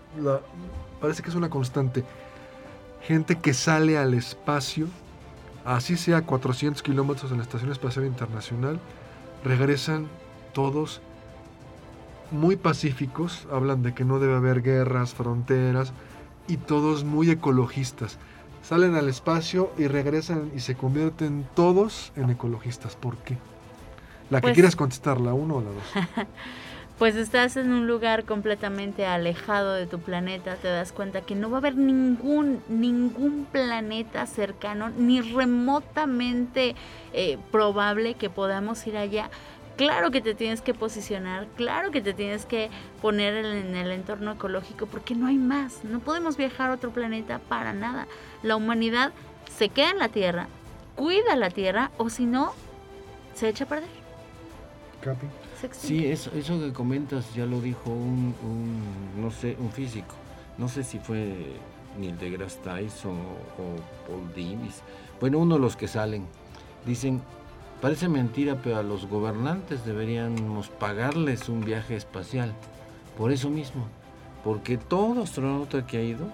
parece 0.99 1.21
que 1.21 1.29
es 1.29 1.35
una 1.35 1.51
constante. 1.51 2.03
Gente 3.03 3.35
que 3.35 3.53
sale 3.53 3.99
al 3.99 4.15
espacio, 4.15 4.87
así 5.65 5.95
sea 5.95 6.23
400 6.23 6.81
kilómetros 6.81 7.29
en 7.29 7.37
la 7.37 7.43
Estación 7.43 7.71
Espacial 7.71 8.05
Internacional, 8.05 8.79
regresan 9.43 10.07
todos 10.51 10.99
muy 12.31 12.55
pacíficos, 12.55 13.47
hablan 13.51 13.83
de 13.83 13.93
que 13.93 14.03
no 14.03 14.17
debe 14.17 14.33
haber 14.33 14.63
guerras, 14.63 15.13
fronteras, 15.13 15.93
y 16.47 16.57
todos 16.57 17.03
muy 17.03 17.29
ecologistas. 17.29 18.17
Salen 18.63 18.95
al 18.95 19.09
espacio 19.09 19.71
y 19.77 19.87
regresan 19.87 20.51
y 20.55 20.61
se 20.61 20.75
convierten 20.75 21.45
todos 21.53 22.13
en 22.15 22.29
ecologistas. 22.29 22.95
¿Por 22.95 23.17
qué? 23.17 23.37
La 24.29 24.39
que 24.39 24.47
pues 24.47 24.53
quieras 24.53 24.75
contestar, 24.75 25.19
la 25.19 25.33
uno 25.33 25.57
o 25.57 25.61
la 25.61 25.69
dos. 25.69 26.27
pues 26.97 27.17
estás 27.17 27.57
en 27.57 27.73
un 27.73 27.87
lugar 27.87 28.23
completamente 28.23 29.05
alejado 29.05 29.73
de 29.73 29.85
tu 29.85 29.99
planeta, 29.99 30.55
te 30.55 30.69
das 30.69 30.93
cuenta 30.93 31.21
que 31.21 31.35
no 31.35 31.49
va 31.49 31.57
a 31.57 31.59
haber 31.59 31.75
ningún, 31.75 32.63
ningún 32.69 33.45
planeta 33.51 34.25
cercano, 34.27 34.89
ni 34.91 35.19
remotamente 35.19 36.75
eh, 37.11 37.37
probable 37.51 38.13
que 38.13 38.29
podamos 38.29 38.87
ir 38.87 38.95
allá. 38.95 39.29
Claro 39.75 40.11
que 40.11 40.21
te 40.21 40.35
tienes 40.35 40.61
que 40.61 40.73
posicionar, 40.73 41.47
claro 41.55 41.89
que 41.89 42.01
te 42.01 42.13
tienes 42.13 42.45
que 42.45 42.69
poner 43.01 43.43
en 43.43 43.75
el 43.75 43.91
entorno 43.91 44.33
ecológico, 44.33 44.85
porque 44.85 45.15
no 45.15 45.27
hay 45.27 45.37
más, 45.37 45.83
no 45.83 45.99
podemos 45.99 46.37
viajar 46.37 46.69
a 46.69 46.73
otro 46.73 46.91
planeta 46.91 47.39
para 47.39 47.73
nada. 47.73 48.07
La 48.43 48.55
humanidad 48.55 49.13
se 49.57 49.69
queda 49.69 49.89
en 49.89 49.97
la 49.97 50.09
Tierra, 50.09 50.47
cuida 50.95 51.35
la 51.35 51.49
Tierra, 51.49 51.91
o 51.97 52.09
si 52.09 52.25
no, 52.25 52.53
se 53.33 53.49
echa 53.49 53.63
a 53.63 53.67
perder. 53.67 53.89
Capi. 55.01 55.27
Sí, 55.71 56.05
eso, 56.05 56.29
eso 56.35 56.59
que 56.59 56.73
comentas 56.73 57.33
ya 57.33 57.45
lo 57.45 57.61
dijo 57.61 57.89
un, 57.89 58.33
no 59.17 59.31
sé, 59.31 59.55
un 59.59 59.71
físico. 59.71 60.13
No 60.57 60.67
sé 60.67 60.83
si 60.83 60.99
fue 60.99 61.55
Neil 61.97 62.17
deGrasse 62.17 62.59
Tyson 62.59 63.17
o, 63.17 64.07
Paul 64.07 64.27
Davis. 64.29 64.81
Bueno, 65.19 65.39
uno 65.39 65.55
de 65.55 65.61
los 65.61 65.75
que 65.75 65.87
salen. 65.87 66.25
Dicen, 66.85 67.21
parece 67.83 68.07
mentira, 68.07 68.55
pero 68.63 68.77
a 68.77 68.81
los 68.81 69.09
gobernantes 69.09 69.85
deberíamos 69.85 70.69
pagarles 70.69 71.49
un 71.49 71.59
viaje 71.65 71.97
espacial. 71.97 72.53
Por 73.17 73.33
eso 73.33 73.49
mismo. 73.49 73.87
Porque 74.41 74.77
todo 74.77 75.23
astronauta 75.23 75.85
que 75.85 75.97
ha 75.97 76.01
ido 76.01 76.27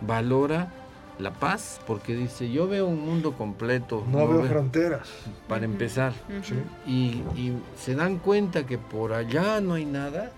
valora 0.00 0.72
la 1.18 1.32
paz, 1.32 1.80
porque 1.88 2.14
dice, 2.14 2.52
yo 2.52 2.68
veo 2.68 2.86
un 2.86 3.04
mundo 3.04 3.32
completo. 3.32 4.06
No, 4.12 4.28
veo, 4.28 4.44
fronteras. 4.44 5.08
Para 5.48 5.64
empezar. 5.64 6.12
y, 6.86 7.20
se 7.76 7.96
dan 7.96 8.18
cuenta 8.18 8.64
que 8.64 8.78
por 8.78 9.12
allá 9.12 9.60
no 9.60 9.74
hay 9.74 9.86
nada, 9.86 10.30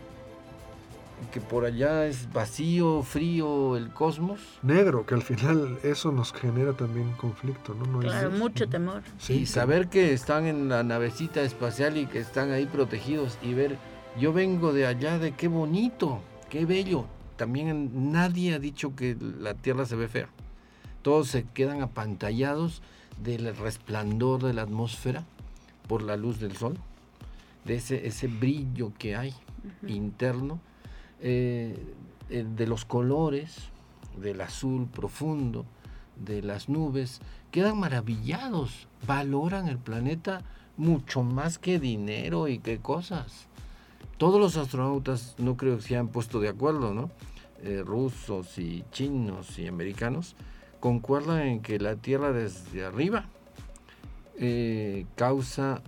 que 1.31 1.41
por 1.41 1.64
allá 1.64 2.07
es 2.07 2.33
vacío, 2.33 3.03
frío 3.03 3.77
el 3.77 3.91
cosmos. 3.91 4.41
Negro, 4.62 5.07
que 5.07 5.14
al 5.14 5.23
final 5.23 5.79
eso 5.83 6.12
nos 6.12 6.33
genera 6.33 6.73
también 6.73 7.12
conflicto, 7.12 7.75
¿no? 7.75 8.01
claro, 8.01 8.31
mucho 8.31 8.68
temor. 8.68 9.03
Sí, 9.18 9.47
saber 9.47 9.89
que 9.89 10.12
están 10.12 10.47
en 10.47 10.68
la 10.68 10.83
navecita 10.83 11.43
espacial 11.43 11.97
y 11.97 12.07
que 12.07 12.18
están 12.18 12.51
ahí 12.51 12.66
protegidos 12.66 13.39
y 13.43 13.55
ver, 13.55 13.79
yo 14.18 14.33
vengo 14.33 14.73
de 14.73 14.87
allá, 14.87 15.18
de 15.18 15.33
qué 15.33 15.49
bonito, 15.49 16.20
qué 16.51 16.66
bello. 16.66 17.07
También 17.37 18.12
nadie 18.12 18.55
ha 18.55 18.59
dicho 18.59 18.95
que 18.95 19.16
la 19.20 19.55
Tierra 19.55 19.87
se 19.87 19.97
ve 19.97 20.09
fea 20.09 20.29
todos 21.03 21.29
se 21.29 21.45
quedan 21.45 21.83
apantallados 21.83 22.81
del 23.23 23.55
resplandor 23.57 24.43
de 24.43 24.55
la 24.55 24.62
atmósfera 24.62 25.25
por 25.89 26.03
la 26.03 26.16
luz 26.16 26.41
del 26.41 26.57
sol, 26.57 26.79
de 27.64 27.75
ese, 27.75 28.07
ese 28.07 28.29
brillo 28.29 28.93
que 28.99 29.16
hay 29.16 29.35
interno, 29.87 30.61
eh, 31.25 31.77
eh, 32.31 32.45
de 32.57 32.66
los 32.66 32.85
colores, 32.85 33.57
del 34.20 34.41
azul 34.41 34.89
profundo, 34.89 35.64
de 36.16 36.43
las 36.43 36.68
nubes, 36.68 37.20
quedan 37.53 37.79
maravillados, 37.79 38.89
valoran 39.07 39.68
el 39.68 39.79
planeta 39.79 40.43
mucho 40.77 41.23
más 41.23 41.59
que 41.59 41.79
dinero 41.79 42.49
y 42.49 42.59
que 42.59 42.79
cosas. 42.79 43.47
Todos 44.18 44.41
los 44.41 44.57
astronautas 44.57 45.37
no 45.39 45.57
creo 45.57 45.77
que 45.77 45.83
se 45.83 45.95
hayan 45.95 46.09
puesto 46.09 46.41
de 46.41 46.49
acuerdo, 46.49 46.93
¿no? 46.93 47.11
Eh, 47.62 47.83
rusos 47.85 48.59
y 48.59 48.83
chinos 48.91 49.59
y 49.61 49.68
americanos, 49.68 50.35
concuerdan 50.81 51.43
en 51.43 51.62
que 51.62 51.79
la 51.79 51.95
Tierra 51.95 52.33
desde 52.33 52.85
arriba 52.85 53.27
causa 55.14 55.83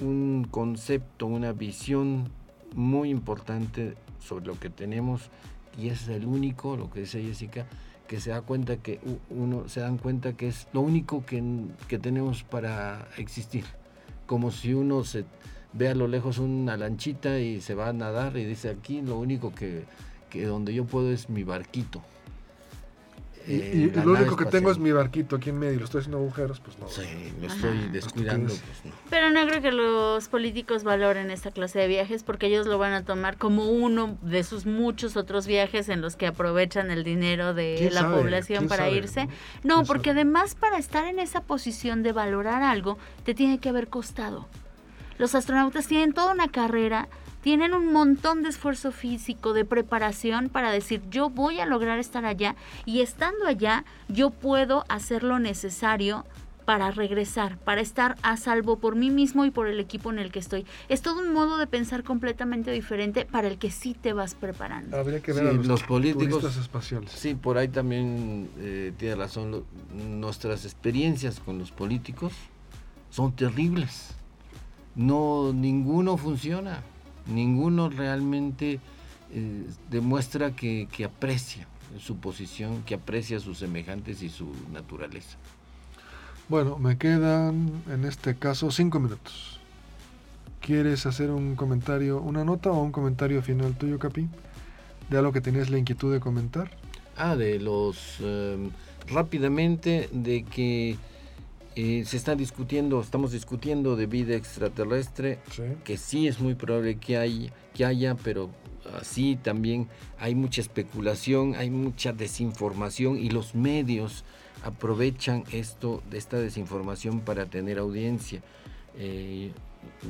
un 0.00 0.48
concepto, 0.50 1.26
una 1.26 1.52
visión 1.52 2.28
muy 2.74 3.10
importante 3.10 3.94
sobre 4.20 4.46
lo 4.46 4.58
que 4.58 4.70
tenemos 4.70 5.30
y 5.78 5.88
es 5.88 6.08
el 6.08 6.26
único, 6.26 6.76
lo 6.76 6.90
que 6.90 7.00
dice 7.00 7.22
Jessica, 7.22 7.66
que 8.06 8.20
se 8.20 8.30
da 8.30 8.42
cuenta 8.42 8.76
que 8.78 9.00
uno 9.30 9.68
se 9.68 9.80
dan 9.80 9.98
cuenta 9.98 10.32
que 10.32 10.48
es 10.48 10.66
lo 10.72 10.80
único 10.80 11.24
que, 11.24 11.42
que 11.88 11.98
tenemos 11.98 12.42
para 12.42 13.08
existir. 13.16 13.64
Como 14.26 14.50
si 14.50 14.74
uno 14.74 15.04
se 15.04 15.24
ve 15.72 15.88
a 15.88 15.94
lo 15.94 16.08
lejos 16.08 16.38
una 16.38 16.76
lanchita 16.76 17.38
y 17.38 17.60
se 17.60 17.74
va 17.74 17.88
a 17.88 17.92
nadar 17.92 18.36
y 18.36 18.44
dice 18.44 18.68
aquí 18.70 19.00
lo 19.00 19.18
único 19.18 19.54
que, 19.54 19.84
que 20.28 20.44
donde 20.44 20.74
yo 20.74 20.84
puedo 20.84 21.12
es 21.12 21.30
mi 21.30 21.44
barquito. 21.44 22.02
Y, 23.46 23.90
lo 23.90 24.12
único 24.12 24.36
que 24.36 24.44
tengo 24.44 24.70
es 24.70 24.78
mi 24.78 24.92
barquito 24.92 25.36
aquí 25.36 25.50
en 25.50 25.58
medio 25.58 25.74
y 25.74 25.78
lo 25.78 25.84
estoy 25.84 26.00
haciendo 26.00 26.18
agujeros, 26.18 26.60
pues 26.60 26.78
no. 26.78 26.88
Sí, 26.88 27.02
lo 27.40 27.46
estoy 27.48 27.88
descuidando, 27.88 28.48
pues 28.48 28.84
no. 28.84 28.92
Pero 29.08 29.30
no 29.30 29.46
creo 29.46 29.62
que 29.62 29.72
los 29.72 30.28
políticos 30.28 30.84
valoren 30.84 31.30
esta 31.30 31.50
clase 31.50 31.78
de 31.78 31.88
viajes 31.88 32.22
porque 32.22 32.46
ellos 32.46 32.66
lo 32.66 32.78
van 32.78 32.92
a 32.92 33.04
tomar 33.04 33.38
como 33.38 33.70
uno 33.70 34.18
de 34.22 34.44
sus 34.44 34.66
muchos 34.66 35.16
otros 35.16 35.46
viajes 35.46 35.88
en 35.88 36.00
los 36.00 36.16
que 36.16 36.26
aprovechan 36.26 36.90
el 36.90 37.02
dinero 37.02 37.54
de 37.54 37.90
la 37.92 38.10
población 38.10 38.68
para 38.68 38.88
irse. 38.90 39.28
No, 39.64 39.84
porque 39.84 40.10
además 40.10 40.54
para 40.54 40.78
estar 40.78 41.06
en 41.06 41.18
esa 41.18 41.40
posición 41.42 42.02
de 42.02 42.12
valorar 42.12 42.62
algo, 42.62 42.98
te 43.24 43.34
tiene 43.34 43.58
que 43.58 43.68
haber 43.68 43.88
costado. 43.88 44.46
Los 45.18 45.34
astronautas 45.34 45.86
tienen 45.86 46.14
toda 46.14 46.32
una 46.32 46.48
carrera 46.48 47.08
tienen 47.42 47.74
un 47.74 47.92
montón 47.92 48.42
de 48.42 48.48
esfuerzo 48.48 48.92
físico, 48.92 49.52
de 49.52 49.64
preparación 49.64 50.48
para 50.48 50.70
decir 50.70 51.02
yo 51.10 51.30
voy 51.30 51.60
a 51.60 51.66
lograr 51.66 51.98
estar 51.98 52.24
allá 52.24 52.56
y 52.84 53.00
estando 53.00 53.46
allá 53.46 53.84
yo 54.08 54.30
puedo 54.30 54.84
hacer 54.88 55.22
lo 55.22 55.38
necesario 55.38 56.24
para 56.64 56.92
regresar, 56.92 57.58
para 57.58 57.80
estar 57.80 58.16
a 58.22 58.36
salvo 58.36 58.78
por 58.78 58.94
mí 58.94 59.10
mismo 59.10 59.44
y 59.44 59.50
por 59.50 59.66
el 59.66 59.80
equipo 59.80 60.12
en 60.12 60.20
el 60.20 60.30
que 60.30 60.38
estoy. 60.38 60.66
Es 60.88 61.02
todo 61.02 61.18
un 61.20 61.32
modo 61.32 61.58
de 61.58 61.66
pensar 61.66 62.04
completamente 62.04 62.70
diferente 62.70 63.24
para 63.24 63.48
el 63.48 63.58
que 63.58 63.72
sí 63.72 63.96
te 64.00 64.12
vas 64.12 64.36
preparando. 64.36 64.96
Habría 64.96 65.20
que 65.20 65.32
ver 65.32 65.48
a 65.48 65.52
los, 65.52 65.82
políticos 65.82 66.44
espaciales. 66.56 67.10
Sí, 67.10 67.34
por 67.34 67.58
ahí 67.58 67.66
también 67.66 68.48
eh, 68.58 68.92
tiene 68.96 69.16
razón. 69.16 69.64
nuestras 69.92 70.64
experiencias 70.64 71.40
con 71.40 71.58
los 71.58 71.72
políticos 71.72 72.34
son 73.10 73.32
terribles. 73.32 74.14
No, 74.94 75.52
ninguno 75.52 76.16
funciona 76.16 76.84
ninguno 77.30 77.88
realmente 77.88 78.80
eh, 79.32 79.66
demuestra 79.90 80.54
que, 80.54 80.88
aprecia 81.04 81.66
su 81.98 82.16
posición, 82.16 82.82
que 82.84 82.94
aprecia 82.94 83.36
a 83.38 83.40
sus 83.40 83.58
semejantes 83.58 84.22
y 84.22 84.28
su 84.28 84.52
naturaleza. 84.72 85.36
Bueno, 86.48 86.78
me 86.78 86.98
quedan 86.98 87.82
en 87.90 88.04
este 88.04 88.34
caso 88.34 88.70
cinco 88.70 88.98
minutos. 88.98 89.60
¿Quieres 90.60 91.06
hacer 91.06 91.30
un 91.30 91.56
comentario, 91.56 92.20
una 92.20 92.44
nota 92.44 92.70
o 92.70 92.82
un 92.82 92.92
comentario 92.92 93.40
final 93.42 93.76
tuyo, 93.76 93.98
Capi? 93.98 94.28
De 95.08 95.18
algo 95.18 95.32
que 95.32 95.40
tenías 95.40 95.70
la 95.70 95.78
inquietud 95.78 96.12
de 96.12 96.20
comentar. 96.20 96.70
Ah, 97.16 97.36
de 97.36 97.58
los... 97.58 98.16
Em, 98.20 98.70
rápidamente, 99.08 100.08
de 100.12 100.44
que 100.44 100.96
eh, 101.76 102.04
se 102.04 102.16
está 102.16 102.34
discutiendo, 102.34 103.00
estamos 103.00 103.32
discutiendo 103.32 103.96
de 103.96 104.06
vida 104.06 104.34
extraterrestre, 104.34 105.38
que 105.84 105.96
sí 105.96 106.26
es 106.26 106.40
muy 106.40 106.54
probable 106.54 106.96
que, 106.98 107.16
hay, 107.16 107.52
que 107.74 107.84
haya, 107.84 108.16
pero 108.16 108.50
así 109.00 109.38
también 109.40 109.88
hay 110.18 110.34
mucha 110.34 110.60
especulación, 110.60 111.54
hay 111.54 111.70
mucha 111.70 112.12
desinformación 112.12 113.18
y 113.18 113.30
los 113.30 113.54
medios 113.54 114.24
aprovechan 114.64 115.44
esto, 115.52 116.02
de 116.10 116.18
esta 116.18 116.38
desinformación 116.38 117.20
para 117.20 117.46
tener 117.46 117.78
audiencia. 117.78 118.42
Eh, 118.98 119.52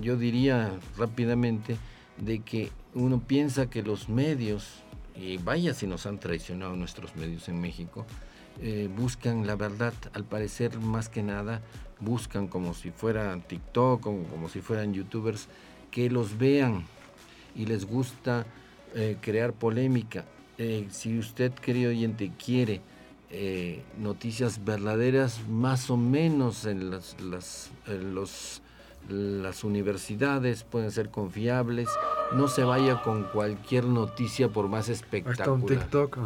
yo 0.01 0.17
diría 0.17 0.73
rápidamente 0.97 1.77
de 2.19 2.41
que 2.41 2.71
uno 2.95 3.21
piensa 3.21 3.69
que 3.69 3.83
los 3.83 4.09
medios, 4.09 4.83
y 5.21 5.37
vaya 5.37 5.75
si 5.75 5.87
nos 5.87 6.07
han 6.07 6.19
traicionado 6.19 6.75
nuestros 6.77 7.15
medios 7.15 7.49
en 7.49 7.61
México, 7.61 8.07
eh, 8.63 8.89
buscan 8.95 9.47
la 9.47 9.55
verdad, 9.55 9.93
al 10.15 10.25
parecer 10.25 10.79
más 10.79 11.09
que 11.09 11.23
nada 11.23 11.61
buscan 12.01 12.49
como 12.49 12.73
si 12.73 12.91
fueran 12.91 13.43
TikTok, 13.43 14.01
como, 14.01 14.25
como 14.25 14.49
si 14.49 14.61
fueran 14.61 14.95
youtubers, 14.95 15.49
que 15.91 16.09
los 16.09 16.39
vean 16.39 16.85
y 17.55 17.67
les 17.67 17.85
gusta 17.85 18.47
eh, 18.95 19.19
crear 19.21 19.53
polémica. 19.53 20.25
Eh, 20.57 20.87
si 20.91 21.19
usted, 21.19 21.53
querido 21.53 21.91
oyente, 21.91 22.33
quiere 22.43 22.81
noticias 23.97 24.65
verdaderas, 24.65 25.47
más 25.49 25.89
o 25.89 25.97
menos 25.97 26.65
en 26.65 26.91
las, 26.91 27.15
las, 27.21 27.71
las 29.09 29.63
universidades 29.63 30.65
pueden 30.65 30.91
ser 30.91 31.11
confiables, 31.11 31.89
no 32.33 32.49
se 32.49 32.65
vaya 32.65 33.03
con 33.03 33.25
cualquier 33.25 33.85
noticia 33.85 34.49
por 34.49 34.69
más 34.69 34.89
espectacular. 34.89 35.41
Hasta 35.41 35.53
un 35.53 35.67
TikTok. 35.67 36.19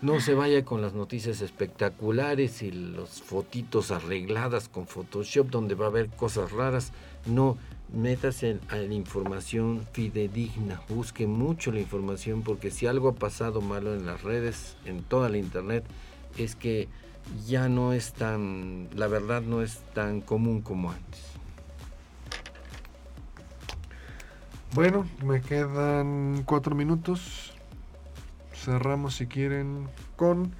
No 0.00 0.20
se 0.20 0.34
vaya 0.34 0.64
con 0.64 0.80
las 0.80 0.94
noticias 0.94 1.40
espectaculares 1.40 2.62
y 2.62 2.70
las 2.70 3.20
fotitos 3.20 3.90
arregladas 3.90 4.68
con 4.68 4.86
Photoshop 4.86 5.48
donde 5.50 5.74
va 5.74 5.86
a 5.86 5.88
haber 5.88 6.08
cosas 6.08 6.52
raras. 6.52 6.92
No, 7.26 7.58
métase 7.92 8.60
a 8.68 8.76
la 8.76 8.94
información 8.94 9.84
fidedigna. 9.92 10.80
Busque 10.88 11.26
mucho 11.26 11.72
la 11.72 11.80
información 11.80 12.42
porque 12.42 12.70
si 12.70 12.86
algo 12.86 13.08
ha 13.08 13.14
pasado 13.16 13.60
malo 13.60 13.92
en 13.92 14.06
las 14.06 14.22
redes, 14.22 14.76
en 14.84 15.02
toda 15.02 15.28
la 15.30 15.38
internet, 15.38 15.84
es 16.36 16.54
que 16.54 16.88
ya 17.44 17.68
no 17.68 17.92
es 17.92 18.12
tan, 18.12 18.88
la 18.94 19.08
verdad 19.08 19.42
no 19.42 19.62
es 19.62 19.80
tan 19.94 20.20
común 20.20 20.60
como 20.60 20.92
antes. 20.92 21.37
Bueno, 24.74 25.06
me 25.24 25.40
quedan 25.40 26.42
cuatro 26.44 26.74
minutos 26.74 27.52
cerramos 28.58 29.14
si 29.14 29.26
quieren 29.26 29.88
con... 30.16 30.52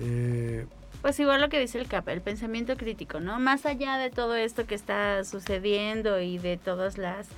Eh, 0.00 0.66
pues 1.02 1.18
igual 1.20 1.40
lo 1.40 1.48
que 1.48 1.58
dice 1.58 1.78
el 1.78 1.86
CAP, 1.86 2.08
el 2.08 2.20
pensamiento 2.20 2.76
crítico, 2.76 3.20
¿no? 3.20 3.38
Más 3.38 3.64
allá 3.64 3.96
de 3.96 4.10
todo 4.10 4.34
esto 4.34 4.66
que 4.66 4.74
está 4.74 5.24
sucediendo 5.24 6.20
y 6.20 6.38
de 6.38 6.58
todas 6.58 6.98
las 6.98 7.28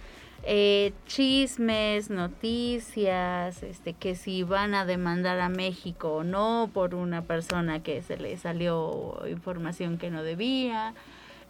eh, 0.42 0.92
chismes, 1.06 2.10
noticias, 2.10 3.62
este, 3.62 3.92
que 3.92 4.16
si 4.16 4.42
van 4.42 4.74
a 4.74 4.84
demandar 4.84 5.38
a 5.38 5.48
México 5.48 6.12
o 6.12 6.24
no 6.24 6.70
por 6.72 6.96
una 6.96 7.22
persona 7.22 7.82
que 7.82 8.02
se 8.02 8.16
le 8.16 8.36
salió 8.36 9.22
información 9.28 9.98
que 9.98 10.10
no 10.10 10.24
debía, 10.24 10.94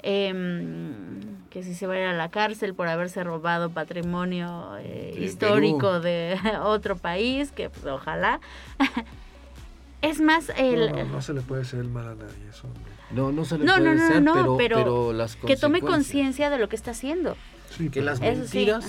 Em, 0.02 1.20
que 1.50 1.62
si 1.62 1.74
se 1.74 1.86
va 1.86 1.94
a 1.94 1.98
ir 1.98 2.06
a 2.06 2.12
la 2.12 2.30
cárcel 2.30 2.74
por 2.74 2.88
haberse 2.88 3.22
robado 3.22 3.70
patrimonio 3.70 4.76
eh, 4.80 5.16
histórico 5.20 6.00
de 6.00 6.36
otro 6.62 6.96
país, 6.96 7.52
que 7.52 7.70
pues, 7.70 7.86
ojalá. 7.86 8.40
es 10.02 10.20
más, 10.20 10.50
el... 10.56 11.10
No, 11.10 11.22
se 11.22 11.34
le 11.34 11.42
puede 11.42 11.62
hacer 11.62 11.80
el 11.80 11.88
mal 11.88 12.08
a 12.08 12.14
nadie, 12.14 12.48
eso 12.50 12.66
no. 13.12 13.30
No, 13.30 13.44
se 13.44 13.58
le 13.58 13.66
puede 13.66 13.90
hacer, 13.90 14.24
pero, 14.24 14.56
pero, 14.56 15.12
las 15.12 15.36
que 15.36 15.56
tome 15.56 15.82
conciencia 15.82 16.48
de 16.48 16.58
lo 16.58 16.68
que 16.68 16.76
está 16.76 16.92
haciendo. 16.92 17.36
que 17.92 18.00
las 18.00 18.20
mentiras 18.20 18.84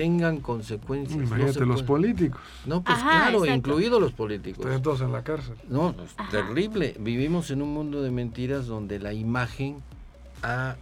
tengan 0.00 0.40
consecuencias. 0.40 1.28
Imagínate 1.28 1.66
los 1.66 1.82
políticos. 1.82 2.40
No, 2.64 2.82
pues 2.82 2.96
claro, 2.96 3.44
incluidos 3.44 4.00
los 4.00 4.12
políticos. 4.12 4.64
Están 4.64 4.80
todos 4.80 5.02
en 5.02 5.12
la 5.12 5.22
cárcel. 5.22 5.56
No, 5.68 5.94
es 6.02 6.30
terrible. 6.30 6.96
Vivimos 6.98 7.50
en 7.50 7.60
un 7.60 7.74
mundo 7.74 8.00
de 8.00 8.10
mentiras 8.10 8.66
donde 8.66 8.98
la 8.98 9.12
imagen 9.12 9.76
ha 10.42 10.76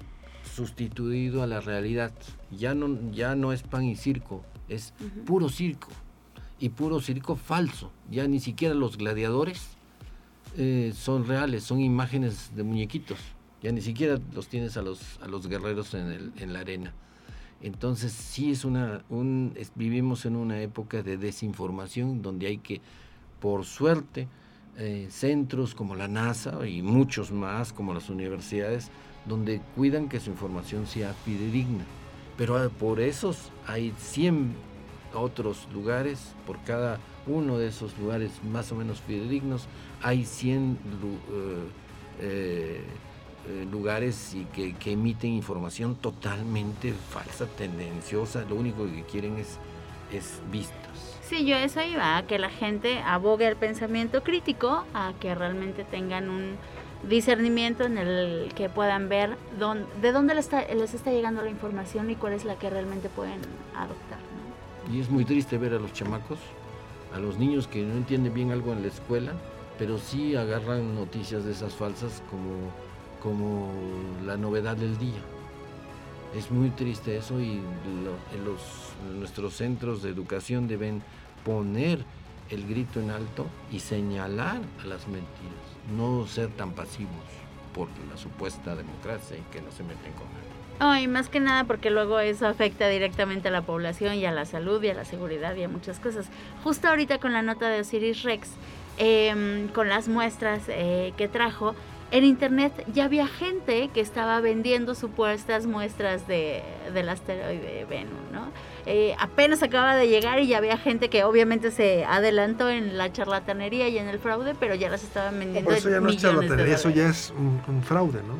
sustituido 0.54 1.42
a 1.42 1.48
la 1.48 1.60
realidad. 1.60 2.12
Ya 2.52 2.76
no, 2.76 2.96
ya 3.10 3.34
no 3.34 3.52
es 3.52 3.64
pan 3.64 3.82
y 3.86 3.96
circo, 3.96 4.44
es 4.68 4.94
puro 5.26 5.48
circo. 5.48 5.88
Y 6.60 6.68
puro 6.68 7.00
circo 7.00 7.34
falso. 7.34 7.90
Ya 8.08 8.28
ni 8.28 8.38
siquiera 8.38 8.72
los 8.72 8.98
gladiadores 8.98 9.70
eh, 10.56 10.92
son 10.94 11.26
reales, 11.26 11.64
son 11.64 11.80
imágenes 11.80 12.52
de 12.54 12.62
muñequitos. 12.62 13.18
Ya 13.64 13.72
ni 13.72 13.80
siquiera 13.80 14.20
los 14.32 14.46
tienes 14.46 14.76
a 14.76 14.82
los, 14.82 15.18
a 15.20 15.26
los 15.26 15.48
guerreros 15.48 15.92
en, 15.94 16.06
el, 16.12 16.32
en 16.36 16.52
la 16.52 16.60
arena. 16.60 16.92
Entonces 17.60 18.12
sí 18.12 18.52
es 18.52 18.64
una, 18.64 19.02
un, 19.08 19.54
vivimos 19.74 20.26
en 20.26 20.36
una 20.36 20.60
época 20.60 21.02
de 21.02 21.16
desinformación 21.16 22.22
donde 22.22 22.46
hay 22.46 22.58
que, 22.58 22.80
por 23.40 23.64
suerte, 23.64 24.28
eh, 24.76 25.08
centros 25.10 25.74
como 25.74 25.96
la 25.96 26.06
NASA 26.06 26.66
y 26.66 26.82
muchos 26.82 27.32
más 27.32 27.72
como 27.72 27.92
las 27.94 28.10
universidades, 28.10 28.90
donde 29.26 29.60
cuidan 29.74 30.08
que 30.08 30.20
su 30.20 30.30
información 30.30 30.86
sea 30.86 31.14
fidedigna. 31.14 31.84
Pero 32.36 32.56
ah, 32.56 32.68
por 32.68 33.00
esos 33.00 33.50
hay 33.66 33.92
100 33.98 34.54
otros 35.14 35.66
lugares, 35.72 36.34
por 36.46 36.62
cada 36.62 37.00
uno 37.26 37.58
de 37.58 37.68
esos 37.68 37.98
lugares 37.98 38.30
más 38.44 38.70
o 38.70 38.76
menos 38.76 39.00
fidedignos, 39.00 39.66
hay 40.00 40.24
100 40.24 40.78
eh, 42.20 42.82
lugares 43.70 44.34
y 44.34 44.44
que, 44.46 44.92
emiten 44.92 45.32
información 45.32 45.96
totalmente 45.96 46.92
falsa, 46.92 47.46
tendenciosa, 47.46 48.44
lo 48.48 48.56
único 48.56 48.84
que 48.86 49.02
quieren 49.04 49.38
es, 49.38 49.58
es 50.12 50.40
vistas. 50.50 51.18
Sí, 51.28 51.44
yo 51.44 51.56
eso 51.56 51.82
iba, 51.82 52.16
a 52.16 52.26
que 52.26 52.38
la 52.38 52.50
gente 52.50 53.00
abogue 53.00 53.46
al 53.46 53.56
pensamiento 53.56 54.22
crítico, 54.22 54.84
a 54.94 55.12
que 55.20 55.34
realmente 55.34 55.84
tengan 55.84 56.30
un 56.30 56.56
discernimiento 57.08 57.84
en 57.84 57.98
el 57.98 58.52
que 58.54 58.68
puedan 58.68 59.08
ver 59.08 59.36
dónde, 59.58 59.86
de 60.00 60.12
dónde 60.12 60.34
les 60.34 60.46
está, 60.46 60.62
les 60.74 60.94
está 60.94 61.10
llegando 61.12 61.42
la 61.42 61.50
información 61.50 62.10
y 62.10 62.16
cuál 62.16 62.32
es 62.32 62.44
la 62.44 62.56
que 62.56 62.70
realmente 62.70 63.08
pueden 63.08 63.40
adoptar. 63.76 64.18
Y 64.92 65.00
es 65.00 65.10
muy 65.10 65.24
triste 65.24 65.58
ver 65.58 65.74
a 65.74 65.78
los 65.78 65.92
chamacos, 65.92 66.38
a 67.14 67.18
los 67.18 67.38
niños 67.38 67.68
que 67.68 67.82
no 67.82 67.94
entienden 67.94 68.32
bien 68.32 68.50
algo 68.50 68.72
en 68.72 68.82
la 68.82 68.88
escuela, 68.88 69.32
pero 69.78 69.98
sí 69.98 70.34
agarran 70.34 70.94
noticias 70.94 71.44
de 71.44 71.52
esas 71.52 71.74
falsas 71.74 72.22
como 72.30 72.70
como 73.22 73.70
la 74.24 74.36
novedad 74.36 74.76
del 74.76 74.98
día. 74.98 75.20
Es 76.36 76.50
muy 76.50 76.70
triste 76.70 77.16
eso 77.16 77.40
y 77.40 77.52
en 77.52 78.44
los, 78.44 78.60
nuestros 79.18 79.54
centros 79.54 80.02
de 80.02 80.10
educación 80.10 80.68
deben 80.68 81.02
poner 81.44 82.04
el 82.50 82.66
grito 82.66 83.00
en 83.00 83.10
alto 83.10 83.46
y 83.72 83.80
señalar 83.80 84.60
a 84.82 84.86
las 84.86 85.06
mentiras, 85.06 85.28
no 85.96 86.26
ser 86.26 86.48
tan 86.50 86.72
pasivos 86.72 87.12
por 87.74 87.88
la 88.10 88.16
supuesta 88.16 88.74
democracia 88.74 89.36
y 89.36 89.42
que 89.52 89.60
no 89.60 89.70
se 89.70 89.82
meten 89.82 90.12
con 90.12 90.26
nadie. 90.26 90.48
Ay, 90.80 91.08
más 91.08 91.28
que 91.28 91.40
nada 91.40 91.64
porque 91.64 91.90
luego 91.90 92.20
eso 92.20 92.46
afecta 92.46 92.88
directamente 92.88 93.48
a 93.48 93.50
la 93.50 93.62
población 93.62 94.14
y 94.14 94.26
a 94.26 94.32
la 94.32 94.44
salud 94.44 94.82
y 94.82 94.88
a 94.88 94.94
la 94.94 95.04
seguridad 95.04 95.56
y 95.56 95.64
a 95.64 95.68
muchas 95.68 95.98
cosas. 95.98 96.26
Justo 96.62 96.88
ahorita 96.88 97.18
con 97.18 97.32
la 97.32 97.42
nota 97.42 97.68
de 97.68 97.80
Osiris 97.80 98.22
Rex, 98.22 98.50
em, 98.96 99.68
con 99.68 99.88
las 99.88 100.08
muestras 100.08 100.62
eh, 100.68 101.12
que 101.16 101.26
trajo, 101.26 101.74
en 102.10 102.24
internet 102.24 102.72
ya 102.92 103.04
había 103.04 103.26
gente 103.26 103.90
que 103.92 104.00
estaba 104.00 104.40
vendiendo 104.40 104.94
supuestas 104.94 105.66
muestras 105.66 106.26
de, 106.26 106.62
del 106.94 107.08
asteroide 107.08 107.86
Venus, 107.88 108.18
¿no? 108.32 108.48
Eh, 108.86 109.14
apenas 109.18 109.62
acaba 109.62 109.94
de 109.96 110.08
llegar 110.08 110.40
y 110.40 110.46
ya 110.46 110.58
había 110.58 110.78
gente 110.78 111.10
que 111.10 111.24
obviamente 111.24 111.70
se 111.70 112.06
adelantó 112.06 112.70
en 112.70 112.96
la 112.96 113.12
charlatanería 113.12 113.88
y 113.88 113.98
en 113.98 114.08
el 114.08 114.18
fraude, 114.18 114.54
pero 114.58 114.74
ya 114.74 114.88
las 114.88 115.04
estaban 115.04 115.38
vendiendo. 115.38 115.70
eso 115.70 115.90
ya 115.90 116.00
no 116.00 116.08
es 116.08 116.16
charlatanería, 116.16 116.74
eso 116.74 116.88
ya 116.88 117.08
es 117.08 117.32
un, 117.36 117.82
fraude, 117.82 118.20
¿no? 118.26 118.34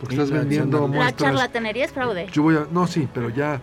Porque 0.00 0.14
estás 0.14 0.30
vendiendo 0.30 0.88
muestras. 0.88 1.12
La 1.12 1.16
charlatanería 1.16 1.84
es 1.84 1.92
fraude. 1.92 2.26
Yo 2.32 2.42
voy 2.42 2.56
a, 2.56 2.66
no, 2.70 2.86
sí, 2.86 3.06
pero 3.12 3.28
ya 3.28 3.60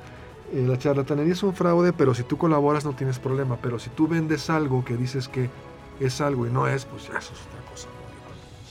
eh, 0.54 0.64
la 0.68 0.78
charlatanería 0.78 1.34
es 1.34 1.42
un 1.42 1.56
fraude, 1.56 1.92
pero 1.94 2.14
si 2.14 2.22
tú 2.22 2.38
colaboras 2.38 2.86
no 2.86 2.94
tienes 2.94 3.18
problema. 3.18 3.58
Pero 3.62 3.80
si 3.80 3.90
tú 3.90 4.08
vendes 4.08 4.52
algo 4.52 4.86
que 4.86 4.96
dices 4.96 5.28
que 5.28 5.50
es 6.00 6.22
algo 6.22 6.46
y 6.46 6.52
no 6.52 6.68
es, 6.68 6.86
pues 6.86 7.08
ya 7.08 7.18
eso 7.18 7.34
es 7.34 7.59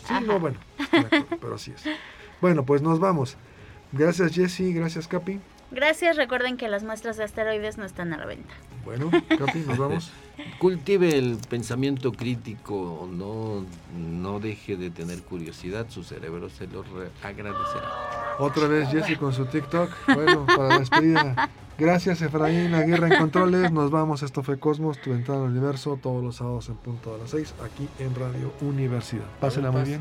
Sí, 0.09 0.15
no, 0.25 0.41
bueno, 0.41 0.59
pero 1.41 1.55
así 1.55 1.73
es. 1.73 1.85
Bueno, 2.41 2.65
pues 2.65 2.83
nos 2.83 2.99
vamos. 2.99 3.37
Gracias 3.93 4.33
Jesse, 4.35 4.75
gracias 4.75 5.07
Capi. 5.07 5.41
Gracias, 5.71 6.17
recuerden 6.17 6.57
que 6.57 6.69
las 6.69 6.83
muestras 6.83 7.17
de 7.17 7.25
asteroides 7.25 7.79
no 7.79 7.85
están 7.85 8.13
a 8.13 8.17
la 8.17 8.27
venta. 8.27 8.55
Bueno, 8.85 9.11
Capi, 9.11 9.61
nos 9.61 9.79
vamos. 9.79 10.11
Cultive 10.59 11.19
el 11.19 11.37
pensamiento 11.49 12.13
crítico, 12.13 13.09
no, 13.11 13.65
no 13.97 14.41
deje 14.41 14.77
de 14.77 14.91
tener 14.91 15.23
curiosidad, 15.23 15.87
su 15.89 16.05
cerebro 16.05 16.49
se 16.49 16.67
lo 16.69 16.85
agradecerá. 17.23 18.37
Otra 18.39 18.69
vez 18.69 18.89
Jesse 18.89 19.19
con 19.19 19.33
su 19.33 19.47
TikTok. 19.47 19.91
Bueno, 20.15 20.47
para 20.47 20.69
la 20.69 20.79
despedida. 20.79 21.51
Gracias 21.77 22.23
Efraín 22.23 22.75
Aguirre 22.75 23.09
en 23.09 23.19
Controles. 23.19 23.71
Nos 23.71 23.91
vamos. 23.91 24.23
Esto 24.23 24.43
fue 24.43 24.59
Cosmos, 24.59 25.01
tu 25.01 25.11
ventana 25.11 25.45
al 25.45 25.51
universo, 25.51 25.99
todos 26.01 26.25
los 26.25 26.37
sábados 26.37 26.69
en 26.69 26.77
punto 26.77 27.15
a 27.15 27.19
las 27.19 27.31
6, 27.31 27.55
aquí 27.65 27.89
en 27.99 28.15
Radio 28.15 28.53
Universidad. 28.61 29.27
Pásenla 29.41 29.71
muy 29.71 29.83
bien. 29.83 30.01